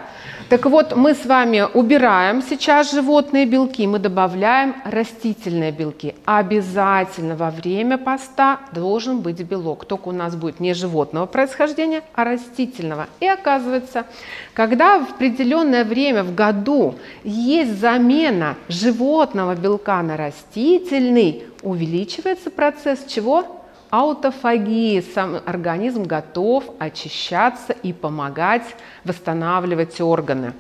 Так 0.49 0.65
вот, 0.65 0.95
мы 0.95 1.13
с 1.13 1.25
вами 1.25 1.65
убираем 1.73 2.41
сейчас 2.41 2.93
животные 2.93 3.45
белки, 3.45 3.85
мы 3.85 3.99
добавляем 3.99 4.77
растительные 4.85 5.73
белки. 5.73 6.15
Обязательно 6.23 7.35
во 7.35 7.51
время 7.51 7.97
поста 7.97 8.61
должен 8.71 9.19
быть 9.19 9.41
белок. 9.41 9.83
Только 9.83 10.07
у 10.07 10.13
нас 10.13 10.37
будет 10.37 10.61
не 10.61 10.73
животного 10.73 11.25
происхождения, 11.25 12.01
а 12.13 12.23
растительного. 12.23 13.07
И 13.19 13.27
оказывается, 13.27 14.05
когда 14.53 14.99
в 14.99 15.11
определенное 15.11 15.83
время 15.83 16.23
в 16.23 16.33
году 16.33 16.95
есть 17.25 17.81
замена 17.81 18.55
животного 18.69 19.53
белка 19.53 20.01
на 20.01 20.15
растительный, 20.15 21.43
увеличивается 21.61 22.51
процесс 22.51 23.03
чего? 23.05 23.56
Аутофагии, 23.89 25.01
сам 25.13 25.37
организм 25.45 26.03
готов 26.03 26.65
очищаться 26.79 27.73
и 27.73 27.93
помогать 27.93 28.63
восстанавливать 29.03 30.01
органы. 30.01 30.53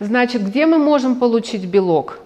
Значит, 0.00 0.46
где 0.46 0.66
мы 0.66 0.78
можем 0.78 1.16
получить 1.16 1.64
белок? 1.64 2.18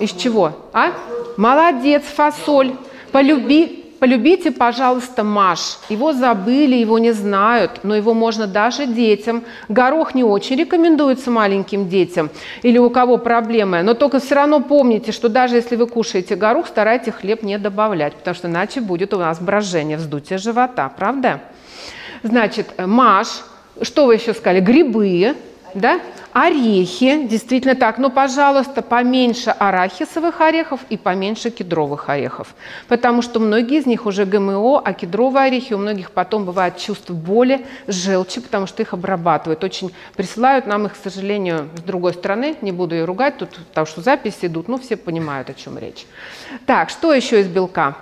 Из 0.00 0.12
чего? 0.12 0.52
А? 0.72 0.92
Молодец, 1.36 2.04
фасоль. 2.04 2.76
Полюби, 3.12 3.85
Полюбите, 3.98 4.50
пожалуйста, 4.50 5.24
Маш. 5.24 5.78
Его 5.88 6.12
забыли, 6.12 6.74
его 6.74 6.98
не 6.98 7.12
знают, 7.12 7.80
но 7.82 7.96
его 7.96 8.12
можно 8.12 8.46
даже 8.46 8.86
детям. 8.86 9.44
Горох 9.68 10.14
не 10.14 10.22
очень 10.22 10.56
рекомендуется 10.56 11.30
маленьким 11.30 11.88
детям 11.88 12.28
или 12.62 12.76
у 12.76 12.90
кого 12.90 13.16
проблемы. 13.16 13.82
Но 13.82 13.94
только 13.94 14.18
все 14.18 14.34
равно 14.34 14.60
помните, 14.60 15.12
что 15.12 15.30
даже 15.30 15.56
если 15.56 15.76
вы 15.76 15.86
кушаете 15.86 16.36
горох, 16.36 16.66
старайтесь 16.66 17.14
хлеб 17.14 17.42
не 17.42 17.58
добавлять, 17.58 18.14
потому 18.14 18.34
что 18.34 18.48
иначе 18.48 18.82
будет 18.82 19.14
у 19.14 19.18
нас 19.18 19.40
брожение, 19.40 19.96
вздутие 19.96 20.38
живота, 20.38 20.92
правда? 20.94 21.40
Значит, 22.22 22.74
Маш, 22.78 23.28
что 23.80 24.06
вы 24.06 24.16
еще 24.16 24.34
сказали? 24.34 24.60
Грибы, 24.60 25.36
да? 25.72 26.00
Орехи, 26.38 27.26
действительно 27.26 27.74
так, 27.74 27.96
но, 27.96 28.10
пожалуйста, 28.10 28.82
поменьше 28.82 29.48
арахисовых 29.48 30.42
орехов 30.42 30.80
и 30.90 30.98
поменьше 30.98 31.48
кедровых 31.48 32.10
орехов, 32.10 32.54
потому 32.88 33.22
что 33.22 33.40
многие 33.40 33.78
из 33.78 33.86
них 33.86 34.04
уже 34.04 34.26
ГМО, 34.26 34.82
а 34.84 34.92
кедровые 34.92 35.46
орехи 35.46 35.72
у 35.72 35.78
многих 35.78 36.10
потом 36.10 36.44
бывает 36.44 36.76
чувство 36.76 37.14
боли, 37.14 37.64
желчи, 37.86 38.42
потому 38.42 38.66
что 38.66 38.82
их 38.82 38.92
обрабатывают. 38.92 39.64
Очень 39.64 39.92
присылают 40.14 40.66
нам 40.66 40.84
их, 40.84 40.92
к 40.92 40.96
сожалению, 41.02 41.70
с 41.74 41.80
другой 41.80 42.12
стороны, 42.12 42.54
не 42.60 42.70
буду 42.70 42.94
ее 42.94 43.06
ругать, 43.06 43.38
тут, 43.38 43.56
потому 43.68 43.86
что 43.86 44.02
записи 44.02 44.44
идут, 44.44 44.68
ну, 44.68 44.76
все 44.76 44.98
понимают, 44.98 45.48
о 45.48 45.54
чем 45.54 45.78
речь. 45.78 46.04
Так, 46.66 46.90
что 46.90 47.14
еще 47.14 47.40
из 47.40 47.46
белка? 47.46 47.96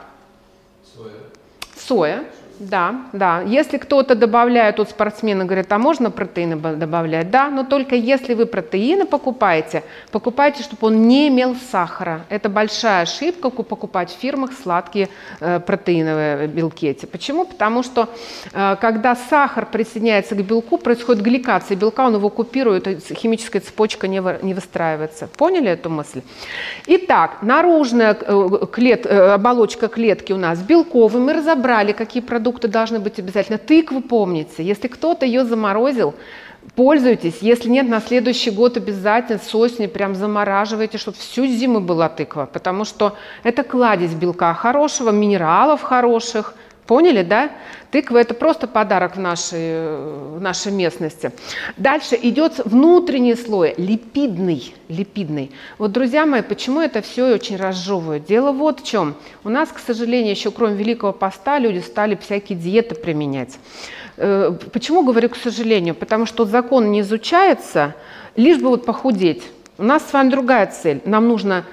Соя. 0.97 1.13
Соя. 1.77 2.25
Да, 2.59 2.95
да. 3.13 3.43
Если 3.43 3.79
кто-то 3.79 4.15
добавляет, 4.15 4.79
вот 4.79 4.89
спортсмены 4.89 5.45
говорят, 5.45 5.73
а 5.73 5.79
можно 5.79 6.11
протеины 6.11 6.57
добавлять? 6.57 7.31
Да, 7.31 7.51
но 7.51 7.65
только 7.65 7.97
если 7.97 8.35
вы 8.35 8.47
протеины 8.47 9.07
покупаете, 9.07 9.83
покупайте, 10.13 10.63
чтобы 10.63 10.87
он 10.87 11.09
не 11.09 11.29
имел 11.29 11.57
сахара. 11.71 12.25
Это 12.29 12.49
большая 12.49 13.03
ошибка 13.03 13.51
покупать 13.51 14.11
в 14.11 14.21
фирмах 14.21 14.53
сладкие 14.63 15.09
э, 15.41 15.61
протеиновые 15.61 16.49
эти. 16.83 17.07
Почему? 17.07 17.45
Потому 17.45 17.83
что 17.83 18.09
э, 18.53 18.77
когда 18.81 19.17
сахар 19.17 19.67
присоединяется 19.67 20.35
к 20.35 20.43
белку, 20.43 20.79
происходит 20.79 21.23
гликация 21.23 21.77
белка, 21.77 22.07
он 22.07 22.15
его 22.15 22.31
купирует, 22.31 22.87
химическая 23.15 23.63
цепочка 23.63 24.07
не, 24.07 24.23
не 24.43 24.55
выстраивается. 24.55 25.29
Поняли 25.37 25.71
эту 25.71 25.91
мысль? 25.91 26.23
Итак, 26.87 27.39
наружная 27.43 28.17
э, 28.21 28.67
клет, 28.71 29.07
э, 29.07 29.33
оболочка 29.33 29.89
клетки 29.89 30.33
у 30.33 30.39
нас 30.39 30.61
белковая. 30.61 31.21
Мы 31.21 31.33
разобрали, 31.33 31.93
какие 31.93 32.23
продукты 32.23 32.44
продукты 32.45 32.69
должны 32.69 32.99
быть 32.99 33.19
обязательно. 33.19 33.57
Тыкву 33.57 34.03
помните. 34.03 34.63
Если 34.63 34.89
кто-то 34.89 35.25
ее 35.25 35.47
заморозил, 35.47 36.15
пользуйтесь. 36.77 37.39
Если 37.41 37.71
нет, 37.71 37.89
на 37.89 38.01
следующий 38.01 38.51
год 38.51 38.77
обязательно 38.77 39.39
с 39.39 39.55
осени 39.55 39.87
прям 39.87 40.15
замораживайте, 40.15 40.99
чтобы 40.99 41.17
всю 41.17 41.47
зиму 41.47 41.81
была 41.81 42.11
тыква. 42.11 42.47
Потому 42.53 42.85
что 42.85 43.17
это 43.45 43.63
кладезь 43.63 44.13
белка 44.13 44.53
хорошего, 44.53 45.11
минералов 45.11 45.81
хороших. 45.81 46.55
Поняли, 46.87 47.23
да? 47.23 47.51
Тыква– 47.91 48.19
это 48.21 48.35
просто 48.35 48.67
подарок 48.67 49.17
в 49.17 49.21
нашей, 49.21 50.37
в 50.37 50.41
нашей 50.41 50.71
местности. 50.71 51.33
Дальше 51.79 52.19
идет 52.21 52.61
внутренний 52.65 53.37
слой, 53.37 53.75
липидный, 53.79 54.75
липидный. 54.89 55.51
Вот, 55.79 55.93
друзья 55.93 56.27
мои, 56.27 56.43
почему 56.43 56.81
это 56.81 57.01
все 57.01 57.33
очень 57.33 57.57
разжевывает? 57.57 58.27
Дело 58.27 58.53
вот 58.53 58.81
в 58.81 58.87
чем. 58.87 59.15
У 59.45 59.49
нас, 59.49 59.71
к 59.71 59.79
сожалению, 59.79 60.33
еще 60.33 60.51
кроме 60.51 60.75
Великого 60.75 61.13
Поста 61.13 61.59
люди 61.59 61.79
стали 61.79 62.17
всякие 62.17 62.59
диеты 62.59 62.95
применять. 62.95 63.59
Э, 64.19 64.53
почему 64.73 65.05
говорю 65.05 65.31
к 65.31 65.37
сожалению? 65.37 65.95
Потому 65.95 66.27
что 66.27 66.45
закон 66.45 66.91
не 66.91 67.01
изучается, 67.01 67.95
лишь 68.37 68.59
бы 68.59 68.69
вот 68.69 68.85
похудеть. 68.85 69.43
У 69.79 69.85
нас 69.85 70.07
с 70.07 70.13
вами 70.13 70.29
другая 70.29 70.67
цель. 70.67 71.01
Нам 71.07 71.29
нужно 71.29 71.65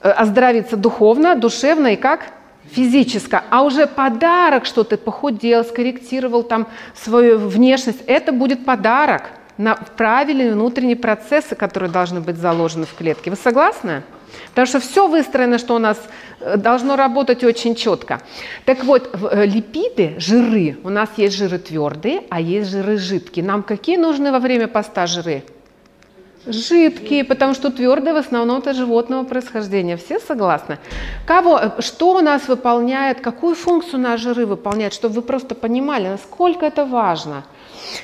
э, 0.00 0.10
оздоровиться 0.10 0.76
духовно, 0.76 1.34
душевно 1.34 1.88
и 1.88 1.96
как? 1.96 2.26
Физическое, 2.74 3.44
а 3.50 3.62
уже 3.62 3.86
подарок, 3.86 4.66
что 4.66 4.84
ты 4.84 4.96
похудел, 4.96 5.64
скорректировал 5.64 6.42
там 6.42 6.66
свою 6.94 7.38
внешность, 7.38 8.00
это 8.06 8.32
будет 8.32 8.64
подарок 8.64 9.22
на 9.56 9.74
правильные 9.74 10.52
внутренние 10.52 10.96
процессы, 10.96 11.54
которые 11.54 11.90
должны 11.90 12.20
быть 12.20 12.36
заложены 12.36 12.86
в 12.86 12.94
клетке. 12.94 13.30
Вы 13.30 13.36
согласны? 13.36 14.02
Потому 14.50 14.66
что 14.66 14.80
все 14.80 15.06
выстроено, 15.06 15.58
что 15.58 15.76
у 15.76 15.78
нас 15.78 15.96
э, 16.40 16.56
должно 16.56 16.96
работать 16.96 17.44
очень 17.44 17.76
четко. 17.76 18.20
Так 18.64 18.82
вот, 18.84 19.14
э, 19.14 19.46
липиды, 19.46 20.14
жиры, 20.18 20.76
у 20.82 20.90
нас 20.90 21.08
есть 21.16 21.36
жиры 21.36 21.58
твердые, 21.58 22.22
а 22.30 22.40
есть 22.40 22.70
жиры 22.70 22.96
жидкие. 22.96 23.44
Нам 23.44 23.62
какие 23.62 23.96
нужны 23.96 24.32
во 24.32 24.40
время 24.40 24.66
поста 24.66 25.06
жиры? 25.06 25.44
Жидкие, 26.46 27.24
потому 27.24 27.54
что 27.54 27.70
твердые 27.70 28.12
в 28.12 28.18
основном 28.18 28.58
это 28.58 28.74
животного 28.74 29.24
происхождения. 29.24 29.96
Все 29.96 30.18
согласны? 30.18 30.78
Кого, 31.26 31.60
что 31.78 32.16
у 32.16 32.20
нас 32.20 32.48
выполняет, 32.48 33.20
какую 33.20 33.54
функцию 33.54 34.00
на 34.00 34.16
жиры 34.16 34.44
выполняет, 34.44 34.92
чтобы 34.92 35.14
вы 35.14 35.22
просто 35.22 35.54
понимали, 35.54 36.08
насколько 36.08 36.66
это 36.66 36.84
важно. 36.84 37.44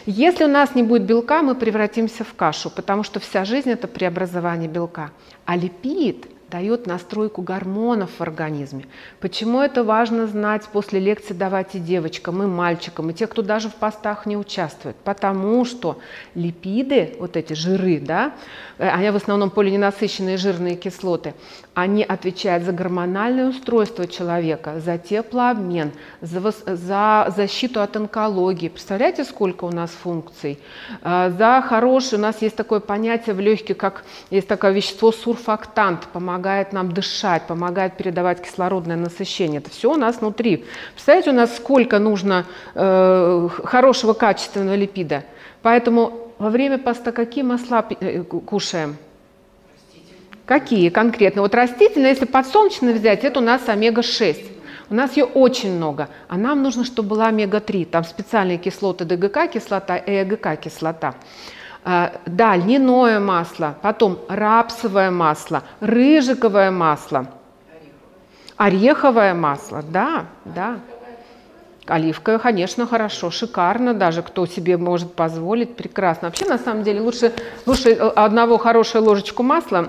Если 0.07 0.45
у 0.45 0.49
нас 0.49 0.75
не 0.75 0.83
будет 0.83 1.03
белка, 1.03 1.43
мы 1.43 1.55
превратимся 1.55 2.25
в 2.25 2.35
кашу, 2.35 2.71
потому 2.71 3.03
что 3.03 3.21
вся 3.21 3.45
жизнь 3.45 3.71
это 3.71 3.89
преобразование 3.89 4.69
белка. 4.69 5.11
А 5.45 5.57
липид– 5.57 6.27
дает 6.51 6.87
настройку 6.87 7.43
гормонов 7.43 8.11
в 8.19 8.21
организме. 8.21 8.87
Почему 9.21 9.61
это 9.61 9.85
важно 9.85 10.27
знать 10.27 10.65
после 10.73 11.01
лекции 11.01 11.33
давать 11.33 11.75
и 11.75 11.79
девочкам, 11.79 12.43
и 12.43 12.47
мальчикам, 12.47 13.11
и 13.11 13.15
те, 13.15 13.27
кто 13.27 13.43
даже 13.43 13.69
в 13.69 13.75
постах 13.75 14.27
не 14.27 14.37
участвует? 14.37 14.97
Потому 14.97 15.65
что 15.65 15.99
липиды, 16.35 17.17
вот 17.19 17.37
эти 17.37 17.53
жиры, 17.53 18.01
да, 18.01 18.35
э, 18.79 18.89
они 18.89 19.11
в 19.11 19.17
основном 19.17 19.51
полиненасыщенные 19.51 20.37
жирные 20.37 20.77
кислоты, 20.77 21.35
они 21.75 22.03
отвечают 22.03 22.65
за 22.65 22.73
гормональное 22.73 23.49
устройство 23.49 24.07
человека, 24.07 24.81
за 24.81 24.99
теплообмен, 24.99 25.93
за, 26.21 26.53
за 26.67 27.33
защиту 27.37 27.81
от 27.81 27.97
онкологии. 27.97 28.69
Представляете, 28.69 29.25
сколько 29.25 29.65
у 29.65 29.71
нас 29.71 29.91
функций? 29.91 30.59
Э, 31.03 31.31
за 31.37 31.63
хороший, 31.67 32.19
у 32.19 32.23
нас 32.23 32.43
есть 32.43 32.57
такое 32.57 32.81
понятие 32.81 33.35
в 33.35 33.41
легких, 33.41 33.77
как 33.77 34.05
есть 34.31 34.49
такое 34.49 34.73
вещество 34.73 35.13
сурфактант, 35.13 36.07
помогает 36.13 36.51
помогает 36.51 36.73
нам 36.73 36.93
дышать, 36.93 37.47
помогает 37.47 37.97
передавать 37.97 38.43
кислородное 38.43 38.97
насыщение. 38.97 39.61
Это 39.61 39.71
все 39.71 39.93
у 39.93 39.97
нас 39.97 40.21
внутри. 40.21 40.65
Представляете, 40.95 41.31
у 41.31 41.35
нас 41.35 41.57
сколько 41.57 41.99
нужно 41.99 42.45
э, 42.75 43.49
хорошего 43.65 44.13
качественного 44.15 44.77
липида. 44.77 45.25
Поэтому 45.63 46.33
во 46.39 46.51
время 46.51 46.79
поста 46.79 47.13
какие 47.13 47.45
масла 47.45 47.85
э, 48.01 48.23
кушаем? 48.23 48.97
Какие 50.51 50.89
конкретно? 50.89 51.43
Вот 51.43 51.55
растительные, 51.55 52.11
если 52.11 52.25
подсолнечные 52.25 52.93
взять, 52.93 53.23
это 53.23 53.39
у 53.39 53.43
нас 53.43 53.69
омега-6. 53.69 54.47
У 54.91 54.95
нас 54.95 55.17
ее 55.17 55.25
очень 55.27 55.77
много, 55.77 56.09
а 56.27 56.37
нам 56.37 56.65
нужно, 56.65 56.85
чтобы 56.85 57.11
была 57.11 57.29
омега-3. 57.29 57.85
Там 57.85 58.03
специальные 58.03 58.59
кислоты 58.59 59.05
ДГК 59.05 59.47
кислота 59.47 59.97
и 59.97 60.11
ЭГК 60.11 60.61
кислота. 60.61 61.15
А, 61.85 62.15
да, 62.27 62.57
льняное 62.57 63.21
масло, 63.21 63.77
потом 63.81 64.19
рапсовое 64.29 65.13
масло, 65.13 65.63
рыжиковое 65.79 66.73
масло, 66.73 67.29
ореховое 68.57 69.35
масло, 69.35 69.85
да, 69.89 70.27
да. 70.45 70.81
Оливковое, 71.87 72.39
конечно, 72.39 72.87
хорошо, 72.87 73.31
шикарно 73.31 73.95
даже, 73.95 74.23
кто 74.23 74.47
себе 74.47 74.77
может 74.77 75.15
позволить, 75.15 75.77
прекрасно. 75.77 76.29
Вообще, 76.29 76.45
на 76.45 76.59
самом 76.59 76.85
деле, 76.85 77.01
лучше, 77.01 77.33
лучше 77.67 77.93
одного 77.95 78.59
хорошую 78.59 79.05
ложечку 79.05 79.43
масла, 79.43 79.89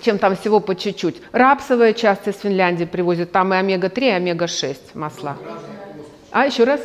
чем 0.00 0.18
там 0.18 0.36
всего 0.36 0.60
по 0.60 0.74
чуть-чуть. 0.74 1.22
Рапсовая 1.32 1.92
часть 1.92 2.28
из 2.28 2.38
Финляндии 2.38 2.84
привозят, 2.84 3.32
там 3.32 3.52
и 3.54 3.56
омега-3, 3.56 4.00
и 4.00 4.10
омега-6 4.10 4.76
масла. 4.94 5.36
А, 6.30 6.46
еще 6.46 6.64
раз? 6.64 6.80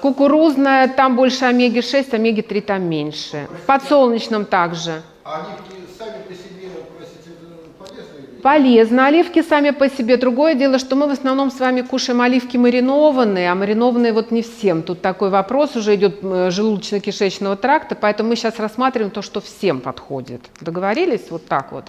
Кукурузная, 0.00 0.88
там 0.88 1.16
больше 1.16 1.44
омеги-6, 1.44 2.14
омеги-3 2.14 2.60
там 2.62 2.82
меньше. 2.84 3.48
В 3.62 3.66
подсолнечном 3.66 4.46
также. 4.46 5.02
А 5.24 5.40
они 5.40 5.86
сами 5.98 6.22
по 6.22 6.32
себе, 6.32 6.70
простите, 6.96 7.30
полезные 7.78 8.29
Полезно. 8.42 9.06
Оливки 9.06 9.42
сами 9.42 9.70
по 9.70 9.88
себе. 9.88 10.16
Другое 10.16 10.54
дело, 10.54 10.78
что 10.78 10.96
мы 10.96 11.06
в 11.06 11.10
основном 11.10 11.50
с 11.50 11.60
вами 11.60 11.82
кушаем 11.82 12.20
оливки 12.20 12.56
маринованные, 12.56 13.50
а 13.50 13.54
маринованные 13.54 14.12
вот 14.12 14.30
не 14.30 14.42
всем. 14.42 14.82
Тут 14.82 15.00
такой 15.00 15.30
вопрос 15.30 15.76
уже 15.76 15.94
идет 15.94 16.18
э, 16.22 16.48
желудочно-кишечного 16.50 17.56
тракта, 17.56 17.94
поэтому 17.94 18.30
мы 18.30 18.36
сейчас 18.36 18.58
рассматриваем 18.58 19.10
то, 19.10 19.22
что 19.22 19.40
всем 19.40 19.80
подходит. 19.80 20.42
Договорились? 20.60 21.30
Вот 21.30 21.46
так 21.46 21.72
вот. 21.72 21.84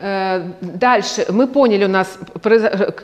Э, 0.00 0.42
дальше. 0.60 1.26
Мы 1.30 1.46
поняли, 1.46 1.84
у 1.84 1.88
нас 1.88 2.18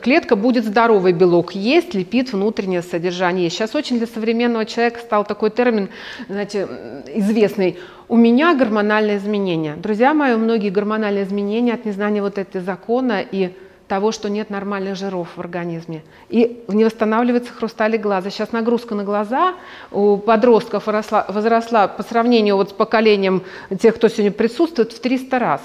клетка 0.01 0.35
будет 0.35 0.65
здоровый 0.65 1.13
белок. 1.13 1.53
Есть 1.53 1.93
липид 1.93 2.33
внутреннее 2.33 2.81
содержание. 2.81 3.49
Сейчас 3.49 3.75
очень 3.75 3.97
для 3.97 4.07
современного 4.07 4.65
человека 4.65 4.99
стал 4.99 5.25
такой 5.25 5.49
термин, 5.49 5.89
знаете, 6.27 6.67
известный– 7.15 7.77
у 8.09 8.15
меня 8.15 8.55
гормональные 8.55 9.17
изменения. 9.17 9.75
Друзья 9.75 10.13
мои, 10.13 10.35
многие 10.35 10.69
гормональные 10.69 11.23
изменения 11.23 11.73
от 11.73 11.85
незнания 11.85 12.21
вот 12.21 12.37
этого 12.37 12.63
закона 12.63 13.21
и 13.21 13.53
того, 13.87 14.11
что 14.11 14.29
нет 14.29 14.49
нормальных 14.49 14.95
жиров 14.95 15.29
в 15.35 15.39
организме. 15.39 16.03
И 16.29 16.63
не 16.67 16.83
восстанавливается 16.83 17.53
хрусталик 17.53 18.01
глаза. 18.01 18.29
Сейчас 18.29 18.51
нагрузка 18.51 18.95
на 18.95 19.03
глаза 19.03 19.55
у 19.91 20.17
подростков 20.17 20.87
возросла, 20.87 21.25
возросла 21.29 21.87
по 21.87 22.03
сравнению 22.03 22.57
вот 22.57 22.69
с 22.69 22.73
поколением 22.73 23.43
тех, 23.79 23.95
кто 23.95 24.09
сегодня 24.09 24.31
присутствует, 24.31 24.91
в 24.91 24.99
300 24.99 25.39
раз 25.39 25.61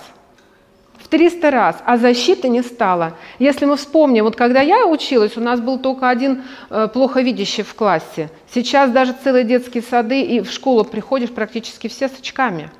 300 1.12 1.50
раз, 1.50 1.76
а 1.84 1.98
защиты 1.98 2.48
не 2.48 2.62
стало. 2.62 3.18
Если 3.38 3.66
мы 3.66 3.76
вспомним, 3.76 4.24
вот 4.24 4.34
когда 4.34 4.62
я 4.62 4.86
училась, 4.86 5.36
у 5.36 5.42
нас 5.42 5.60
был 5.60 5.78
только 5.78 6.08
один 6.08 6.44
э, 6.70 6.88
плохо 6.88 7.20
видящий 7.20 7.64
в 7.64 7.74
классе. 7.74 8.30
Сейчас 8.50 8.90
даже 8.90 9.14
целые 9.22 9.44
детские 9.44 9.82
сады 9.82 10.22
и 10.22 10.40
в 10.40 10.50
школу 10.50 10.84
приходишь 10.84 11.28
практически 11.28 11.88
все 11.88 12.08
с 12.08 12.18
очками. 12.18 12.70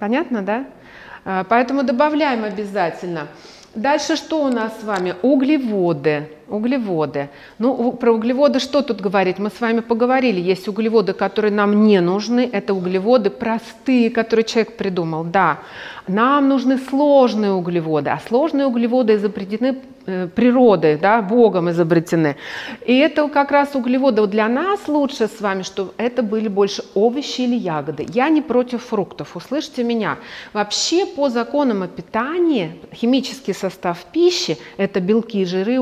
Понятно, 0.00 0.42
да? 0.42 0.64
Э, 1.24 1.44
поэтому 1.48 1.84
добавляем 1.84 2.42
обязательно. 2.42 3.28
Дальше 3.76 4.16
что 4.16 4.42
у 4.42 4.48
нас 4.48 4.72
с 4.80 4.82
вами? 4.82 5.14
Углеводы. 5.22 6.28
Углеводы. 6.48 7.28
Ну, 7.58 7.92
про 7.92 8.12
углеводы 8.12 8.60
что 8.60 8.82
тут 8.82 9.00
говорить? 9.00 9.38
Мы 9.40 9.50
с 9.50 9.60
вами 9.60 9.80
поговорили. 9.80 10.40
Есть 10.40 10.68
углеводы, 10.68 11.12
которые 11.12 11.52
нам 11.52 11.84
не 11.84 12.00
нужны. 12.00 12.48
Это 12.52 12.72
углеводы 12.72 13.30
простые, 13.30 14.10
которые 14.10 14.44
человек 14.44 14.76
придумал. 14.76 15.24
Да, 15.24 15.58
нам 16.06 16.48
нужны 16.48 16.78
сложные 16.78 17.52
углеводы, 17.52 18.10
а 18.10 18.20
сложные 18.28 18.66
углеводы 18.68 19.16
изобретены 19.16 19.78
э, 20.06 20.28
природой, 20.28 20.96
да, 20.96 21.20
Богом 21.20 21.68
изобретены. 21.70 22.36
И 22.86 22.96
это 22.96 23.26
как 23.28 23.50
раз 23.50 23.74
углеводы. 23.74 24.20
Вот 24.20 24.30
для 24.30 24.46
нас 24.46 24.86
лучше 24.86 25.26
с 25.26 25.40
вами, 25.40 25.62
чтобы 25.62 25.94
это 25.96 26.22
были 26.22 26.46
больше 26.46 26.84
овощи 26.94 27.40
или 27.40 27.56
ягоды. 27.56 28.06
Я 28.08 28.28
не 28.28 28.40
против 28.40 28.84
фруктов, 28.84 29.34
услышьте 29.34 29.82
меня. 29.82 30.18
Вообще 30.52 31.06
по 31.06 31.28
законам 31.28 31.82
о 31.82 31.88
питании 31.88 32.80
химический 32.94 33.52
состав 33.52 34.04
пищи– 34.12 34.58
это 34.76 35.00
белки, 35.00 35.44
жиры 35.44 35.74
и 35.74 35.78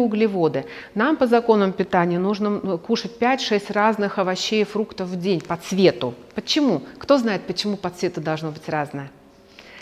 углеводы. 0.54 0.64
Нам 0.94 1.16
по 1.16 1.26
законам 1.26 1.72
питания 1.72 2.18
нужно 2.18 2.78
кушать 2.78 3.12
5-6 3.18 3.72
разных 3.72 4.18
овощей 4.18 4.62
и 4.62 4.64
фруктов 4.64 5.08
в 5.08 5.16
день 5.16 5.40
по 5.40 5.56
цвету. 5.56 6.14
Почему? 6.34 6.82
Кто 6.98 7.18
знает, 7.18 7.42
почему 7.46 7.76
по 7.76 7.90
цвету 7.90 8.20
должно 8.20 8.50
быть 8.50 8.68
разное? 8.68 9.10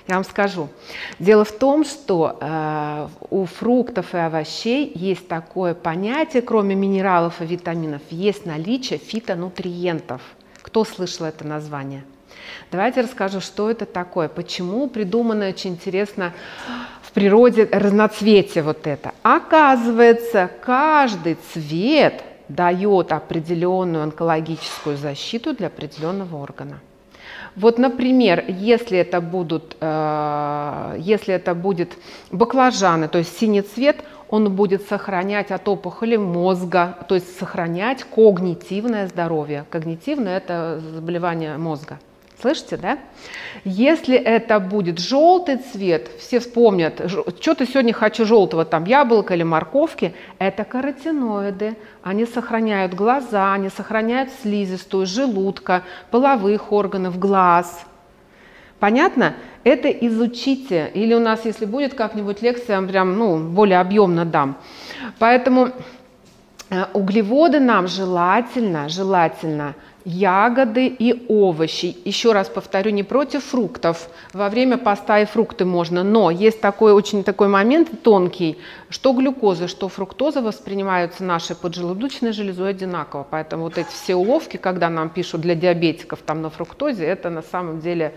Я 0.08 0.16
вам 0.16 0.24
скажу. 0.24 0.68
Дело 1.20 1.44
в 1.44 1.52
том, 1.52 1.84
что 1.84 2.36
э, 2.40 3.08
у 3.30 3.44
фруктов 3.44 4.14
и 4.14 4.18
овощей 4.18 4.90
есть 4.96 5.28
такое 5.28 5.74
понятие, 5.74 6.42
кроме 6.42 6.74
минералов 6.74 7.40
и 7.40 7.46
витаминов, 7.46 8.02
есть 8.10 8.44
наличие 8.44 8.98
фитонутриентов. 8.98 10.20
Кто 10.62 10.84
слышал 10.84 11.26
это 11.26 11.46
название? 11.46 12.02
Давайте 12.72 13.02
расскажу, 13.02 13.40
что 13.40 13.70
это 13.70 13.86
такое, 13.86 14.28
почему 14.28 14.88
придумано 14.88 15.48
очень 15.48 15.70
интересно 15.70 16.32
в 17.12 17.14
природе 17.14 17.68
разноцветие 17.70 18.64
вот 18.64 18.86
это. 18.86 19.12
Оказывается, 19.22 20.50
каждый 20.64 21.36
цвет 21.52 22.24
дает 22.48 23.12
определенную 23.12 24.04
онкологическую 24.04 24.96
защиту 24.96 25.52
для 25.54 25.66
определенного 25.66 26.42
органа. 26.42 26.80
Вот, 27.54 27.76
например, 27.76 28.42
если 28.48 28.98
это, 28.98 29.20
будут, 29.20 29.76
э, 29.78 30.96
если 31.00 31.34
это 31.34 31.54
будет 31.54 31.92
баклажаны, 32.30 33.08
то 33.08 33.18
есть 33.18 33.38
синий 33.38 33.60
цвет, 33.60 33.96
он 34.30 34.50
будет 34.56 34.88
сохранять 34.88 35.50
от 35.50 35.68
опухоли 35.68 36.16
мозга, 36.16 36.96
то 37.08 37.14
есть 37.14 37.38
сохранять 37.38 38.04
когнитивное 38.04 39.06
здоровье. 39.06 39.66
Когнитивное– 39.68 40.36
это 40.38 40.80
заболевание 40.94 41.58
мозга. 41.58 41.98
Слышите, 42.42 42.76
да? 42.76 42.98
Если 43.64 44.16
это 44.16 44.58
будет 44.58 44.98
желтый 44.98 45.58
цвет, 45.58 46.10
все 46.18 46.40
вспомнят, 46.40 47.00
что-то 47.40 47.64
сегодня 47.66 47.94
хочу 47.94 48.24
желтого, 48.24 48.64
там 48.64 48.84
яблоко 48.84 49.34
или 49.34 49.44
морковки, 49.44 50.12
это 50.40 50.64
каротиноиды. 50.64 51.76
Они 52.02 52.26
сохраняют 52.26 52.94
глаза, 52.94 53.52
они 53.52 53.68
сохраняют 53.68 54.30
слизистую, 54.42 55.06
желудка, 55.06 55.84
половых 56.10 56.72
органов, 56.72 57.16
глаз. 57.16 57.86
Понятно? 58.80 59.34
Это 59.62 59.88
изучите. 59.88 60.90
Или 60.94 61.14
у 61.14 61.20
нас, 61.20 61.44
если 61.44 61.64
будет 61.64 61.94
как-нибудь 61.94 62.42
лекция, 62.42 62.82
прям, 62.82 63.16
ну, 63.16 63.38
более 63.38 63.78
объемно 63.78 64.24
дам. 64.24 64.56
Поэтому 65.20 65.68
э, 66.70 66.86
углеводы 66.92 67.60
нам 67.60 67.86
желательно, 67.86 68.88
желательно– 68.88 69.76
ягоды 70.04 70.86
и 70.86 71.26
овощи. 71.28 71.96
Еще 72.04 72.32
раз 72.32 72.48
повторю, 72.48 72.90
не 72.90 73.02
против 73.02 73.44
фруктов. 73.44 74.08
Во 74.32 74.48
время 74.48 74.78
поста 74.78 75.20
и 75.20 75.24
фрукты 75.24 75.64
можно, 75.64 76.02
но 76.02 76.30
есть 76.30 76.60
такой 76.60 76.92
очень 76.92 77.24
такой 77.24 77.48
момент 77.48 78.02
тонкий, 78.02 78.58
что 78.88 79.12
глюкоза, 79.12 79.68
что 79.68 79.88
фруктоза 79.88 80.42
воспринимаются 80.42 81.24
нашей 81.24 81.56
поджелудочной 81.56 82.32
железой 82.32 82.70
одинаково. 82.70 83.26
Поэтому 83.28 83.64
вот 83.64 83.78
эти 83.78 83.90
все 83.90 84.14
уловки, 84.14 84.56
когда 84.56 84.88
нам 84.90 85.08
пишут 85.08 85.40
для 85.40 85.54
диабетиков 85.54 86.20
там 86.20 86.42
на 86.42 86.50
фруктозе, 86.50 87.04
это 87.04 87.30
на 87.30 87.42
самом 87.42 87.80
деле 87.80 88.14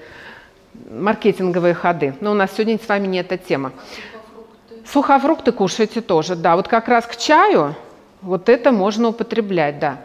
маркетинговые 0.91 1.73
ходы. 1.73 2.15
Но 2.21 2.31
у 2.31 2.36
нас 2.36 2.51
сегодня 2.53 2.79
с 2.83 2.88
вами 2.88 3.07
не 3.07 3.19
эта 3.19 3.38
тема. 3.38 3.71
Сухофрукты, 3.71 4.91
Сухофрукты 4.91 5.51
кушайте 5.51 6.01
тоже, 6.01 6.36
да. 6.36 6.55
Вот 6.55 6.67
как 6.67 6.88
раз 6.88 7.05
к 7.05 7.15
чаю 7.15 7.75
вот 8.21 8.49
это 8.49 8.71
можно 8.71 9.09
употреблять, 9.09 9.79
да. 9.79 10.01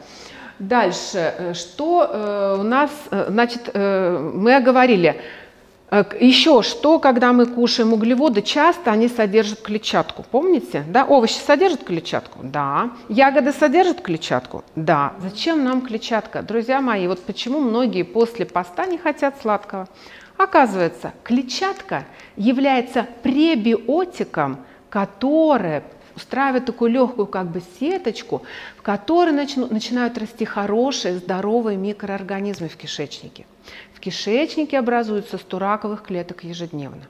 Дальше, 0.61 1.35
э, 1.39 1.55
что 1.55 2.05
э, 2.05 2.57
у 2.61 2.63
нас, 2.63 2.91
э, 3.11 3.27
значит, 3.31 3.71
мы 3.75 4.55
оговорили, 4.55 5.21
еще 6.21 6.63
что, 6.63 7.01
когда 7.01 7.33
мы 7.33 7.47
кушаем 7.47 7.93
углеводы, 7.93 8.43
часто 8.43 8.93
они 8.93 9.09
содержат 9.09 9.63
клетчатку. 9.63 10.25
Помните? 10.31 10.85
Да? 10.87 11.05
Овощи 11.05 11.39
содержат 11.45 11.83
клетчатку? 11.83 12.41
Да. 12.45 12.91
Ягоды 13.09 13.53
содержат 13.53 14.01
клетчатку? 14.01 14.63
Да. 14.77 15.15
Зачем 15.19 15.65
нам 15.65 15.81
клетчатка? 15.81 16.43
Друзья 16.43 16.81
мои, 16.81 17.09
вот 17.09 17.21
почему 17.25 17.59
многие 17.59 18.05
после 18.05 18.47
поста 18.47 18.87
не 18.87 18.99
хотят 18.99 19.41
сладкого? 19.41 19.89
Оказывается, 20.37 21.13
клетчатка 21.25 22.05
является 22.37 23.07
пребиотиком, 23.23 24.59
которое 24.91 25.83
устраивает 26.21 26.67
такую 26.67 26.91
легкую 26.91 27.27
как 27.27 27.47
бы 27.51 27.63
сеточку, 27.79 28.43
в 28.77 28.83
которой 28.83 29.33
начинают 29.33 30.19
расти 30.19 30.45
хорошие, 30.45 31.17
здоровые 31.17 31.77
микроорганизмы 31.77 32.69
в 32.69 32.77
кишечнике. 32.77 33.47
В 33.95 34.01
кишечнике 34.01 34.79
образуются 34.79 35.39
100 35.39 35.59
раковых 35.59 36.03
клеток 36.03 36.45
ежедневно. 36.45 37.03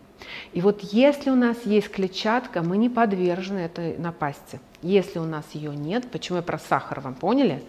И 0.52 0.60
вот 0.60 0.80
если 0.80 1.30
у 1.30 1.36
нас 1.36 1.56
есть 1.64 1.90
клетчатка, 1.90 2.62
мы 2.62 2.76
не 2.76 2.88
подвержены 2.88 3.60
этой 3.60 3.96
напасти. 3.98 4.60
Если 4.82 5.18
у 5.18 5.24
нас 5.24 5.44
ее 5.52 5.76
нет, 5.76 6.10
почему 6.10 6.38
я 6.38 6.42
про 6.42 6.58
сахар 6.58 7.00
вам 7.00 7.14
поняли, 7.14 7.62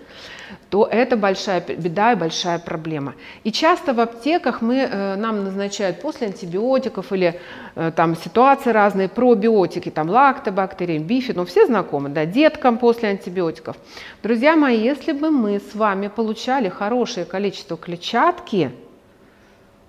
то 0.70 0.88
это 0.90 1.18
большая 1.18 1.60
беда 1.60 2.14
и 2.14 2.16
большая 2.16 2.58
проблема. 2.58 3.16
И 3.44 3.52
часто 3.52 3.94
в 3.94 4.00
аптеках 4.00 4.62
мы, 4.62 4.78
э, 4.78 5.16
нам 5.18 5.44
назначают 5.44 6.02
после 6.02 6.28
антибиотиков 6.28 7.12
или 7.12 7.40
э, 7.76 7.92
там 7.94 8.16
ситуации 8.16 8.70
разные, 8.72 9.10
пробиотики, 9.10 9.92
там 9.92 10.10
лактобактерии, 10.10 11.00
бифид, 11.00 11.36
ну 11.36 11.44
все 11.44 11.66
знакомы, 11.66 12.08
да, 12.08 12.26
деткам 12.26 12.78
после 12.78 13.10
антибиотиков. 13.10 13.76
Друзья 14.24 14.56
мои, 14.56 14.80
если 14.80 15.12
бы 15.12 15.32
мы 15.32 15.60
с 15.60 15.76
вами 15.76 16.08
получали 16.08 16.70
хорошее 16.70 17.26
количество 17.26 17.76
клетчатки, 17.76 18.72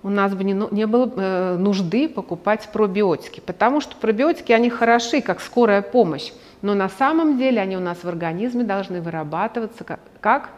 у 0.03 0.09
нас 0.09 0.33
бы 0.35 0.43
не, 0.43 0.53
ну, 0.53 0.67
не 0.71 0.85
было 0.85 1.11
э, 1.15 1.57
нужды 1.57 2.09
покупать 2.09 2.69
пробиотики, 2.71 3.39
потому 3.39 3.79
что 3.79 3.95
пробиотики, 3.95 4.51
они 4.51 4.69
хороши, 4.69 5.21
как 5.21 5.39
скорая 5.39 5.81
помощь, 5.81 6.31
но 6.61 6.73
на 6.73 6.89
самом 6.89 7.37
деле 7.37 7.61
они 7.61 7.77
у 7.77 7.79
нас 7.79 7.99
в 8.03 8.07
организме 8.07 8.65
должны 8.65 9.01
вырабатываться 9.01 9.85
как, 9.85 9.99
как 10.19 10.49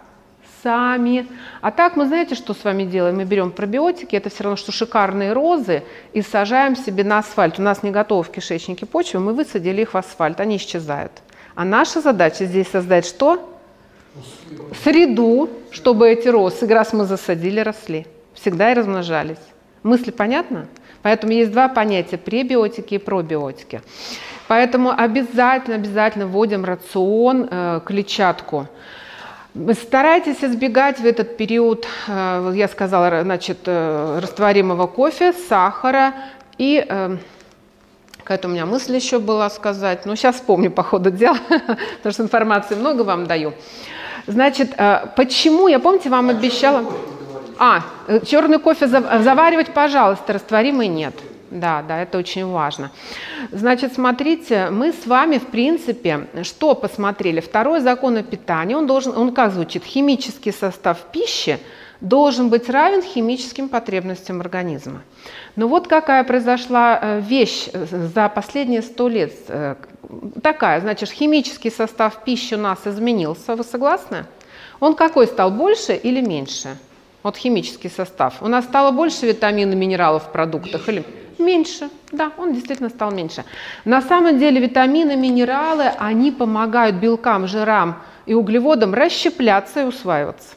сами. 0.63 1.27
А 1.61 1.71
так 1.71 1.95
мы 1.95 2.07
знаете, 2.07 2.33
что 2.33 2.55
с 2.55 2.63
вами 2.63 2.83
делаем? 2.85 3.17
Мы 3.17 3.25
берем 3.25 3.51
пробиотики, 3.51 4.15
это 4.15 4.31
все 4.31 4.43
равно, 4.43 4.57
что 4.57 4.71
шикарные 4.71 5.33
розы, 5.33 5.83
и 6.13 6.23
сажаем 6.23 6.75
себе 6.75 7.03
на 7.03 7.19
асфальт. 7.19 7.59
У 7.59 7.61
нас 7.61 7.83
не 7.83 7.91
готовы 7.91 8.23
в 8.23 8.31
кишечнике 8.31 8.87
почвы, 8.87 9.19
мы 9.19 9.33
высадили 9.33 9.83
их 9.83 9.93
в 9.93 9.97
асфальт, 9.97 10.39
они 10.39 10.57
исчезают. 10.57 11.11
А 11.53 11.65
наша 11.65 12.01
задача 12.01 12.45
здесь 12.45 12.67
создать 12.67 13.05
что? 13.05 13.51
Среду, 14.83 15.49
чтобы 15.69 16.09
эти 16.09 16.29
розы, 16.29 16.65
раз 16.67 16.93
мы 16.93 17.05
засадили, 17.05 17.59
росли 17.59 18.07
всегда 18.36 18.71
и 18.71 18.75
размножались. 18.75 19.39
Мысли 19.83 20.11
понятно? 20.11 20.67
Поэтому 21.01 21.33
есть 21.33 21.51
два 21.51 21.67
понятия– 21.67 22.17
пребиотики 22.25 22.95
и 22.95 22.97
пробиотики. 22.97 23.81
Поэтому 24.47 24.91
обязательно, 24.91 25.75
обязательно 25.75 26.27
вводим 26.27 26.65
рацион 26.65 27.47
э, 27.49 27.81
клетчатку. 27.86 28.67
Старайтесь 29.73 30.43
избегать 30.43 30.99
в 30.99 31.05
этот 31.05 31.38
период, 31.38 31.88
э, 32.07 32.51
я 32.55 32.67
сказала, 32.67 33.23
значит, 33.23 33.59
э, 33.65 34.19
растворимого 34.21 34.88
кофе, 34.88 35.33
сахара 35.33 36.13
и 36.57 36.86
э, 36.88 37.17
какая-то 38.17 38.47
у 38.47 38.51
меня 38.51 38.65
мысль 38.65 38.95
еще 38.95 39.19
была 39.19 39.49
сказать, 39.49 40.05
но 40.05 40.15
сейчас 40.15 40.36
вспомню 40.38 40.71
по 40.71 40.83
ходу 40.83 41.11
дела, 41.11 41.38
потому 41.97 42.13
что 42.13 42.23
информации 42.23 42.75
много 42.75 43.03
вам 43.03 43.27
даю. 43.27 43.53
Значит, 44.27 44.73
э, 44.77 45.07
почему, 45.15 45.67
я 45.67 45.79
помните, 45.79 46.09
вам 46.09 46.29
обещала... 46.29 46.83
А, 47.57 47.83
э, 48.07 48.19
черный 48.25 48.59
кофе 48.59 48.87
заваривать, 48.87 49.73
пожалуйста, 49.73 50.33
растворимый 50.33 50.87
нет. 50.87 51.15
Да, 51.51 51.83
да, 51.87 52.01
это 52.01 52.17
очень 52.17 52.45
важно. 52.47 52.91
Значит, 53.51 53.93
смотрите, 53.93 54.69
мы 54.71 54.91
с 54.91 55.05
вами, 55.05 55.37
в 55.37 55.47
принципе, 55.47 56.27
что 56.43 56.75
посмотрели? 56.75 57.39
Второй 57.39 57.79
закон 57.79 58.17
о 58.17 58.23
питании, 58.23 58.75
он 58.75 58.87
должен, 58.87 59.15
он 59.17 59.33
как 59.33 59.53
звучит? 59.53 59.83
Химический 59.85 60.51
состав 60.51 60.97
пищи 61.11 61.59
должен 62.01 62.49
быть 62.49 62.69
равен 62.69 63.01
химическим 63.01 63.69
потребностям 63.69 64.41
организма. 64.41 65.01
Но 65.55 65.67
вот 65.67 65.87
какая 65.87 66.23
произошла 66.23 66.99
э, 67.01 67.21
вещь 67.21 67.69
э, 67.71 67.85
за 67.85 68.27
последние 68.27 68.81
сто 68.81 69.07
лет. 69.07 69.33
Э, 69.47 69.75
такая, 70.41 70.81
значит, 70.81 71.09
химический 71.09 71.71
состав 71.71 72.23
пищи 72.25 72.55
у 72.55 72.59
нас 72.59 72.79
изменился, 72.85 73.55
вы 73.55 73.63
согласны? 73.63 74.25
Он 74.79 74.93
какой 74.95 75.27
стал, 75.27 75.51
больше 75.51 75.93
или 75.93 76.21
меньше? 76.21 76.77
Вот 77.26 77.38
химический 77.38 77.89
состав. 77.89 78.36
У 78.41 78.47
нас 78.47 78.65
стало 78.65 78.91
больше 78.91 79.26
витаминов, 79.26 79.76
минералов 79.76 80.26
в 80.26 80.32
продуктах 80.32 80.88
или 80.89 81.03
меньше? 81.39 81.89
Да, 82.11 82.32
он 82.38 82.53
действительно 82.53 82.89
стал 82.89 83.09
меньше. 83.09 83.45
На 83.84 84.03
самом 84.03 84.38
деле 84.38 84.61
витамины, 84.61 85.15
минералы, 85.15 85.86
они 85.97 86.32
помогают 86.32 86.97
белкам, 86.97 87.47
жирам 87.47 88.03
и 88.28 88.36
углеводам 88.36 88.93
расщепляться 88.93 89.82
и 89.82 89.86
усваиваться. 89.86 90.49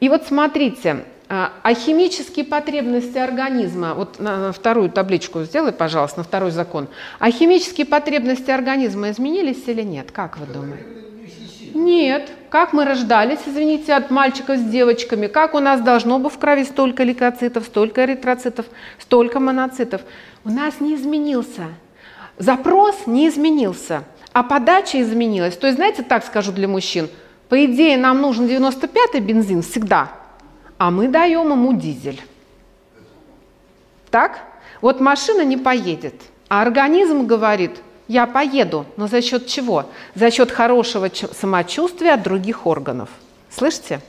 И 0.00 0.08
вот 0.08 0.24
смотрите, 0.26 1.04
а, 1.28 1.52
а 1.62 1.74
химические 1.74 2.46
потребности 2.46 3.18
организма, 3.18 3.92
вот 3.92 4.18
на 4.18 4.52
вторую 4.52 4.88
табличку 4.88 5.42
сделай, 5.42 5.72
пожалуйста, 5.72 6.20
на 6.20 6.24
второй 6.24 6.52
закон. 6.52 6.88
А 7.18 7.30
химические 7.30 7.86
потребности 7.86 8.50
организма 8.50 9.10
изменились 9.10 9.64
или 9.66 9.82
нет? 9.82 10.10
Как 10.10 10.38
вы 10.38 10.46
думаете? 10.46 10.86
Нет. 11.74 12.30
Как 12.50 12.72
мы 12.72 12.84
рождались, 12.84 13.40
извините, 13.46 13.92
от 13.94 14.10
мальчиков 14.10 14.58
с 14.58 14.62
девочками? 14.62 15.26
Как 15.26 15.54
у 15.54 15.58
нас 15.58 15.80
должно 15.80 16.18
быть 16.18 16.32
в 16.32 16.38
крови 16.38 16.64
столько 16.64 17.02
лейкоцитов, 17.02 17.64
столько 17.64 18.04
эритроцитов, 18.04 18.66
столько 18.98 19.40
моноцитов? 19.40 20.02
У 20.44 20.50
нас 20.50 20.80
не 20.80 20.94
изменился. 20.94 21.64
Запрос 22.38 23.06
не 23.06 23.28
изменился, 23.28 24.04
а 24.32 24.42
подача 24.42 25.00
изменилась. 25.02 25.56
То 25.56 25.66
есть, 25.66 25.76
знаете, 25.78 26.02
так 26.02 26.24
скажу 26.24 26.52
для 26.52 26.68
мужчин, 26.68 27.08
по 27.48 27.64
идее 27.64 27.96
нам 27.96 28.20
нужен 28.20 28.46
95-й 28.46 29.20
бензин 29.20 29.62
всегда, 29.62 30.12
а 30.78 30.90
мы 30.90 31.08
даем 31.08 31.50
ему 31.50 31.72
дизель. 31.72 32.20
Так? 34.10 34.40
Вот 34.80 35.00
машина 35.00 35.42
не 35.42 35.56
поедет, 35.56 36.14
а 36.48 36.62
организм 36.62 37.26
говорит, 37.26 37.72
я 38.08 38.26
поеду, 38.26 38.86
но 38.96 39.08
за 39.08 39.20
счет 39.20 39.46
чего? 39.46 39.86
За 40.14 40.30
счет 40.30 40.50
хорошего 40.50 41.10
самочувствия 41.32 42.14
от 42.14 42.22
других 42.22 42.66
органов. 42.66 43.08
Слышите? 43.50 44.00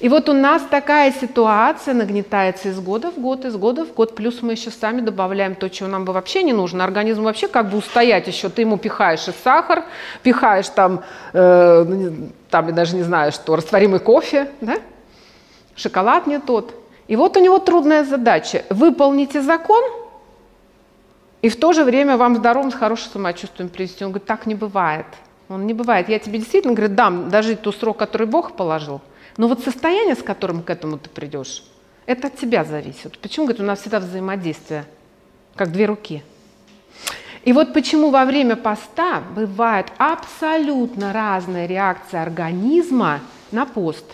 И 0.00 0.08
вот 0.08 0.28
у 0.28 0.32
нас 0.32 0.62
такая 0.68 1.12
ситуация 1.12 1.94
нагнетается 1.94 2.68
из 2.68 2.80
года 2.80 3.12
в 3.12 3.20
год, 3.20 3.44
из 3.44 3.56
года 3.56 3.84
в 3.84 3.94
год. 3.94 4.16
Плюс 4.16 4.42
мы 4.42 4.52
еще 4.52 4.70
сами 4.70 5.00
добавляем 5.00 5.54
то, 5.54 5.70
чего 5.70 5.88
нам 5.88 6.04
бы 6.04 6.12
вообще 6.12 6.42
не 6.42 6.52
нужно. 6.52 6.82
Организм 6.82 7.22
вообще 7.22 7.46
как 7.46 7.70
бы 7.70 7.78
устоять 7.78 8.26
еще. 8.26 8.48
Ты 8.48 8.62
ему 8.62 8.78
пихаешь 8.78 9.28
и 9.28 9.32
сахар, 9.44 9.84
пихаешь 10.24 10.68
там, 10.70 11.04
э, 11.32 11.84
ну, 11.86 12.30
там 12.50 12.66
я 12.66 12.72
даже 12.72 12.96
не 12.96 13.04
знаю 13.04 13.30
что, 13.30 13.54
растворимый 13.54 14.00
кофе, 14.00 14.50
да? 14.60 14.78
шоколад 15.76 16.26
не 16.26 16.40
тот. 16.40 16.74
И 17.06 17.14
вот 17.14 17.36
у 17.36 17.40
него 17.40 17.60
трудная 17.60 18.02
задача. 18.02 18.64
Выполните 18.70 19.40
закон– 19.40 19.84
и 21.42 21.48
в 21.48 21.56
то 21.56 21.72
же 21.72 21.84
время 21.84 22.16
вам 22.16 22.36
здоровым, 22.36 22.70
с 22.70 22.74
хорошим 22.74 23.12
самочувствием 23.12 23.68
привести. 23.68 24.04
Он 24.04 24.12
говорит, 24.12 24.26
так 24.26 24.46
не 24.46 24.54
бывает. 24.54 25.06
Он 25.48 25.66
не 25.66 25.74
бывает. 25.74 26.08
Я 26.08 26.20
тебе 26.20 26.38
действительно, 26.38 26.72
говорит, 26.72 26.94
дам 26.94 27.28
дожить 27.28 27.62
ту 27.62 27.72
срок, 27.72 27.98
который 27.98 28.28
Бог 28.28 28.56
положил. 28.56 29.00
Но 29.36 29.48
вот 29.48 29.60
состояние, 29.60 30.14
с 30.14 30.22
которым 30.22 30.62
к 30.62 30.70
этому 30.70 30.98
ты 30.98 31.10
придешь, 31.10 31.64
это 32.06 32.28
от 32.28 32.38
тебя 32.38 32.64
зависит. 32.64 33.18
Почему, 33.18 33.46
говорит, 33.46 33.60
у 33.60 33.64
нас 33.66 33.80
всегда 33.80 33.98
взаимодействие, 33.98 34.84
как 35.56 35.72
две 35.72 35.86
руки. 35.86 36.22
И 37.44 37.52
вот 37.52 37.72
почему 37.72 38.10
во 38.10 38.24
время 38.24 38.54
поста 38.54 39.20
бывает 39.34 39.86
абсолютно 39.98 41.12
разная 41.12 41.66
реакция 41.66 42.22
организма 42.22 43.18
на 43.50 43.66
пост. 43.66 44.04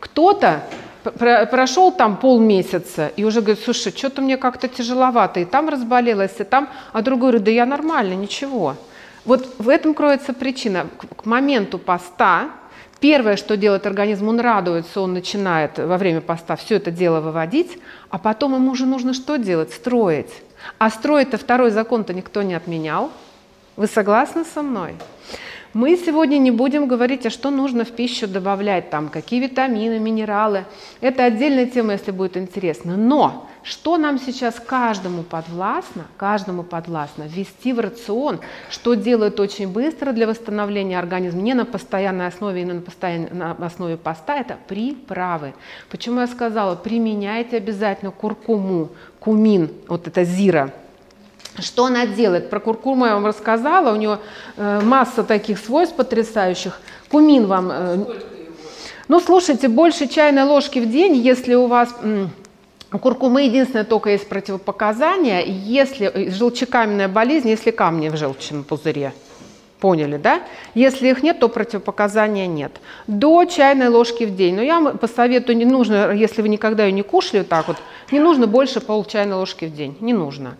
Кто-то 0.00 0.62
прошел 1.10 1.92
там 1.92 2.16
полмесяца 2.16 3.08
и 3.16 3.24
уже 3.24 3.40
говорит, 3.40 3.62
слушай, 3.64 3.92
что-то 3.96 4.22
мне 4.22 4.36
как-то 4.36 4.68
тяжеловато, 4.68 5.40
и 5.40 5.44
там 5.44 5.68
разболелась, 5.68 6.34
и 6.38 6.44
там, 6.44 6.68
а 6.92 7.02
другой 7.02 7.30
говорит, 7.30 7.44
да 7.44 7.50
я 7.50 7.66
нормально, 7.66 8.14
ничего. 8.14 8.76
Вот 9.24 9.56
в 9.58 9.68
этом 9.68 9.94
кроется 9.94 10.32
причина. 10.32 10.86
К 11.16 11.26
моменту 11.26 11.78
поста 11.78 12.50
первое, 13.00 13.36
что 13.36 13.56
делает 13.56 13.86
организм, 13.86 14.28
он 14.28 14.40
радуется, 14.40 15.00
он 15.00 15.12
начинает 15.12 15.78
во 15.78 15.98
время 15.98 16.20
поста 16.20 16.56
все 16.56 16.76
это 16.76 16.90
дело 16.90 17.20
выводить, 17.20 17.78
а 18.10 18.18
потом 18.18 18.54
ему 18.54 18.70
уже 18.70 18.86
нужно 18.86 19.14
что 19.14 19.36
делать? 19.36 19.72
Строить. 19.72 20.32
А 20.78 20.90
строить-то 20.90 21.38
второй 21.38 21.70
закон-то 21.70 22.14
никто 22.14 22.42
не 22.42 22.54
отменял. 22.54 23.10
Вы 23.76 23.86
согласны 23.86 24.44
со 24.44 24.62
мной? 24.62 24.94
Мы 25.74 25.96
сегодня 25.96 26.38
не 26.38 26.50
будем 26.50 26.88
говорить, 26.88 27.26
а 27.26 27.30
что 27.30 27.50
нужно 27.50 27.84
в 27.84 27.90
пищу 27.90 28.26
добавлять, 28.26 28.88
там, 28.88 29.10
какие 29.10 29.40
витамины, 29.40 29.98
минералы. 29.98 30.64
Это 31.02 31.24
отдельная 31.24 31.66
тема, 31.66 31.92
если 31.92 32.10
будет 32.10 32.38
интересно. 32.38 32.96
Но 32.96 33.46
что 33.62 33.98
нам 33.98 34.18
сейчас 34.18 34.58
каждому 34.58 35.22
подвластно, 35.22 36.06
каждому 36.16 36.62
подвластно 36.62 37.24
ввести 37.24 37.74
в 37.74 37.80
рацион, 37.80 38.40
что 38.70 38.94
делает 38.94 39.38
очень 39.40 39.68
быстро 39.68 40.12
для 40.12 40.26
восстановления 40.26 40.98
организма, 40.98 41.42
не 41.42 41.52
на 41.52 41.66
постоянной 41.66 42.28
основе 42.28 42.62
и 42.62 42.64
на, 42.64 42.80
постоянной, 42.80 43.52
основе 43.66 43.98
поста, 43.98 44.38
это 44.38 44.56
приправы. 44.68 45.52
Почему 45.90 46.20
я 46.20 46.28
сказала, 46.28 46.76
применяйте 46.76 47.58
обязательно 47.58 48.10
куркуму, 48.10 48.88
кумин, 49.20 49.70
вот 49.86 50.06
это 50.06 50.24
зира, 50.24 50.72
что 51.60 51.86
она 51.86 52.06
делает? 52.06 52.50
Про 52.50 52.60
куркуму 52.60 53.06
я 53.06 53.14
вам 53.14 53.26
рассказала, 53.26 53.92
у 53.92 53.96
нее 53.96 54.18
э, 54.56 54.80
масса 54.82 55.22
таких 55.24 55.58
свойств 55.58 55.96
потрясающих. 55.96 56.80
Кумин 57.10 57.46
вам... 57.46 57.70
Э, 57.70 58.04
ну, 59.08 59.20
слушайте, 59.20 59.68
больше 59.68 60.06
чайной 60.06 60.44
ложки 60.44 60.78
в 60.78 60.90
день, 60.90 61.16
если 61.16 61.54
у 61.54 61.66
вас... 61.66 61.94
У 62.90 62.98
куркумы 62.98 63.42
единственное 63.42 63.84
только 63.84 64.10
есть 64.10 64.28
противопоказание, 64.28 65.44
если 65.46 66.06
э, 66.06 66.30
желчекаменная 66.30 67.08
болезнь, 67.08 67.48
если 67.48 67.70
камни 67.70 68.08
в 68.08 68.16
желчном 68.16 68.64
пузыре. 68.64 69.12
Поняли, 69.80 70.16
да? 70.16 70.42
Если 70.74 71.08
их 71.08 71.22
нет, 71.22 71.38
то 71.38 71.48
противопоказания 71.48 72.48
нет. 72.48 72.80
До 73.06 73.44
чайной 73.44 73.88
ложки 73.88 74.24
в 74.24 74.34
день. 74.34 74.56
Но 74.56 74.62
я 74.62 74.80
посоветую, 74.80 75.56
не 75.56 75.64
нужно, 75.64 76.10
если 76.12 76.42
вы 76.42 76.48
никогда 76.48 76.84
ее 76.84 76.92
не 76.92 77.02
кушали 77.02 77.44
так 77.44 77.68
вот, 77.68 77.76
не 78.10 78.18
нужно 78.18 78.48
больше 78.48 78.80
пол 78.80 79.04
чайной 79.04 79.36
ложки 79.36 79.66
в 79.66 79.74
день. 79.74 79.96
Не 80.00 80.14
нужно. 80.14 80.56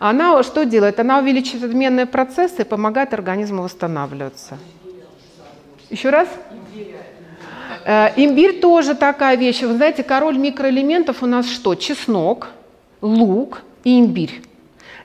Она 0.00 0.42
что 0.42 0.64
делает? 0.64 0.98
Она 0.98 1.18
увеличивает 1.18 1.64
обменные 1.64 2.06
процессы 2.06 2.62
и 2.62 2.64
помогает 2.64 3.14
организму 3.14 3.62
восстанавливаться. 3.62 4.58
Еще 5.90 6.10
раз? 6.10 6.28
Э, 7.84 8.08
имбирь 8.16 8.60
тоже 8.60 8.94
такая 8.94 9.36
вещь. 9.36 9.62
Вы 9.62 9.74
знаете, 9.74 10.02
король 10.02 10.36
микроэлементов 10.36 11.22
у 11.22 11.26
нас 11.26 11.48
что? 11.48 11.76
Чеснок, 11.76 12.48
лук 13.00 13.62
и 13.84 14.00
имбирь. 14.00 14.42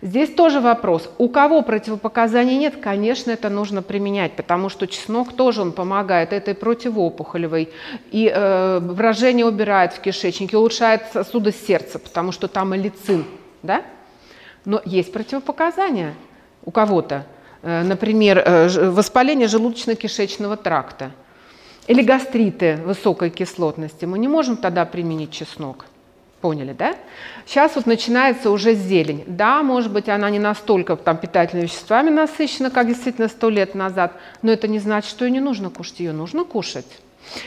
Здесь 0.04 0.32
тоже 0.32 0.60
вопрос. 0.60 1.10
У 1.18 1.30
кого 1.30 1.62
противопоказаний 1.62 2.58
нет, 2.58 2.76
конечно, 2.76 3.32
это 3.32 3.48
нужно 3.48 3.82
применять, 3.82 4.34
потому 4.34 4.68
что 4.68 4.86
чеснок 4.86 5.32
тоже 5.32 5.62
он 5.62 5.72
помогает 5.72 6.34
этой 6.34 6.56
противоопухолевой. 6.56 7.70
И 8.12 8.30
э, 8.30 8.82
брожение 8.82 9.46
убирает 9.46 9.94
в 9.94 10.02
кишечнике, 10.02 10.58
улучшает 10.58 11.04
сосуды 11.14 11.54
сердца, 11.54 12.00
потому 12.00 12.34
что 12.34 12.50
там 12.50 12.74
алицин. 12.74 13.24
Да? 13.62 13.84
Но 14.66 14.82
есть 14.84 15.14
противопоказания 15.14 16.16
у 16.66 16.72
кого-то. 16.72 17.26
Э, 17.62 17.84
например, 17.84 18.44
э, 18.46 18.90
воспаление 18.90 19.48
желудочно-кишечного 19.48 20.58
тракта 20.58 21.12
или 21.88 22.02
гастриты 22.02 22.76
высокой 22.76 23.30
кислотности. 23.30 24.04
Мы 24.04 24.20
не 24.20 24.28
можем 24.28 24.58
тогда 24.58 24.84
применить 24.84 25.32
чеснок. 25.32 25.86
Поняли, 26.44 26.74
да? 26.74 26.98
Сейчас 27.46 27.78
вот 27.78 27.86
начинается 27.86 28.52
уже 28.52 28.74
зелень. 28.74 29.24
Да, 29.28 29.64
может 29.64 29.94
быть, 29.94 30.10
она 30.10 30.30
не 30.30 30.40
настолько 30.40 30.98
там 30.98 31.16
питательными 31.16 31.68
веществами 31.68 32.10
насыщена, 32.10 32.70
как 32.70 32.90
действительно 32.90 33.30
сто 33.30 33.50
лет 33.50 33.76
назад, 33.76 34.12
но 34.42 34.52
это 34.52 34.68
не 34.68 34.80
значит, 34.80 35.10
что 35.10 35.24
ее 35.24 35.32
не 35.32 35.40
нужно 35.40 35.70
кушать. 35.70 36.02
Ее 36.02 36.12
нужно 36.12 36.44
кушать. 36.44 37.00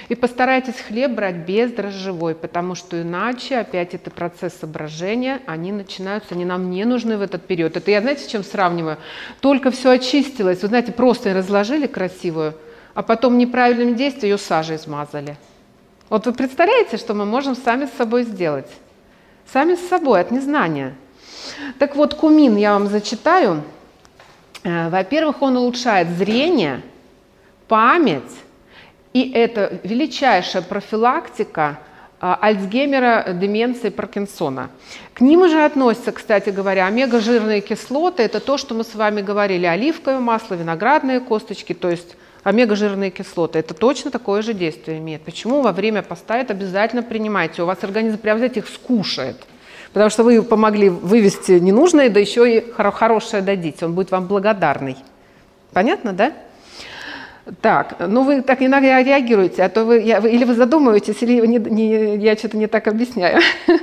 И 0.09 0.15
постарайтесь 0.15 0.77
хлеб 0.81 1.11
брать 1.11 1.47
бездрожжевой, 1.47 2.35
потому 2.35 2.75
что 2.75 3.03
иначе 3.03 3.59
опять 3.59 3.93
это 3.93 4.11
процессы 4.11 4.67
брожения, 4.67 5.43
они 5.45 5.73
начинаются, 5.73 6.35
они 6.35 6.47
нам 6.47 6.71
не 6.71 6.87
нужны 6.87 7.19
в 7.19 7.21
этот 7.21 7.47
период. 7.47 7.77
Это 7.77 7.91
я, 7.91 8.01
знаете, 8.01 8.25
с 8.25 8.29
чем 8.29 8.43
сравниваю? 8.43 8.97
Только 9.43 9.71
все 9.73 9.91
очистилось, 9.91 10.63
вы 10.63 10.69
знаете, 10.69 10.93
просто 10.93 11.35
разложили 11.35 11.87
красивую, 11.87 12.55
а 12.95 13.03
потом 13.03 13.37
неправильным 13.37 13.95
действием 13.95 14.33
ее 14.33 14.39
сажей 14.39 14.79
смазали. 14.79 15.37
Вот 16.09 16.25
вы 16.25 16.33
представляете, 16.33 16.97
что 16.97 17.13
мы 17.13 17.27
можем 17.27 17.55
сами 17.55 17.85
с 17.85 17.99
собой 17.99 18.23
сделать? 18.23 18.71
Сами 19.53 19.75
с 19.75 19.89
собой, 19.89 20.21
от 20.21 20.31
незнания. 20.31 20.95
Так 21.79 21.97
вот, 21.97 22.15
кумин 22.15 22.57
я 22.57 22.73
вам 22.73 22.89
зачитаю. 22.89 23.63
Э, 24.65 24.89
во-первых, 24.89 25.43
он 25.43 25.57
улучшает 25.57 26.09
зрение, 26.11 26.83
память, 27.69 28.23
и 29.13 29.31
это 29.33 29.81
величайшая 29.83 30.63
профилактика 30.63 31.79
а, 32.21 32.39
Альцгеймера, 32.41 33.33
деменции, 33.33 33.89
Паркинсона. 33.89 34.71
К 35.15 35.21
ним 35.21 35.43
уже 35.43 35.65
относятся, 35.65 36.13
кстати 36.13 36.51
говоря, 36.51 36.87
омега-жирные 36.87 37.61
кислоты. 37.61 38.23
Это 38.23 38.41
то, 38.41 38.59
что 38.59 38.75
мы 38.75 38.85
с 38.85 38.95
вами 38.95 39.23
говорили, 39.23 39.67
оливковое 39.67 40.19
масло, 40.19 40.55
виноградные 40.55 41.21
косточки, 41.21 41.73
то 41.73 41.91
есть 41.91 42.17
омега-жирные 42.47 43.11
кислоты. 43.11 43.59
Это 43.59 43.75
точно 43.75 44.13
такое 44.13 44.41
же 44.41 44.55
действие 44.55 44.99
имеет. 44.99 45.23
Почему 45.23 45.63
во 45.63 45.73
время 45.73 46.03
поста 46.03 46.39
это 46.39 46.53
обязательно 46.53 47.03
принимайте? 47.03 47.63
У 47.63 47.67
вас 47.67 47.83
организм 47.83 48.19
прямо 48.19 48.39
взять 48.39 48.57
их 48.57 48.69
скушает. 48.69 49.37
Потому 49.93 50.11
что 50.11 50.23
вы 50.23 50.41
помогли 50.45 50.89
вывести 50.89 51.59
ненужное, 51.59 52.09
да 52.09 52.21
еще 52.21 52.59
и 52.59 52.71
хорошее 52.71 53.43
дадите. 53.43 53.85
Он 53.85 53.95
будет 53.95 54.13
вам 54.13 54.29
благодарный. 54.29 54.97
Понятно, 55.73 56.13
да? 56.13 56.35
Так, 57.61 57.97
ну 58.01 58.25
вы 58.25 58.43
так 58.43 58.61
иногда 58.61 59.03
реагируете, 59.03 59.63
а 59.63 59.69
то 59.69 59.85
вы, 59.85 60.01
я, 60.01 60.19
или 60.19 60.45
вы 60.45 60.55
задумываетесь, 60.55 61.23
или 61.23 61.47
не, 61.47 61.59
не, 61.59 62.17
я 62.17 62.35
что-то 62.35 62.57
не 62.57 62.67
так 62.67 62.89
объясняю. 62.89 63.41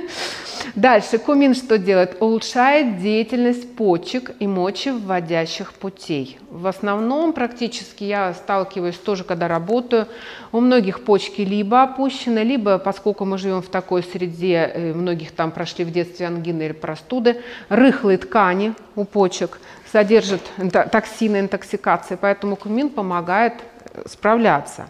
Дальше, 0.74 1.18
кумин 1.18 1.54
что 1.54 1.78
делает? 1.78 2.16
Улучшает 2.20 2.98
деятельность 2.98 3.74
почек 3.74 4.32
и 4.38 4.46
мочевыводящих 4.46 5.72
путей. 5.72 6.38
В 6.50 6.66
основном 6.66 7.32
практически 7.32 8.04
я 8.04 8.34
сталкиваюсь 8.34 8.96
тоже, 8.96 9.24
когда 9.24 9.48
работаю, 9.48 10.08
у 10.52 10.60
многих 10.60 11.02
почки 11.04 11.40
либо 11.40 11.84
опущены, 11.84 12.40
либо, 12.40 12.78
поскольку 12.78 13.24
мы 13.24 13.38
живем 13.38 13.62
в 13.62 13.68
такой 13.68 14.02
среде, 14.02 14.70
э, 14.74 14.92
многих 14.92 15.30
там 15.30 15.52
прошли 15.52 15.84
в 15.84 15.90
детстве 15.90 16.26
ангины 16.26 16.64
или 16.64 16.72
простуды, 16.72 17.40
рыхлые 17.70 18.18
ткани 18.18 18.74
у 18.94 19.04
почек– 19.04 19.58
содержит 19.94 20.42
токсины, 20.90 21.38
интоксикации, 21.38 22.18
поэтому 22.20 22.56
кумин 22.56 22.90
помогает 22.90 23.52
э, 23.92 24.02
справляться. 24.06 24.88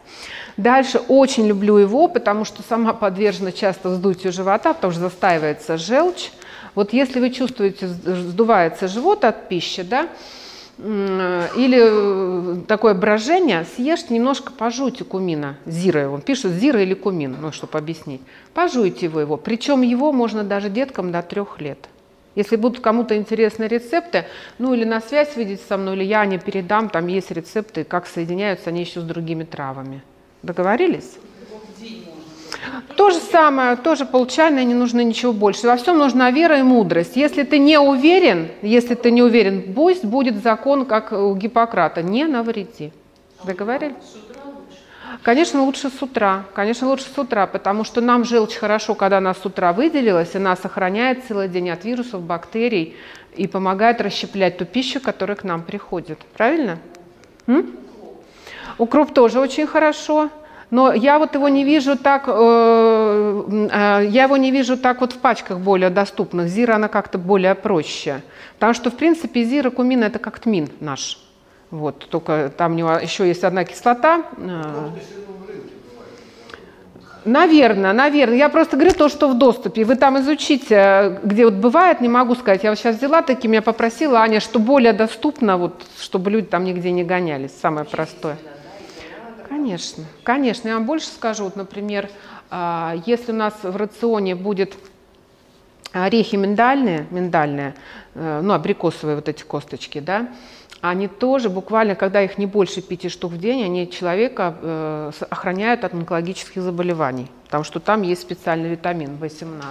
Дальше 0.57 0.99
очень 1.09 1.47
люблю 1.47 1.77
его, 1.77 2.09
потому 2.09 2.47
что 2.47 2.63
сама 2.63 2.95
подвержена 2.95 3.53
часто 3.53 3.91
вздутию 3.91 4.33
живота, 4.33 4.73
потому 4.73 4.95
что 4.95 5.03
застаивается 5.03 5.77
желчь. 5.77 6.31
Вот 6.75 6.95
если 6.95 7.21
вы 7.21 7.29
чувствуете, 7.29 7.87
сдувается 7.87 8.89
живот 8.89 9.27
от 9.27 9.47
пищи, 9.47 9.83
да, 9.83 10.09
или 10.79 11.81
э, 11.83 12.63
такое 12.67 12.95
брожение, 12.95 13.67
съешьте 13.77 14.15
немножко 14.15 14.53
пожуйте 14.53 15.05
кумина, 15.05 15.57
зира. 15.67 16.09
Он 16.09 16.23
пишет 16.23 16.53
зира 16.53 16.83
или 16.83 16.95
кумин, 16.95 17.37
ну, 17.43 17.53
чтобы 17.53 17.77
объяснить. 17.77 18.23
Пожуйте 18.55 19.05
его, 19.05 19.21
его. 19.21 19.37
Причем 19.37 19.83
его 19.83 20.13
можно 20.13 20.45
даже 20.45 20.71
деткам 20.71 21.13
до 21.13 21.21
трех 21.21 21.61
лет. 21.61 21.91
Если 22.35 22.57
будут 22.57 22.81
кому-то 22.81 23.17
интересны 23.17 23.65
рецепты, 23.65 24.27
ну 24.59 24.75
или 24.75 24.85
на 24.85 25.01
связь 25.01 25.37
видеть 25.37 25.61
со 25.69 25.77
мной, 25.77 25.97
или 25.97 26.05
я 26.05 26.27
не 26.27 26.39
передам, 26.39 26.89
там 26.89 27.07
есть 27.07 27.31
рецепты, 27.31 27.85
как 27.85 28.07
соединяются 28.07 28.71
они 28.71 28.81
еще 28.81 29.01
с 29.01 29.05
другими 29.05 29.45
травами. 29.45 30.03
Договорились? 30.43 31.19
То 32.97 33.11
же 33.11 33.19
самое, 33.19 33.77
тоже 33.77 34.07
получально, 34.07 34.65
не 34.65 34.75
нужно 34.75 35.03
ничего 35.03 35.33
больше. 35.33 35.67
Во 35.67 35.77
всем 35.77 35.99
нужна 35.99 36.31
вера 36.31 36.59
и 36.59 36.63
мудрость. 36.63 37.17
Если 37.17 37.43
ты 37.43 37.59
не 37.59 37.79
уверен, 37.79 38.49
если 38.63 38.95
ты 38.95 39.11
не 39.11 39.23
уверен, 39.23 39.75
пусть 39.75 40.05
будет 40.05 40.43
закон, 40.43 40.87
как 40.87 41.13
у 41.13 41.35
Гиппократа, 41.35 42.03
не 42.03 42.25
навреди. 42.25 42.93
Договорились? 43.45 43.95
Конечно, 45.23 45.63
лучше 45.63 45.91
с 45.91 46.03
утра. 46.03 46.45
Конечно, 46.55 46.89
лучше 46.89 47.07
с 47.15 47.19
утра, 47.19 47.47
потому 47.47 47.85
что 47.85 48.01
нам 48.01 48.25
желчь 48.25 48.57
хорошо, 48.57 48.95
когда 48.95 49.19
она 49.19 49.35
с 49.35 49.45
утра 49.45 49.73
выделилась, 49.73 50.35
она 50.35 50.57
сохраняет 50.57 51.25
целый 51.27 51.49
день 51.49 51.71
от 51.71 51.85
вирусов, 51.85 52.23
бактерий 52.23 52.97
и 53.37 53.47
помогает 53.47 54.01
расщеплять 54.01 54.59
ту 54.59 54.65
пищу, 54.65 55.01
которая 55.01 55.37
к 55.37 55.45
нам 55.45 55.63
приходит. 55.63 56.19
Правильно? 56.37 56.79
М? 57.47 57.77
Укроп 58.79 59.13
тоже 59.13 59.41
очень 59.41 59.67
хорошо. 59.67 60.31
Но 60.71 60.93
я 60.93 61.19
вот 61.19 61.35
его 61.35 61.49
не 61.49 61.63
вижу 61.63 61.97
так, 61.97 62.25
э, 62.27 62.31
э, 62.33 64.07
я 64.09 64.25
его 64.25 64.37
не 64.37 64.51
вижу 64.51 64.77
так 64.77 65.01
вот 65.01 65.13
в 65.13 65.19
пачках 65.19 65.59
более 65.59 65.91
доступных. 65.91 66.49
Зира, 66.49 66.75
она 66.75 66.89
как-то 66.89 67.19
более 67.19 67.55
проще. 67.55 68.23
Потому 68.55 68.75
что, 68.75 68.91
в 68.91 68.97
принципе, 68.97 69.45
зира, 69.45 69.71
кумин– 69.71 70.03
это 70.05 70.19
как 70.19 70.41
тмин 70.41 70.69
наш. 70.81 71.24
Вот, 71.75 72.07
только 72.09 72.53
там 72.57 72.73
у 72.73 72.75
него 72.77 72.93
еще 72.93 73.27
есть 73.27 73.43
одна 73.43 73.65
кислота. 73.65 74.23
Наверное, 77.25 77.93
наверное. 77.93 78.37
Я 78.37 78.49
просто 78.49 78.77
говорю 78.77 78.95
то, 78.95 79.09
что 79.09 79.29
в 79.29 79.37
доступе. 79.37 79.85
Вы 79.85 79.97
там 79.97 80.21
изучите, 80.21 81.19
где 81.25 81.47
вот 81.47 81.55
бывает, 81.55 82.01
не 82.01 82.09
могу 82.09 82.37
сказать. 82.37 82.63
Я 82.63 82.71
вот 82.71 82.79
сейчас 82.79 82.97
взяла 82.97 83.23
таким, 83.23 83.53
я 83.53 83.63
попросила 83.63 84.21
Аня, 84.21 84.39
что 84.39 84.61
более 84.61 84.93
доступно, 84.93 85.57
вот, 85.57 85.83
чтобы 85.99 86.31
люди 86.31 86.47
там 86.47 86.63
нигде 86.65 86.93
не 86.93 87.03
гонялись. 87.03 87.51
Самое 87.61 87.87
простое. 87.87 88.37
Конечно, 89.49 90.05
конечно. 90.23 90.69
Я 90.69 90.75
вам 90.75 90.85
больше 90.85 91.09
скажу. 91.09 91.45
Вот, 91.45 91.57
например, 91.57 92.09
а, 92.51 92.95
если 93.05 93.33
у 93.33 93.37
нас 93.37 93.55
в 93.63 93.75
рационе 93.75 94.37
будет 94.37 94.75
орехи 95.93 96.37
миндальные, 96.37 97.07
миндальные, 97.11 97.75
э, 98.15 98.41
ну, 98.43 98.53
абрикосовые 98.53 99.17
вот 99.17 99.29
эти 99.29 99.43
косточки, 99.43 100.01
да, 100.01 100.29
они 100.91 101.09
тоже 101.09 101.49
буквально, 101.49 101.95
когда 101.95 102.21
их 102.21 102.37
не 102.37 102.45
больше 102.45 102.83
пяти 102.83 103.09
штук 103.09 103.33
в 103.33 103.39
день, 103.39 103.65
они 103.65 103.91
человека 103.91 104.55
э, 104.61 105.13
охраняют 105.31 105.83
от 105.83 105.95
онкологических 105.95 106.61
заболеваний, 106.61 107.31
потому 107.45 107.65
что 107.65 107.81
там 107.81 108.03
есть 108.03 108.21
специальный 108.21 108.69
витамин 108.69 109.17
В18. 109.19 109.63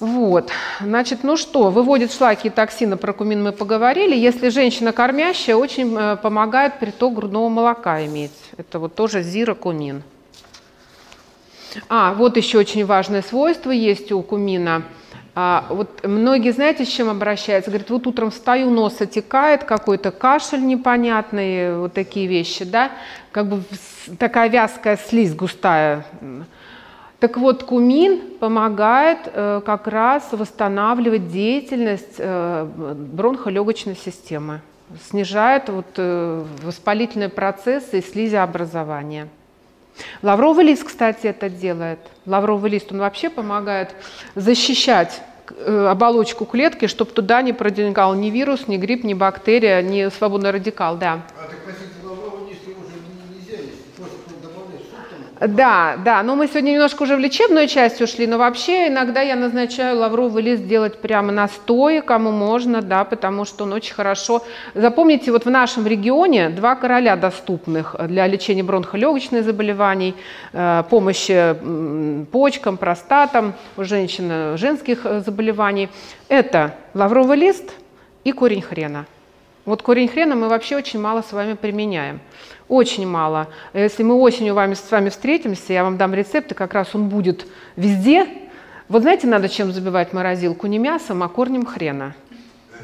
Вот, 0.00 0.50
значит, 0.80 1.22
ну 1.22 1.36
что, 1.36 1.68
выводит 1.70 2.12
шлаки 2.12 2.48
и 2.48 2.50
токсины, 2.50 2.96
про 2.96 3.12
кумин 3.12 3.42
мы 3.42 3.52
поговорили. 3.52 4.16
Если 4.16 4.48
женщина 4.48 4.90
кормящая, 4.92 5.56
очень 5.56 5.94
э, 5.98 6.16
помогает 6.16 6.78
приток 6.78 7.14
грудного 7.14 7.50
молока 7.50 8.02
иметь. 8.06 8.32
Это 8.56 8.78
вот 8.78 8.94
тоже 8.94 9.22
зирокумин. 9.22 10.02
А, 11.90 12.14
вот 12.14 12.38
еще 12.38 12.56
очень 12.58 12.86
важное 12.86 13.20
свойство 13.20 13.70
есть 13.70 14.12
у 14.12 14.22
кумина– 14.22 14.82
а, 15.34 15.64
вот 15.70 16.06
многие, 16.06 16.52
знаете, 16.52 16.84
с 16.84 16.88
чем 16.88 17.08
обращаются? 17.08 17.70
Говорят, 17.70 17.88
вот 17.88 18.06
утром 18.06 18.30
встаю, 18.30 18.68
нос 18.70 19.00
отекает, 19.00 19.64
какой-то 19.64 20.10
кашель 20.10 20.64
непонятный, 20.64 21.78
вот 21.78 21.94
такие 21.94 22.26
вещи, 22.26 22.64
да? 22.64 22.92
Как 23.30 23.46
бы 23.46 23.62
такая 24.18 24.50
вязкая 24.50 24.98
слизь 24.98 25.34
густая. 25.34 26.04
Так 27.18 27.38
вот, 27.38 27.62
кумин 27.62 28.20
помогает 28.40 29.20
э, 29.26 29.62
как 29.64 29.86
раз 29.86 30.28
восстанавливать 30.32 31.28
деятельность 31.28 32.16
э, 32.18 32.66
бронхолегочной 32.66 33.94
системы, 33.96 34.60
снижает 35.08 35.68
вот, 35.68 35.86
э, 35.96 36.44
воспалительные 36.62 37.28
процессы 37.28 38.00
и 38.00 38.02
слизеобразование. 38.02 39.28
Лавровый 40.22 40.64
лист, 40.64 40.84
кстати, 40.84 41.26
это 41.26 41.48
делает. 41.48 41.98
Лавровый 42.26 42.70
лист, 42.70 42.92
он 42.92 42.98
вообще 42.98 43.30
помогает 43.30 43.94
защищать 44.34 45.20
э, 45.50 45.86
оболочку 45.90 46.44
клетки, 46.44 46.86
чтобы 46.86 47.10
туда 47.12 47.42
не 47.42 47.52
проникал 47.52 48.14
ни 48.14 48.30
вирус, 48.30 48.68
ни 48.68 48.76
грипп, 48.76 49.04
ни 49.04 49.14
бактерия, 49.14 49.82
ни 49.82 50.08
свободный 50.08 50.50
радикал, 50.50 50.96
да. 50.96 51.22
А 51.36 51.48
так, 51.48 51.58
Да, 55.48 55.96
да, 56.04 56.22
но 56.22 56.36
мы 56.36 56.46
сегодня 56.46 56.70
немножко 56.70 57.02
уже 57.02 57.16
в 57.16 57.18
лечебную 57.18 57.66
часть 57.66 58.00
ушли, 58.00 58.28
но 58.28 58.38
вообще 58.38 58.86
иногда 58.86 59.22
я 59.22 59.34
назначаю 59.34 59.98
лавровый 59.98 60.40
лист 60.40 60.66
делать 60.66 60.98
прямо 60.98 61.32
на 61.32 61.48
стое, 61.48 62.00
кому 62.00 62.30
можно, 62.30 62.80
да, 62.80 63.02
потому 63.02 63.44
что 63.44 63.64
он 63.64 63.72
очень 63.72 63.92
хорошо. 63.92 64.44
Запомните, 64.74 65.32
вот 65.32 65.44
в 65.44 65.50
нашем 65.50 65.84
регионе 65.84 66.48
два 66.50 66.76
короля 66.76 67.16
доступных 67.16 67.96
для 68.06 68.28
лечения 68.28 68.62
бронхолегочных 68.62 69.44
заболеваний, 69.44 70.14
э, 70.52 70.84
помощи 70.88 71.56
почкам, 72.30 72.76
простатам, 72.76 73.54
у 73.76 73.82
женщин 73.82 74.56
женских 74.56 75.00
э, 75.04 75.22
заболеваний. 75.26 75.88
Это 76.28 76.76
лавровый 76.94 77.36
лист 77.36 77.72
и 78.22 78.30
корень 78.30 78.62
хрена. 78.62 79.06
Вот 79.64 79.82
корень 79.82 80.08
хрена 80.08 80.36
мы 80.36 80.48
вообще 80.48 80.76
очень 80.76 81.00
мало 81.00 81.22
с 81.22 81.32
вами 81.32 81.54
применяем. 81.54 82.20
Очень 82.72 83.06
мало. 83.06 83.48
Если 83.74 84.02
мы 84.02 84.14
осенью 84.14 84.54
вами, 84.54 84.72
с 84.72 84.90
вами 84.90 85.10
встретимся, 85.10 85.74
я 85.74 85.84
вам 85.84 85.98
дам 85.98 86.14
рецепт, 86.14 86.52
и 86.52 86.54
как 86.54 86.72
раз 86.72 86.94
он 86.94 87.10
будет 87.10 87.46
везде. 87.76 88.26
Вот 88.88 89.02
знаете, 89.02 89.26
надо 89.26 89.50
чем 89.50 89.72
забивать 89.72 90.14
морозилку? 90.14 90.66
Не 90.66 90.78
мясом, 90.78 91.22
а 91.22 91.28
корнем 91.28 91.66
хрена. 91.66 92.14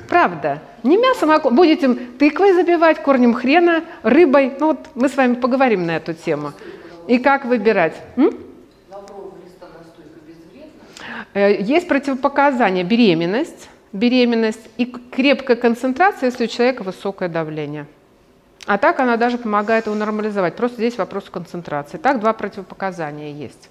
Правда. 0.07 0.61
Не 0.82 0.99
мясом, 0.99 1.30
а 1.30 1.39
будете 1.39 1.89
тыквой 1.95 2.53
забивать, 2.53 3.03
корнем 3.03 3.32
хрена, 3.32 3.82
рыбой. 4.03 4.53
Ну 4.61 4.66
вот 4.66 4.89
мы 4.95 5.09
с 5.09 5.16
вами 5.16 5.36
поговорим 5.36 5.86
на 5.86 5.97
эту 5.97 6.12
тему. 6.12 6.53
И 7.07 7.16
как 7.16 7.47
выбирать? 7.47 7.95
М? 8.16 8.34
Э, 11.32 11.62
есть 11.62 11.89
противопоказания 11.89 12.84
беременность, 12.84 13.70
беременность 13.95 14.68
и 14.76 14.84
крепкая 14.84 15.57
концентрация, 15.57 16.26
если 16.26 16.45
у 16.45 16.49
человека 16.49 16.82
высокое 16.82 17.30
давление. 17.30 17.86
А 18.68 18.76
так 18.76 19.00
она 19.00 19.16
даже 19.16 19.38
помогает 19.38 19.86
его 19.86 19.96
нормализовать. 19.96 20.54
Просто 20.54 20.76
здесь 20.76 20.98
вопрос 20.98 21.24
концентрации. 21.30 21.96
Так 21.96 22.20
два 22.20 22.34
противопоказания 22.34 23.32
есть. 23.32 23.70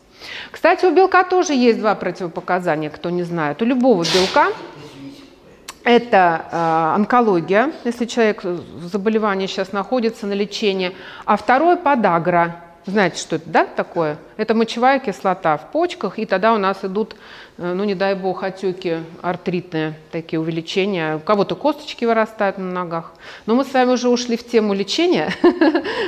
Кстати, 0.51 0.87
у 0.87 0.91
белка 0.91 1.23
тоже 1.23 1.53
есть 1.53 1.79
два 1.79 1.93
противопоказания, 1.93 2.89
кто 2.89 3.11
не 3.11 3.21
знает. 3.21 3.61
У 3.61 3.65
любого 3.65 4.03
белка 4.03 4.47
это 5.83 6.45
э, 6.51 6.95
онкология, 6.95 7.71
если 7.83 8.05
человек 8.05 8.41
заболевание 8.81 9.47
сейчас 9.47 9.71
находится 9.71 10.25
на 10.25 10.33
лечении, 10.33 10.95
а 11.25 11.37
второй 11.37 11.77
подагра. 11.77 12.63
Знаете, 12.88 13.19
что 13.19 13.35
это, 13.35 13.49
да, 13.49 13.65
такое? 13.65 14.17
Это 14.38 14.53
мочевая 14.53 14.99
кислота 14.99 15.57
в 15.57 15.71
почках, 15.71 16.19
и 16.19 16.25
тогда 16.25 16.53
у 16.53 16.57
нас 16.57 16.85
идут, 16.85 17.17
э, 17.57 17.73
ну 17.73 17.83
не 17.83 17.95
дай 17.95 18.15
бог, 18.15 18.43
отеки 18.43 18.99
артритные, 19.21 19.95
такие 20.09 20.39
увеличения. 20.39 21.17
У 21.17 21.19
кого-то 21.19 21.55
косточки 21.55 22.05
вырастают 22.05 22.57
на 22.57 22.71
ногах. 22.71 23.11
Но 23.45 23.55
мы 23.55 23.65
с 23.65 23.73
вами 23.73 23.91
уже 23.91 24.07
ушли 24.07 24.38
в 24.38 24.47
тему 24.47 24.73
лечения. 24.73 25.33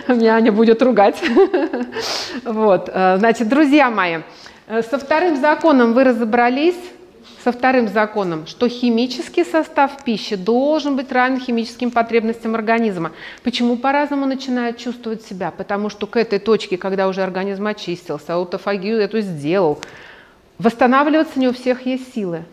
Меня 0.08 0.36
Аня 0.36 0.54
будет 0.54 0.82
ругать. 0.82 1.22
Вот, 2.46 2.90
э, 2.92 3.18
значит, 3.18 3.50
друзья 3.50 3.90
мои, 3.90 4.20
э, 4.68 4.82
со 4.82 4.98
вторым 4.98 5.36
законом 5.36 5.94
вы 5.94 6.06
разобрались 6.06 6.80
со 7.44 7.52
вторым 7.52 7.88
законом, 7.88 8.48
что 8.48 8.68
химический 8.68 9.46
состав 9.46 10.04
пищи 10.04 10.36
должен 10.36 10.96
быть 10.96 11.12
равен 11.12 11.40
химическим 11.40 11.92
потребностям 11.92 12.56
организма. 12.56 13.12
Почему 13.44 13.78
по-разному 13.78 14.26
начинают 14.26 14.78
чувствовать 14.78 15.24
себя? 15.24 15.52
Потому 15.52 15.90
что 15.90 16.06
к 16.08 16.18
этой 16.18 16.40
точке, 16.40 16.78
когда 16.78 17.08
уже 17.08 17.24
организм 17.24 17.68
очистился, 17.68 18.34
аутофагию 18.34 19.00
эту 19.00 19.22
сделал, 19.22 19.80
восстанавливаться 20.58 21.40
не 21.40 21.48
у 21.48 21.54
всех 21.54 21.86
есть 21.86 22.14
силы. 22.14 22.44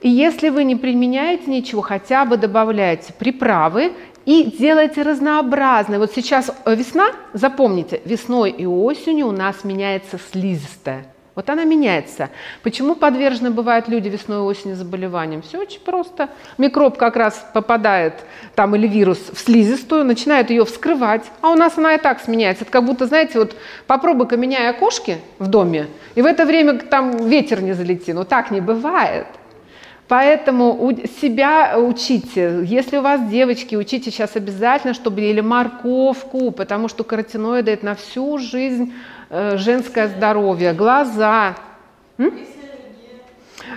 И 0.00 0.08
если 0.08 0.48
вы 0.48 0.64
не 0.64 0.76
применяете 0.76 1.50
ничего, 1.50 1.82
хотя 1.82 2.24
бы 2.24 2.38
добавляете 2.38 3.12
приправы 3.12 3.92
и 4.24 4.44
делайте 4.44 5.02
разнообразные. 5.02 5.98
Вот 5.98 6.12
сейчас 6.14 6.50
весна, 6.64 7.12
запомните, 7.34 8.00
весной 8.06 8.50
и 8.50 8.64
осенью 8.64 9.26
у 9.26 9.32
нас 9.32 9.64
меняется 9.64 10.18
слизистая. 10.32 11.06
Вот 11.40 11.48
она 11.48 11.64
меняется. 11.64 12.28
Почему 12.62 12.94
подвержены 12.94 13.50
бывают 13.50 13.88
люди 13.88 14.10
весной 14.10 14.40
и 14.40 14.42
осенью 14.42 14.76
заболеваниям? 14.76 15.40
Все 15.40 15.56
очень 15.56 15.80
просто. 15.80 16.28
Микроб 16.58 16.98
как 16.98 17.16
раз 17.16 17.48
попадает, 17.54 18.12
там, 18.54 18.76
или 18.76 18.86
вирус 18.86 19.18
в 19.32 19.38
слизистую, 19.38 20.04
начинает 20.04 20.50
ее 20.50 20.66
вскрывать, 20.66 21.24
а 21.40 21.48
у 21.48 21.54
нас 21.54 21.78
она 21.78 21.94
и 21.94 21.98
так 21.98 22.20
сменяется. 22.20 22.64
Это 22.64 22.72
как 22.72 22.84
будто, 22.84 23.06
знаете, 23.06 23.38
вот 23.38 23.56
попробуй-ка 23.86 24.36
меняй 24.36 24.68
окошки 24.68 25.16
в 25.38 25.46
доме, 25.46 25.86
и 26.14 26.20
в 26.20 26.26
это 26.26 26.44
время 26.44 26.74
там 26.74 27.26
ветер 27.26 27.62
не 27.62 27.72
залети. 27.72 28.12
Но 28.12 28.24
так 28.24 28.50
не 28.50 28.60
бывает. 28.60 29.26
Поэтому 30.08 30.92
себя 31.22 31.78
учите. 31.78 32.60
Если 32.64 32.98
у 32.98 33.00
вас 33.00 33.30
девочки, 33.30 33.76
учите 33.76 34.10
сейчас 34.10 34.36
обязательно, 34.36 34.92
чтобы 34.92 35.22
ели 35.22 35.40
морковку, 35.40 36.50
потому 36.50 36.88
что 36.88 37.02
каротиноиды 37.02 37.70
это 37.70 37.86
на 37.86 37.94
всю 37.94 38.36
жизнь 38.36 38.92
женское 39.30 40.08
здоровье, 40.08 40.72
глаза. 40.72 41.56
М? 42.18 42.32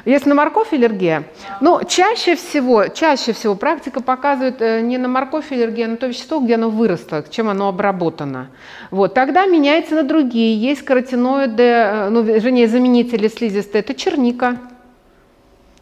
Если 0.05 0.27
на 0.27 0.35
морковь 0.35 0.73
аллергия, 0.73 1.23
ну, 1.61 1.81
чаще 1.87 2.35
всего, 2.35 2.87
чаще 2.87 3.31
всего 3.31 3.55
практика 3.55 4.01
показывает 4.01 4.61
э, 4.61 4.81
не 4.81 4.97
на 4.97 5.07
морковь 5.07 5.51
аллергия, 5.51 5.85
а 5.85 5.89
на 5.89 5.97
то 5.97 6.07
вещество, 6.07 6.39
где 6.39 6.55
оно 6.55 6.69
выросло, 6.69 7.23
чем 7.29 7.47
оно 7.47 7.69
обработано. 7.69 8.49
Вот, 8.91 9.13
тогда 9.13 9.45
меняется 9.45 9.95
на 9.95 10.03
другие. 10.03 10.57
Есть 10.57 10.83
каротиноиды, 10.83 11.63
э, 11.63 12.09
ну, 12.09 12.21
вернее, 12.21 12.67
заменители 12.67 13.27
слизистой, 13.29 13.79
это 13.81 13.93
черника. 13.93 14.57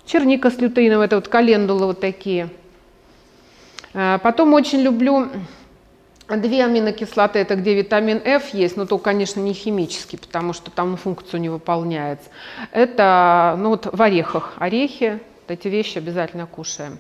Черника 0.05 0.51
с 0.51 0.57
лютеином, 0.59 1.01
это 1.01 1.15
вот 1.15 1.27
календулы 1.27 1.87
вот 1.87 1.99
такие. 1.99 2.49
Потом 3.93 4.53
очень 4.53 4.81
люблю 4.81 5.27
Две 6.37 6.63
аминокислоты, 6.63 7.39
это 7.39 7.55
где 7.55 7.75
витамин 7.75 8.21
F 8.23 8.53
есть, 8.53 8.77
но 8.77 8.85
то, 8.85 8.97
конечно, 8.97 9.41
не 9.41 9.53
химический, 9.53 10.17
потому 10.17 10.53
что 10.53 10.71
там 10.71 10.95
функцию 10.95 11.41
не 11.41 11.49
выполняет. 11.49 12.19
Это 12.71 13.55
ну, 13.59 13.69
вот 13.69 13.89
в 13.91 14.01
орехах. 14.01 14.53
Орехи, 14.57 15.19
эти 15.47 15.67
вещи 15.67 15.97
обязательно 15.97 16.47
кушаем. 16.47 16.99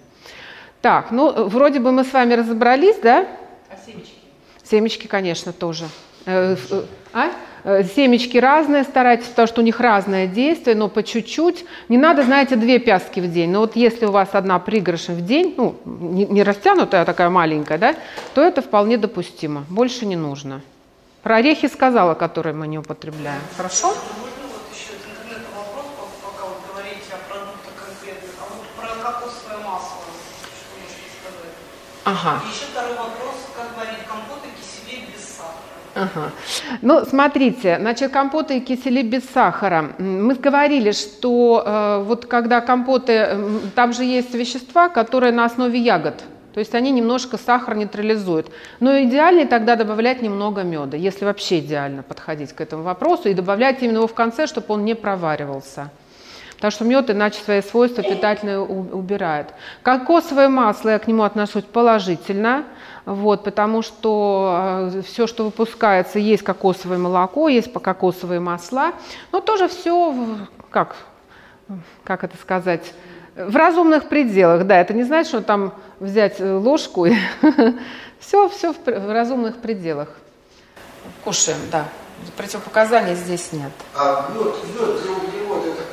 Так, 0.81 1.11
ну, 1.11 1.47
вроде 1.47 1.79
бы 1.79 1.91
мы 1.91 2.03
с 2.03 2.11
вами 2.11 2.33
разобрались, 2.33 2.97
да? 2.97 3.27
А 3.69 3.77
семечки? 3.85 4.15
Семечки, 4.63 5.07
конечно, 5.07 5.53
тоже. 5.53 5.85
Э, 6.25 6.55
э, 6.69 6.83
а? 7.13 7.31
Э, 7.63 7.83
семечки 7.83 8.37
разные, 8.37 8.83
старайтесь, 8.83 9.27
потому 9.27 9.47
что 9.47 9.61
у 9.61 9.63
них 9.63 9.79
разное 9.79 10.27
действие, 10.27 10.75
но 10.75 10.89
по 10.89 11.03
чуть-чуть. 11.03 11.65
Не 11.89 11.97
надо, 11.97 12.23
знаете, 12.23 12.55
две 12.55 12.79
пяски 12.79 13.19
в 13.19 13.31
день. 13.31 13.51
Но 13.51 13.59
вот 13.59 13.75
если 13.75 14.05
у 14.05 14.11
вас 14.11 14.29
одна 14.33 14.57
пригоршня 14.59 15.15
в 15.15 15.21
день, 15.21 15.53
ну, 15.57 15.75
не, 15.85 16.25
не 16.25 16.43
растянутая, 16.43 17.03
а 17.03 17.05
такая 17.05 17.29
маленькая, 17.29 17.77
да, 17.77 17.95
то 18.33 18.41
это 18.41 18.61
вполне 18.61 18.97
допустимо. 18.97 19.65
Больше 19.69 20.05
не 20.05 20.15
нужно. 20.15 20.61
Про 21.21 21.35
орехи 21.35 21.67
сказала, 21.67 22.15
которые 22.15 22.55
мы 22.55 22.67
не 22.67 22.79
употребляем. 22.79 23.41
Хорошо? 23.57 23.93
Ага. 32.03 32.41
И 32.43 32.49
еще 32.49 32.65
второй 32.71 32.95
вопрос, 32.95 33.35
как 33.55 33.77
варить 33.77 34.05
компоты, 34.07 34.47
киселей 34.59 35.05
без 35.13 35.23
сахара. 35.23 35.80
Ага. 35.95 36.31
Ну, 36.81 37.05
смотрите, 37.05 37.77
значит, 37.79 38.11
компоты 38.11 38.57
и 38.57 38.59
кисели 38.61 39.01
без 39.01 39.23
сахара. 39.25 39.91
Мы 39.97 40.35
говорили, 40.35 40.91
что 40.91 41.63
э, 41.65 42.03
вот 42.03 42.25
когда 42.25 42.61
компоты, 42.61 43.37
там 43.75 43.93
же 43.93 44.03
есть 44.03 44.33
вещества, 44.33 44.89
которые 44.89 45.33
на 45.33 45.45
основе 45.45 45.79
ягод. 45.79 46.23
То 46.53 46.59
есть 46.59 46.75
они 46.75 46.91
немножко 46.91 47.37
сахар 47.37 47.75
нейтрализуют. 47.75 48.51
Но 48.79 49.01
идеальнее 49.03 49.45
тогда 49.45 49.75
добавлять 49.75 50.21
немного 50.21 50.63
меда, 50.63 50.97
если 50.97 51.25
вообще 51.25 51.59
идеально 51.59 52.03
подходить 52.03 52.51
к 52.53 52.61
этому 52.61 52.83
вопросу, 52.83 53.29
и 53.29 53.33
добавлять 53.33 53.81
именно 53.81 53.97
его 53.97 54.07
в 54.07 54.13
конце, 54.13 54.47
чтобы 54.47 54.67
он 54.69 54.83
не 54.83 54.93
проваривался. 54.93 55.89
Потому 56.61 56.73
что 56.73 56.85
мед 56.85 57.09
иначе 57.09 57.41
свои 57.41 57.59
свойства 57.63 58.03
питательные 58.03 58.59
убирает. 58.59 59.47
Кокосовое 59.81 60.47
масло 60.47 60.89
я 60.89 60.99
к 60.99 61.07
нему 61.07 61.23
отношусь 61.23 61.63
положительно, 61.63 62.65
вот, 63.03 63.43
потому 63.43 63.81
что 63.81 64.91
э, 64.93 65.01
все, 65.01 65.25
что 65.25 65.45
выпускается, 65.45 66.19
есть 66.19 66.43
кокосовое 66.43 66.99
молоко, 66.99 67.49
есть 67.49 67.73
кокосовые 67.73 68.39
масла, 68.39 68.91
но 69.31 69.39
тоже 69.41 69.69
все, 69.69 70.15
как, 70.69 70.97
как 72.03 72.23
это 72.23 72.37
сказать, 72.37 72.93
в 73.35 73.55
разумных 73.55 74.07
пределах, 74.07 74.67
да, 74.67 74.79
это 74.79 74.93
не 74.93 75.03
значит, 75.03 75.29
что 75.29 75.41
там 75.41 75.73
взять 75.99 76.39
э, 76.39 76.53
ложку 76.53 77.07
и 77.07 77.15
все, 78.19 78.47
все 78.49 78.71
в 78.71 79.11
разумных 79.11 79.57
пределах. 79.57 80.09
Кушаем, 81.23 81.57
да. 81.71 81.85
Противопоказаний 82.37 83.15
здесь 83.15 83.51
нет. 83.51 83.71
А 83.95 84.29
мед, 84.35 84.45
мед 84.45 85.01
для 85.01 85.11
углевода 85.11 85.69
это 85.69 85.91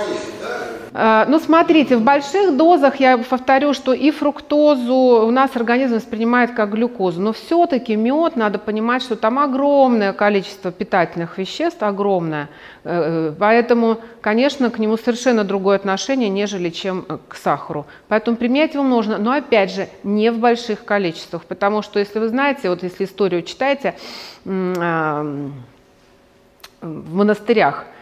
полезен, 0.00 0.32
да? 0.40 0.48
А, 0.48 0.79
ну, 0.92 1.38
смотрите, 1.38 1.96
в 1.96 2.02
больших 2.02 2.56
дозах, 2.56 2.96
я 2.96 3.16
повторю, 3.18 3.74
что 3.74 3.92
и 3.92 4.10
фруктозу 4.10 5.24
у 5.26 5.30
нас 5.30 5.54
организм 5.54 5.94
воспринимает 5.94 6.52
как 6.52 6.72
глюкозу, 6.72 7.20
но 7.20 7.32
все-таки 7.32 7.94
мед, 7.94 8.34
надо 8.34 8.58
понимать, 8.58 9.02
что 9.02 9.14
там 9.14 9.38
огромное 9.38 10.12
количество 10.12 10.72
питательных 10.72 11.38
веществ, 11.38 11.82
огромное, 11.82 12.48
э, 12.82 13.28
э, 13.30 13.34
поэтому, 13.38 13.98
конечно, 14.20 14.70
к 14.70 14.80
нему 14.80 14.96
совершенно 14.96 15.44
другое 15.44 15.76
отношение, 15.76 16.28
нежели 16.28 16.70
чем 16.70 17.04
э, 17.08 17.18
к 17.28 17.36
сахару. 17.36 17.86
Поэтому 18.08 18.36
применять 18.36 18.74
его 18.74 18.82
нужно, 18.82 19.18
но, 19.18 19.32
опять 19.32 19.72
же, 19.72 19.88
не 20.02 20.32
в 20.32 20.38
больших 20.38 20.84
количествах, 20.84 21.44
потому 21.44 21.82
что, 21.82 22.00
если 22.00 22.18
вы 22.18 22.28
знаете, 22.28 22.68
вот 22.68 22.82
если 22.82 23.04
историю 23.04 23.42
читаете, 23.42 23.94
а, 24.44 25.22
в 26.80 27.14
монастырях– 27.14 27.84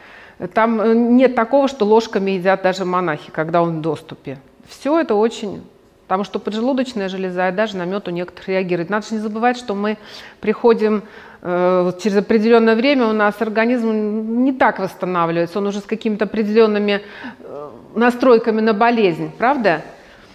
там 0.47 0.81
э, 0.81 0.95
нет 0.95 1.35
такого, 1.35 1.67
что 1.67 1.85
ложками 1.85 2.33
едят 2.33 2.63
даже 2.63 2.85
монахи, 2.85 3.31
когда 3.33 3.63
он 3.63 3.79
в 3.79 3.81
доступе. 3.81 4.39
Все 4.69 4.99
это 5.01 5.15
очень... 5.15 5.63
Потому 6.07 6.25
что 6.25 6.39
поджелудочная 6.39 7.11
железа 7.11 7.51
и 7.51 7.53
даже 7.53 7.77
на 7.77 7.85
мед 7.85 8.09
у 8.09 8.11
некоторых 8.11 8.49
реагирует. 8.49 8.89
Надо 8.89 9.07
же 9.07 9.15
не 9.17 9.21
забывать, 9.21 9.59
что 9.59 9.75
мы 9.75 9.99
приходим 10.41 11.03
э, 11.43 11.93
через 12.03 12.17
определенное 12.17 12.77
время, 12.77 13.09
у 13.09 13.13
нас 13.13 13.35
организм 13.41 14.43
не 14.43 14.55
так 14.55 14.79
восстанавливается, 14.79 15.59
он 15.59 15.67
уже 15.67 15.81
с 15.81 15.85
какими-то 15.85 16.25
определенными 16.25 17.03
э, 17.41 17.69
настройками 17.95 18.63
на 18.63 18.73
болезнь, 18.73 19.31
правда? 19.37 19.83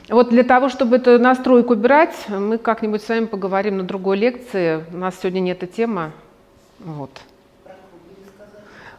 Вот 0.09 0.30
для 0.30 0.43
того, 0.43 0.69
чтобы 0.69 0.97
эту 0.97 1.17
настройку 1.17 1.73
убирать, 1.73 2.13
мы 2.27 2.59
как-нибудь 2.59 3.01
с 3.01 3.09
вами 3.09 3.25
поговорим 3.25 3.77
на 3.77 3.84
другой 3.84 4.17
лекции. 4.17 4.84
У 4.93 4.97
нас 4.97 5.15
сегодня 5.19 5.39
не 5.39 5.51
эта 5.53 5.65
тема. 5.65 6.11
Вот. 6.80 7.09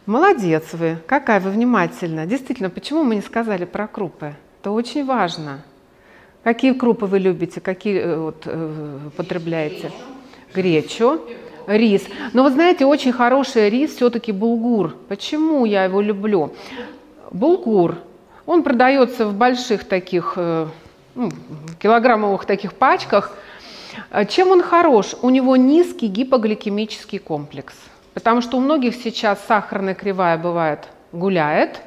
Молодец 0.05 0.65
вы, 0.73 0.97
какая 1.07 1.39
вы 1.39 1.49
внимательная. 1.49 2.27
Действительно, 2.27 2.69
почему 2.69 3.03
мы 3.03 3.15
не 3.15 3.21
сказали 3.21 3.65
про 3.65 3.87
крупы? 3.87 4.35
Это 4.61 4.69
очень 4.69 5.03
важно. 5.03 5.63
Какие 6.43 6.73
крупы 6.73 7.07
вы 7.07 7.17
любите, 7.17 7.59
какие 7.59 8.01
э, 8.01 8.15
вот, 8.15 8.43
э, 8.45 8.99
потребляете? 9.17 9.91
Гречу. 10.53 11.21
рис. 11.65 12.03
Но 12.33 12.43
вы 12.43 12.51
знаете, 12.51 12.85
очень 12.85 13.13
хороший 13.13 13.67
рис 13.71 13.95
все-таки 13.95 14.31
булгур. 14.31 14.95
Почему 15.07 15.65
я 15.65 15.85
его 15.85 16.01
люблю? 16.01 16.53
Булгур, 17.31 17.95
он 18.45 18.61
продается 18.61 19.25
в 19.25 19.33
больших 19.33 19.85
таких, 19.85 20.33
э, 20.35 20.67
ну, 21.15 21.31
килограммовых 21.81 22.45
таких 22.45 22.73
пачках. 22.73 23.35
Чем 24.29 24.51
он 24.51 24.61
хорош? 24.61 25.15
У 25.23 25.31
него 25.31 25.55
низкий 25.55 26.07
гипогликемический 26.07 27.17
комплекс. 27.17 27.73
Потому 28.15 28.41
что 28.41 28.57
у 28.57 28.61
многих 28.61 28.95
сейчас 28.95 29.39
сахарная 29.45 29.93
кривая 29.93 30.37
бывает 30.37 30.87
гуляет, 31.11 31.81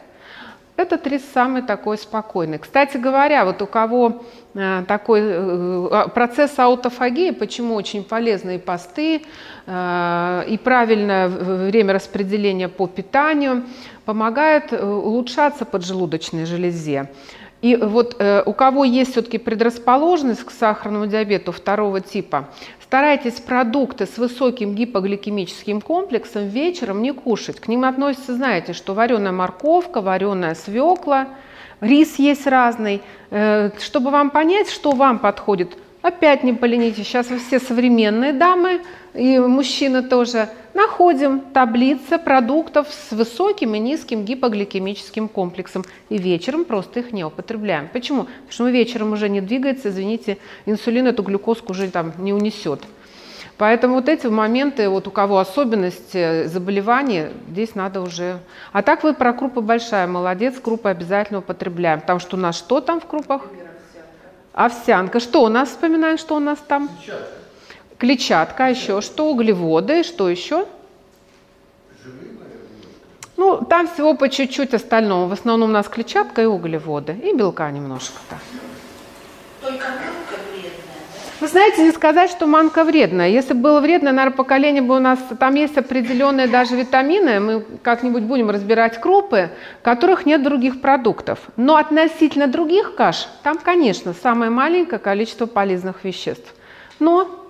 этот 0.76 1.08
рис 1.08 1.22
самый 1.34 1.62
такой 1.62 1.98
спокойный. 1.98 2.58
Кстати 2.58 2.98
говоря, 2.98 3.44
вот 3.44 3.60
у 3.62 3.66
кого 3.66 4.22
э, 4.54 4.84
такой 4.86 5.20
э, 5.22 5.88
а, 5.90 6.06
процесс 6.06 6.56
аутофагии, 6.56 7.32
почему 7.32 7.74
очень 7.74 8.04
полезны 8.04 8.56
и 8.56 8.58
посты, 8.58 9.22
э, 9.66 10.44
и 10.48 10.56
правильное 10.56 11.26
время 11.26 11.94
распределения 11.94 12.68
по 12.68 12.86
питанию, 12.86 13.64
помогает 14.04 14.72
улучшаться 14.72 15.64
поджелудочной 15.64 16.46
железе. 16.46 17.10
И 17.60 17.74
вот 17.76 18.16
э, 18.18 18.42
у 18.46 18.52
кого 18.52 18.84
есть 18.84 19.12
все-таки 19.12 19.38
предрасположенность 19.38 20.44
к 20.44 20.50
сахарному 20.50 21.06
диабету 21.06 21.50
второго 21.52 22.00
типа, 22.00 22.48
Старайтесь 22.88 23.34
продукты 23.34 24.06
с 24.06 24.16
высоким 24.16 24.74
гипогликемическим 24.74 25.82
комплексом 25.82 26.48
вечером 26.48 27.02
не 27.02 27.12
кушать. 27.12 27.60
К 27.60 27.68
ним 27.68 27.84
относятся, 27.84 28.34
знаете, 28.34 28.72
что 28.72 28.94
вареная 28.94 29.30
морковка, 29.30 30.00
вареная 30.00 30.54
свекла, 30.54 31.28
рис 31.82 32.18
есть 32.18 32.46
разный. 32.46 33.02
Э, 33.30 33.72
чтобы 33.78 34.10
вам 34.10 34.30
понять, 34.30 34.70
что 34.70 34.92
вам 34.92 35.18
подходит, 35.18 35.76
опять 36.08 36.42
не 36.42 36.52
поленитесь. 36.52 37.06
Сейчас 37.06 37.28
вы 37.28 37.38
все 37.38 37.60
современные 37.60 38.32
дамы 38.32 38.80
и 39.14 39.38
мужчины 39.38 40.02
тоже. 40.02 40.48
Находим 40.74 41.40
таблицы 41.40 42.18
продуктов 42.18 42.88
с 42.88 43.12
высоким 43.12 43.74
и 43.74 43.78
низким 43.78 44.24
гипогликемическим 44.24 45.28
комплексом. 45.28 45.84
И 46.08 46.18
вечером 46.18 46.64
просто 46.64 47.00
их 47.00 47.12
не 47.12 47.24
употребляем. 47.24 47.88
Почему? 47.92 48.24
Потому 48.24 48.50
что 48.50 48.64
мы 48.64 48.72
вечером 48.72 49.12
уже 49.12 49.28
не 49.28 49.40
двигается, 49.40 49.88
извините, 49.88 50.38
инсулин 50.66 51.06
эту 51.06 51.22
глюкозку 51.22 51.72
уже 51.72 51.90
там 51.90 52.12
не 52.18 52.32
унесет. 52.32 52.80
Поэтому 53.56 53.94
вот 53.94 54.08
эти 54.08 54.28
моменты, 54.28 54.88
вот 54.88 55.08
у 55.08 55.10
кого 55.10 55.40
особенности 55.40 56.46
заболеваний, 56.46 57.26
здесь 57.50 57.74
надо 57.74 58.00
уже... 58.00 58.38
А 58.72 58.82
так 58.82 59.02
вы 59.02 59.14
про 59.14 59.32
крупы 59.32 59.60
большая, 59.60 60.06
молодец, 60.06 60.60
крупы 60.60 60.90
обязательно 60.90 61.40
употребляем. 61.40 62.00
Потому 62.00 62.20
что 62.20 62.36
у 62.36 62.40
нас 62.40 62.56
что 62.56 62.80
там 62.80 63.00
в 63.00 63.06
крупах? 63.06 63.48
Овсянка. 64.58 65.20
Что 65.20 65.44
у 65.44 65.48
нас, 65.48 65.68
вспоминаем, 65.68 66.18
что 66.18 66.34
у 66.34 66.40
нас 66.40 66.58
там? 66.66 66.88
Клетчатка. 66.88 67.26
Клетчатка, 67.98 68.66
а 68.66 68.68
еще 68.70 69.00
что? 69.00 69.30
Углеводы, 69.30 70.02
что 70.02 70.28
еще? 70.28 70.66
Ну, 73.36 73.64
там 73.64 73.86
всего 73.86 74.14
по 74.14 74.28
чуть-чуть 74.28 74.74
остального. 74.74 75.28
В 75.28 75.32
основном 75.32 75.70
у 75.70 75.72
нас 75.72 75.86
клетчатка 75.88 76.42
и 76.42 76.46
углеводы, 76.46 77.12
и 77.12 77.36
белка 77.36 77.70
немножко-то. 77.70 78.36
Только 79.62 79.86
вы 81.40 81.46
знаете, 81.46 81.82
не 81.82 81.92
сказать, 81.92 82.30
что 82.30 82.46
манка 82.46 82.84
вредная. 82.84 83.28
Если 83.28 83.54
бы 83.54 83.60
было 83.60 83.80
вредно, 83.80 84.12
наверное, 84.12 84.36
поколение 84.36 84.82
бы 84.82 84.96
у 84.96 84.98
нас... 84.98 85.18
Там 85.38 85.54
есть 85.54 85.76
определенные 85.76 86.48
даже 86.48 86.76
витамины, 86.76 87.40
мы 87.40 87.64
как-нибудь 87.82 88.22
будем 88.22 88.50
разбирать 88.50 89.00
крупы, 89.00 89.50
которых 89.82 90.26
нет 90.26 90.42
других 90.42 90.80
продуктов. 90.80 91.38
Но 91.56 91.76
относительно 91.76 92.46
других 92.46 92.94
каш, 92.94 93.28
там, 93.42 93.58
конечно, 93.58 94.14
самое 94.14 94.50
маленькое 94.50 94.98
количество 94.98 95.46
полезных 95.46 96.04
веществ. 96.04 96.54
Но 96.98 97.47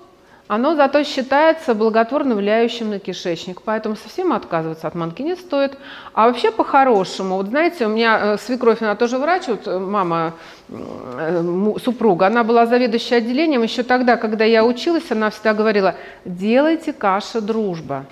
оно 0.48 0.74
зато 0.74 1.04
считается 1.04 1.74
благотворно 1.74 2.34
влияющим 2.34 2.88
на 2.90 2.98
кишечник, 2.98 3.60
поэтому 3.62 3.96
совсем 3.96 4.32
отказываться 4.32 4.88
от 4.88 4.94
манки 4.94 5.20
не 5.20 5.36
стоит. 5.36 5.76
А 6.14 6.26
вообще 6.26 6.50
по-хорошему, 6.50 7.36
вот 7.36 7.48
знаете, 7.48 7.86
у 7.86 7.90
меня 7.90 8.18
э, 8.20 8.38
свекровь, 8.38 8.80
она 8.80 8.96
тоже 8.96 9.18
врач, 9.18 9.46
вот 9.46 9.66
э, 9.66 9.78
мама, 9.78 10.32
э, 10.70 11.74
супруга, 11.84 12.26
она 12.26 12.44
была 12.44 12.66
заведующей 12.66 13.18
отделением, 13.18 13.62
еще 13.62 13.82
тогда, 13.82 14.16
когда 14.16 14.44
я 14.44 14.64
училась, 14.64 15.10
она 15.10 15.28
всегда 15.28 15.52
говорила, 15.52 15.94
делайте 16.24 16.94
каша 16.94 17.42
дружба. 17.42 18.06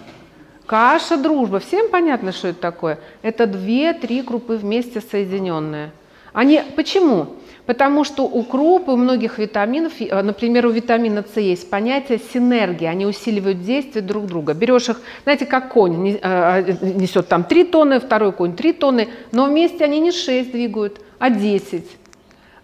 Каша 0.67 1.17
дружба, 1.17 1.59
всем 1.59 1.89
понятно, 1.89 2.33
что 2.33 2.49
это 2.49 2.61
такое? 2.61 2.99
Это 3.23 3.47
две-три 3.47 4.21
крупы 4.23 4.57
вместе 4.57 5.01
соединенные. 5.01 5.91
Они, 6.35 6.63
почему? 6.75 7.29
Потому 7.67 8.05
что 8.05 8.23
у 8.23 8.45
круп, 8.45 8.89
многих 8.89 9.39
витаминов, 9.39 9.93
э, 10.01 10.23
например, 10.23 10.67
у 10.67 10.71
витамина 10.71 11.25
С 11.35 11.37
есть 11.41 11.69
понятие 11.69 12.21
синергии, 12.33 12.87
они 12.87 13.07
усиливают 13.07 13.63
действие 13.63 14.03
друг 14.03 14.27
друга. 14.27 14.55
Берешь 14.55 14.89
их, 14.89 15.01
знаете, 15.25 15.47
как 15.47 15.73
конь 15.73 16.11
э, 16.11 16.19
э, 16.23 16.77
несет 16.81 17.29
там 17.29 17.45
3 17.45 17.65
тонны, 17.65 18.01
второй 18.01 18.33
конь 18.33 18.55
3 18.55 18.73
тонны, 18.73 19.09
но 19.33 19.47
вместе 19.47 19.85
они 19.85 19.99
не 19.99 20.13
6 20.13 20.53
двигают, 20.53 21.01
а 21.19 21.31
10. 21.31 21.85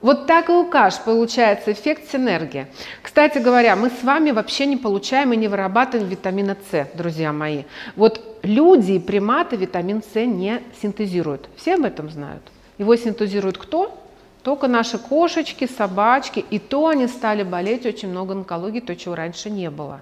Вот 0.01 0.27
так 0.27 0.49
и 0.49 0.53
у 0.53 0.67
каш 0.67 0.99
получается 1.01 1.73
эффект 1.73 2.11
синергии. 2.11 2.67
Кстати 3.03 3.39
говоря, 3.39 3.77
мы 3.77 3.89
с 3.89 4.03
вами 4.03 4.33
вообще 4.33 4.67
не 4.67 4.77
получаем 4.77 5.33
и 5.33 5.37
не 5.37 5.47
вырабатываем 5.47 6.09
витамина 6.09 6.57
С, 6.71 6.89
друзья 6.95 7.33
мои. 7.33 7.65
Вот 7.95 8.21
люди 8.43 8.93
и 8.93 8.99
приматы 8.99 9.55
витамин 9.57 10.03
С 10.03 10.15
не 10.27 10.61
синтезируют. 10.81 11.49
Все 11.57 11.75
об 11.75 11.85
этом 11.85 12.11
знают. 12.11 12.43
Его 12.79 12.97
синтезирует 12.97 13.59
кто? 13.59 14.02
Только 14.43 14.67
наши 14.67 14.99
кошечки, 14.99 15.67
собачки, 15.67 16.45
и 16.51 16.59
то 16.59 16.89
они 16.89 17.07
стали 17.07 17.43
болеть 17.43 17.87
очень 17.87 18.09
много 18.09 18.35
онкологии, 18.35 18.81
то, 18.81 18.97
чего 18.97 19.15
раньше 19.15 19.51
не 19.51 19.71
было. 19.71 20.01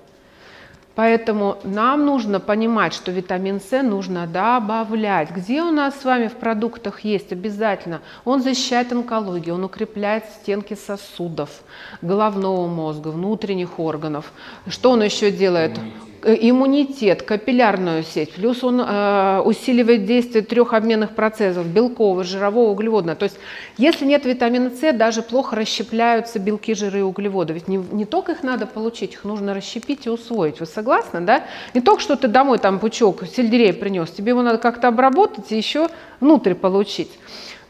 Поэтому 0.95 1.57
нам 1.63 2.05
нужно 2.05 2.41
понимать, 2.41 2.93
что 2.93 3.13
витамин 3.13 3.61
С 3.61 3.83
нужно 3.83 4.27
добавлять. 4.27 5.31
Где 5.31 5.63
у 5.63 5.71
нас 5.71 5.99
с 6.01 6.05
вами 6.05 6.29
в 6.29 6.35
продуктах 6.35 7.01
есть 7.01 7.33
обязательно? 7.33 8.01
Он 8.25 8.43
защищает 8.43 8.93
онкологию, 8.93 9.55
он 9.55 9.65
укрепляет 9.65 10.25
стенки 10.43 10.75
сосудов, 10.75 11.63
головного 12.03 12.67
мозга, 12.67 13.09
внутренних 13.09 13.79
органов. 13.79 14.33
Что 14.67 14.91
он 14.91 15.03
еще 15.03 15.31
делает? 15.31 15.79
Э, 16.23 16.37
иммунитет, 16.39 17.23
капиллярную 17.23 18.03
сеть, 18.03 18.33
плюс 18.33 18.63
он 18.63 18.81
э, 18.81 19.41
усиливает 19.43 20.05
действие 20.05 20.45
трех 20.45 20.75
обменных 20.75 21.15
процессов, 21.15 21.67
белкового, 21.67 22.25
жирового, 22.25 22.73
углеводного. 22.73 23.17
То 23.17 23.25
есть 23.25 23.39
если 23.79 24.05
нет 24.05 24.27
витамина 24.27 24.71
С, 24.71 24.93
даже 24.93 25.23
плохо 25.23 25.57
расщепляются 25.57 26.39
белки, 26.39 26.75
жиры 26.75 26.99
и 26.99 27.03
углеводы. 27.03 27.55
Ведь 27.55 27.69
не, 27.69 27.79
не 27.79 28.05
только 28.05 28.33
их 28.33 28.43
надо 28.43 28.67
получить, 28.67 29.15
их 29.15 29.25
нужно 29.25 29.55
расщепить 29.55 30.05
и 30.05 30.11
усвоить. 30.11 30.61
Вы 30.61 30.67
согласны, 30.67 31.23
да? 31.23 31.45
Не 31.73 31.81
только, 31.81 32.03
что 32.03 32.17
ты 32.17 32.29
домой 32.29 32.59
там 32.59 32.81
пучок 32.81 33.25
сельдерея 33.25 33.73
принес, 33.73 34.11
тебе 34.11 34.31
его 34.31 34.43
надо 34.43 34.59
как-то 34.59 34.89
обработать 34.89 35.51
и 35.53 35.57
еще 35.57 35.89
внутрь 36.21 36.53
получить. 36.53 37.11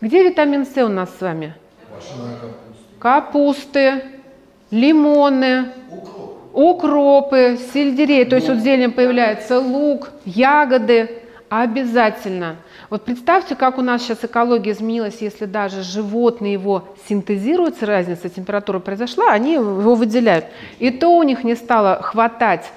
Где 0.01 0.25
витамин 0.25 0.67
С 0.67 0.77
у 0.79 0.89
нас 0.89 1.09
с 1.17 1.21
вами? 1.21 1.55
Капусты, 2.99 4.03
лимоны, 4.73 5.69
укропы, 6.53 7.59
сельдерей, 7.73 8.25
то 8.25 8.37
есть 8.37 8.49
вот 8.49 8.59
зелень 8.59 8.93
появляется, 8.93 9.59
лук, 9.59 10.11
ягоды, 10.25 11.23
обязательно. 11.49 12.57
Вот 12.89 13.05
представьте, 13.05 13.55
как 13.55 13.79
у 13.79 13.83
нас 13.83 14.03
сейчас 14.03 14.25
экология 14.25 14.73
изменилась, 14.73 15.19
если 15.21 15.45
даже 15.45 15.83
животные 15.83 16.55
его 16.55 16.89
синтезируют, 17.09 17.83
разница 17.83 18.29
температуры 18.29 18.81
произошла, 18.81 19.31
они 19.31 19.55
его 19.55 19.95
выделяют. 19.95 20.47
И 20.79 20.91
то 20.91 21.17
у 21.17 21.23
них 21.23 21.45
не 21.45 21.55
стало 21.55 22.03
хватать 22.03 22.71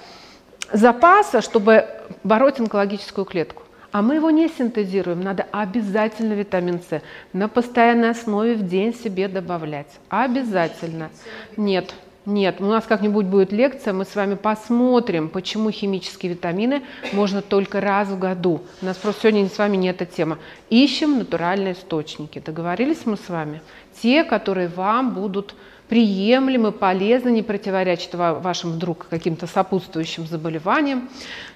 запаса, 0.72 1.42
чтобы 1.42 1.86
бороть 2.24 2.60
онкологическую 2.60 3.26
клетку. 3.26 3.64
А 3.92 4.02
мы 4.02 4.16
его 4.16 4.32
не 4.32 4.50
синтезируем, 4.50 5.22
надо 5.22 5.46
обязательно 5.52 6.34
витамин 6.34 6.80
С 6.80 7.00
на 7.32 7.48
постоянной 7.48 8.10
основе 8.10 8.56
в 8.56 8.68
день 8.68 8.94
себе 8.94 9.28
добавлять. 9.28 10.00
Обязательно. 10.10 11.12
Нет, 11.58 11.94
нет, 12.26 12.62
у 12.62 12.66
нас 12.66 12.86
как-нибудь 12.86 13.26
будет 13.26 13.52
лекция, 13.52 13.92
мы 13.92 14.06
с 14.06 14.16
вами 14.16 14.36
посмотрим, 14.36 15.28
почему 15.28 15.72
химические 15.72 16.34
витамины 16.34 16.84
можно 17.12 17.42
только 17.42 17.82
раз 17.82 18.08
в 18.08 18.18
году. 18.18 18.62
У 18.82 18.86
нас 18.86 18.96
просто 18.96 19.24
сегодня 19.24 19.50
с 19.50 19.58
вами 19.58 19.76
не 19.76 19.90
эта 19.90 20.06
тема. 20.06 20.38
Ищем 20.70 21.18
натуральные 21.18 21.74
источники. 21.74 22.40
Договорились 22.40 23.06
мы 23.06 23.18
с 23.18 23.28
вами? 23.28 23.62
Те, 24.02 24.24
которые 24.24 24.70
вам 24.70 25.14
будут 25.14 25.54
приемлемы, 25.90 26.72
полезны, 26.72 27.30
не 27.30 27.44
противоречат 27.44 28.14
вашим 28.14 28.72
вдруг 28.72 29.08
каким-то 29.10 29.46
сопутствующим 29.46 30.26
заболеваниям. 30.26 31.10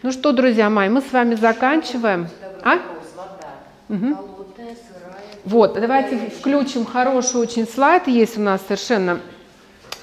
Ну 0.04 0.12
что, 0.12 0.34
друзья 0.34 0.70
мои, 0.70 0.90
мы 0.90 1.02
с 1.02 1.14
вами 1.14 1.36
заканчиваем. 1.36 2.28
А? 2.62 2.80
Угу. 3.88 4.18
Вот, 5.46 5.80
давайте 5.80 6.18
включим 6.30 6.86
хороший 6.86 7.40
очень 7.40 7.66
слайд, 7.66 8.10
есть 8.10 8.38
у 8.38 8.42
нас 8.42 8.62
совершенно 8.64 9.22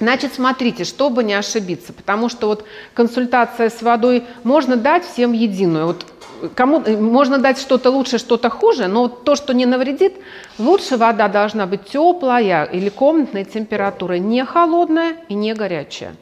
Значит, 0.01 0.35
смотрите, 0.35 0.85
чтобы 0.85 1.23
не 1.23 1.35
ошибиться, 1.35 1.93
потому 1.93 2.29
что 2.29 2.49
вот 2.49 2.65
консультация 2.95 3.71
с 3.71 3.81
водой 3.81 4.25
можно 4.43 4.77
дать 4.77 5.05
всем 5.05 5.33
единую. 5.33 5.87
Вот 5.87 6.07
кому 6.55 6.81
можно 6.81 7.39
дать 7.39 7.59
что-то 7.59 7.91
лучше, 7.91 8.19
что-то 8.19 8.51
хуже, 8.51 8.89
но 8.89 9.03
вот 9.03 9.25
то, 9.25 9.37
что 9.37 9.55
не 9.55 9.66
навредит, 9.66 10.15
лучше 10.59 10.97
вода 10.97 11.29
должна 11.29 11.66
быть 11.66 11.85
теплая 11.85 12.65
или 12.65 12.89
комнатной 12.89 13.45
температуры, 13.45 14.19
не 14.19 14.45
холодная 14.45 15.16
и 15.29 15.35
не 15.35 15.55
горячая. 15.55 16.16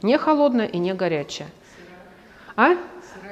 Не 0.00 0.18
холодная 0.18 0.66
и 0.66 0.78
не 0.78 0.94
горячая. 0.94 1.48
А? 2.56 2.76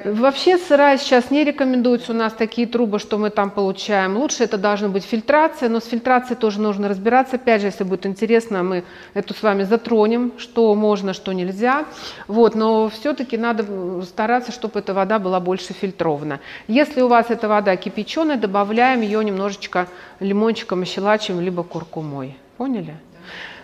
Вообще 0.05 0.57
сырая 0.57 0.97
сейчас 0.97 1.31
не 1.31 1.43
рекомендуется. 1.43 2.11
У 2.11 2.15
нас 2.15 2.33
такие 2.33 2.67
трубы, 2.67 2.99
что 2.99 3.17
мы 3.17 3.29
там 3.29 3.51
получаем. 3.51 4.17
Лучше 4.17 4.43
это 4.43 4.57
должна 4.57 4.89
быть 4.89 5.03
фильтрация, 5.03 5.69
но 5.69 5.79
с 5.79 5.85
фильтрацией 5.85 6.37
тоже 6.37 6.59
нужно 6.59 6.87
разбираться. 6.87 7.35
Опять 7.35 7.61
же, 7.61 7.67
если 7.67 7.83
будет 7.83 8.05
интересно, 8.05 8.63
мы 8.63 8.83
эту 9.13 9.33
с 9.33 9.43
вами 9.43 9.63
затронем, 9.63 10.33
что 10.37 10.73
можно, 10.75 11.13
что 11.13 11.33
нельзя. 11.33 11.85
Вот, 12.27 12.55
но 12.55 12.89
все-таки 12.89 13.37
надо 13.37 14.01
стараться, 14.03 14.51
чтобы 14.51 14.79
эта 14.79 14.93
вода 14.93 15.19
была 15.19 15.39
больше 15.39 15.73
фильтрована. 15.73 16.39
Если 16.67 17.01
у 17.01 17.07
вас 17.07 17.27
эта 17.29 17.47
вода 17.47 17.75
кипяченая, 17.75 18.37
добавляем 18.37 19.01
ее 19.01 19.23
немножечко 19.23 19.87
лимончиком, 20.19 20.85
щелачем, 20.85 21.39
либо 21.39 21.63
куркумой. 21.63 22.37
Поняли? 22.57 22.95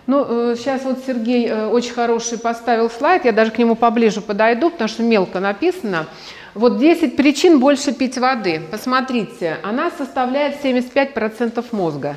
Ну, 0.07 0.55
сейчас 0.55 0.83
э, 0.83 0.85
вот 0.85 0.99
Сергей 1.05 1.47
э, 1.47 1.67
очень 1.67 1.93
хороший 1.93 2.39
поставил 2.39 2.89
слайд, 2.89 3.25
я 3.25 3.33
даже 3.33 3.51
к 3.51 3.57
нему 3.57 3.75
поближе 3.75 4.21
подойду, 4.21 4.69
потому 4.69 4.87
что 4.87 5.03
мелко 5.03 5.41
написано. 5.41 6.07
Вот 6.53 6.79
10 6.79 7.17
причин 7.17 7.59
больше 7.59 7.91
пить 7.91 8.17
воды. 8.17 8.61
Посмотрите, 8.71 9.57
она 9.63 9.91
составляет 9.91 10.63
75% 10.63 11.63
мозга. 11.71 12.15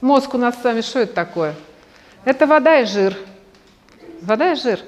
Мозг 0.00 0.34
у 0.34 0.38
нас 0.38 0.54
с 0.60 0.64
вами 0.64 0.80
что 0.80 1.00
это 1.00 1.12
такое? 1.12 1.54
Это 2.24 2.46
вода 2.46 2.78
и 2.80 2.86
жир. 2.86 3.16
Вода 4.22 4.52
и 4.52 4.54
жир. 4.54 4.78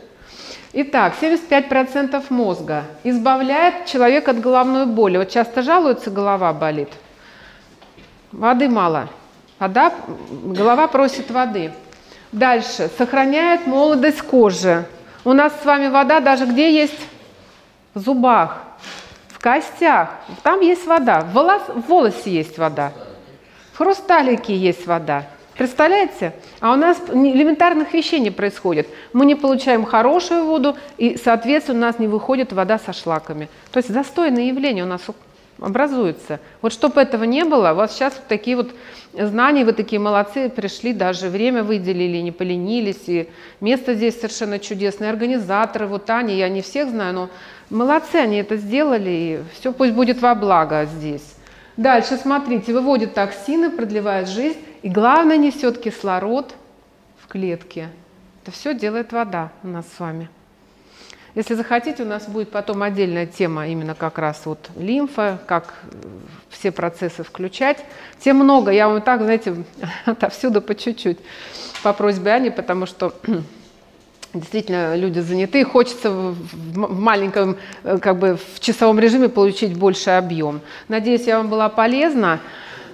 Итак, 0.73 1.15
75% 1.21 2.25
мозга 2.29 2.85
избавляет 3.03 3.87
человека 3.87 4.31
от 4.31 4.41
головной 4.41 4.87
боли. 4.87 5.19
Вот 5.19 5.31
часто 5.31 5.63
жалуются, 5.63 6.11
голова 6.11 6.53
болит. 6.53 6.91
Воды 8.31 8.69
мало. 8.69 9.09
Вода, 9.59 9.93
голова 10.31 10.87
просит 10.87 11.31
воды. 11.31 11.73
Дальше. 12.33 12.91
Сохраняет 12.99 13.67
молодость 13.67 14.23
кожи. 14.23 14.85
У 15.25 15.33
нас 15.33 15.53
с 15.61 15.65
вами 15.65 15.89
вода 15.89 16.21
даже 16.21 16.47
где 16.47 16.73
есть? 16.73 16.99
В 17.95 18.01
зубах, 18.01 18.63
в 19.29 19.39
костях. 19.39 20.11
Там 20.43 20.61
есть 20.61 20.87
вода. 20.87 21.21
В, 21.21 21.33
волос, 21.33 21.63
в 21.69 21.89
волосе 21.89 22.31
есть 22.31 22.59
вода. 22.59 22.93
В 23.73 23.79
хрусталике 23.79 24.55
есть 24.55 24.87
вода. 24.87 25.25
Представляете? 25.57 26.35
А 26.61 26.73
у 26.73 26.77
нас 26.77 26.99
элементарных 27.09 27.95
вещей 27.95 28.21
не 28.21 28.31
происходит. 28.31 28.89
Мы 29.15 29.25
не 29.25 29.35
получаем 29.35 29.85
хорошую 29.85 30.45
воду, 30.45 30.77
и, 30.99 31.17
соответственно, 31.17 31.79
у 31.79 31.81
нас 31.81 31.99
не 31.99 32.09
выходит 32.09 32.53
вода 32.53 32.79
со 32.79 32.93
шлаками. 32.93 33.49
То 33.73 33.79
есть 33.79 33.89
застойное 33.89 34.45
явление 34.45 34.85
у 34.85 34.87
нас 34.87 35.01
образуется. 35.59 36.41
Вот 36.63 36.73
чтобы 36.73 37.01
этого 37.01 37.25
не 37.25 37.45
было, 37.45 37.73
у 37.73 37.77
вас 37.77 37.95
сейчас 37.95 38.15
вот 38.15 38.27
такие 38.29 38.57
вот 38.57 38.75
знания, 39.13 39.65
вы 39.65 39.73
такие 39.73 39.99
молодцы, 39.99 40.49
пришли, 40.49 40.93
даже 40.93 41.29
время 41.29 41.63
выделили, 41.63 42.19
не 42.19 42.33
поленились, 42.33 43.09
и 43.09 43.29
место 43.61 43.95
здесь 43.95 44.17
совершенно 44.17 44.59
чудесное, 44.59 45.11
организаторы, 45.11 45.87
вот 45.87 46.11
они, 46.11 46.37
я 46.37 46.49
не 46.49 46.63
всех 46.63 46.91
знаю, 46.91 47.15
но 47.15 47.31
молодцы, 47.71 48.17
они 48.17 48.37
это 48.37 48.57
сделали, 48.57 49.11
и 49.11 49.41
все 49.59 49.73
пусть 49.73 49.93
будет 49.93 50.21
во 50.21 50.35
благо 50.35 50.85
здесь. 50.85 51.35
Дальше, 51.77 52.17
смотрите, 52.17 52.73
выводит 52.73 53.15
токсины, 53.15 53.71
продлевает 53.71 54.29
жизнь, 54.29 54.59
и 54.83 54.89
главное, 54.89 55.37
несет 55.37 55.79
кислород 55.79 56.55
в 57.19 57.29
клетке. 57.29 57.89
Это 58.43 58.53
все 58.53 58.75
делает 58.75 59.13
вода 59.13 59.51
у 59.63 59.69
нас 59.69 59.85
с 59.97 60.01
вами. 60.01 60.29
Если 61.37 61.53
захотите, 61.53 62.03
у 62.03 62.07
нас 62.07 62.27
будет 62.27 62.51
потом 62.51 62.83
отдельная 62.83 63.27
тема 63.27 63.69
именно 63.69 63.95
как 63.95 64.17
раз 64.17 64.41
вот 64.47 64.71
лимфа, 64.75 65.39
как 65.45 65.75
все 66.49 66.73
процессы 66.73 67.23
включать. 67.23 67.77
Тем 68.21 68.37
много, 68.37 68.71
я 68.71 68.89
вам 68.89 69.03
так, 69.03 69.21
знаете, 69.21 69.55
отовсюду 70.07 70.63
по 70.63 70.75
чуть-чуть 70.75 71.19
по 71.83 71.93
просьбе 71.93 72.31
Ани, 72.33 72.49
потому 72.49 72.87
что 72.87 73.13
действительно 74.33 74.97
люди 74.97 75.19
заняты, 75.19 75.63
хочется 75.67 76.11
в 76.11 76.37
маленьком, 76.75 77.59
э, 77.85 77.99
как 77.99 78.19
бы 78.19 78.39
в 78.55 78.59
часовом 78.61 78.99
режиме 78.99 79.29
получить 79.29 79.77
больше 79.77 80.09
объем. 80.13 80.63
Надеюсь, 80.89 81.27
я 81.27 81.37
вам 81.37 81.51
была 81.51 81.69
полезна. 81.69 82.41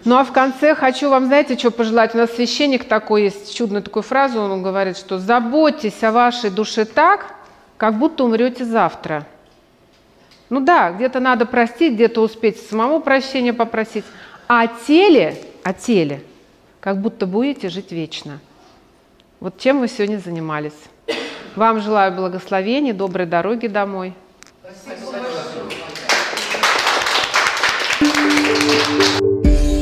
Ну 0.05 0.16
а 0.16 0.24
в 0.24 0.32
конце 0.32 0.74
хочу 0.74 1.10
вам, 1.10 1.27
знаете, 1.27 1.56
что 1.56 1.70
пожелать? 1.70 2.16
У 2.16 2.19
нас 2.19 2.32
священник 2.32 2.89
такой 2.89 3.23
есть, 3.23 3.55
чудную 3.55 3.85
такую 3.85 4.02
фразу, 4.02 4.40
он 4.40 4.64
говорит, 4.64 4.98
что 4.98 5.19
заботьтесь 5.20 6.02
о 6.02 6.10
вашей 6.10 6.51
душе 6.51 6.85
так, 6.85 7.36
как 7.82 7.98
будто 7.98 8.22
умрете 8.22 8.64
завтра. 8.64 9.26
Ну 10.50 10.60
да, 10.60 10.92
где-то 10.92 11.18
надо 11.18 11.46
простить, 11.46 11.94
где-то 11.94 12.20
успеть 12.20 12.60
самому 12.60 13.00
прощения 13.00 13.52
попросить. 13.52 14.04
А 14.46 14.68
теле, 14.68 15.36
о 15.64 15.72
теле, 15.72 16.22
как 16.78 17.00
будто 17.00 17.26
будете 17.26 17.68
жить 17.70 17.90
вечно. 17.90 18.38
Вот 19.40 19.59
чем 19.59 19.80
вы 19.80 19.88
сегодня 19.88 20.18
занимались. 20.18 20.78
Вам 21.56 21.80
желаю 21.80 22.14
благословений, 22.14 22.92
доброй 22.92 23.26
дороги 23.26 23.66
домой. 23.66 24.14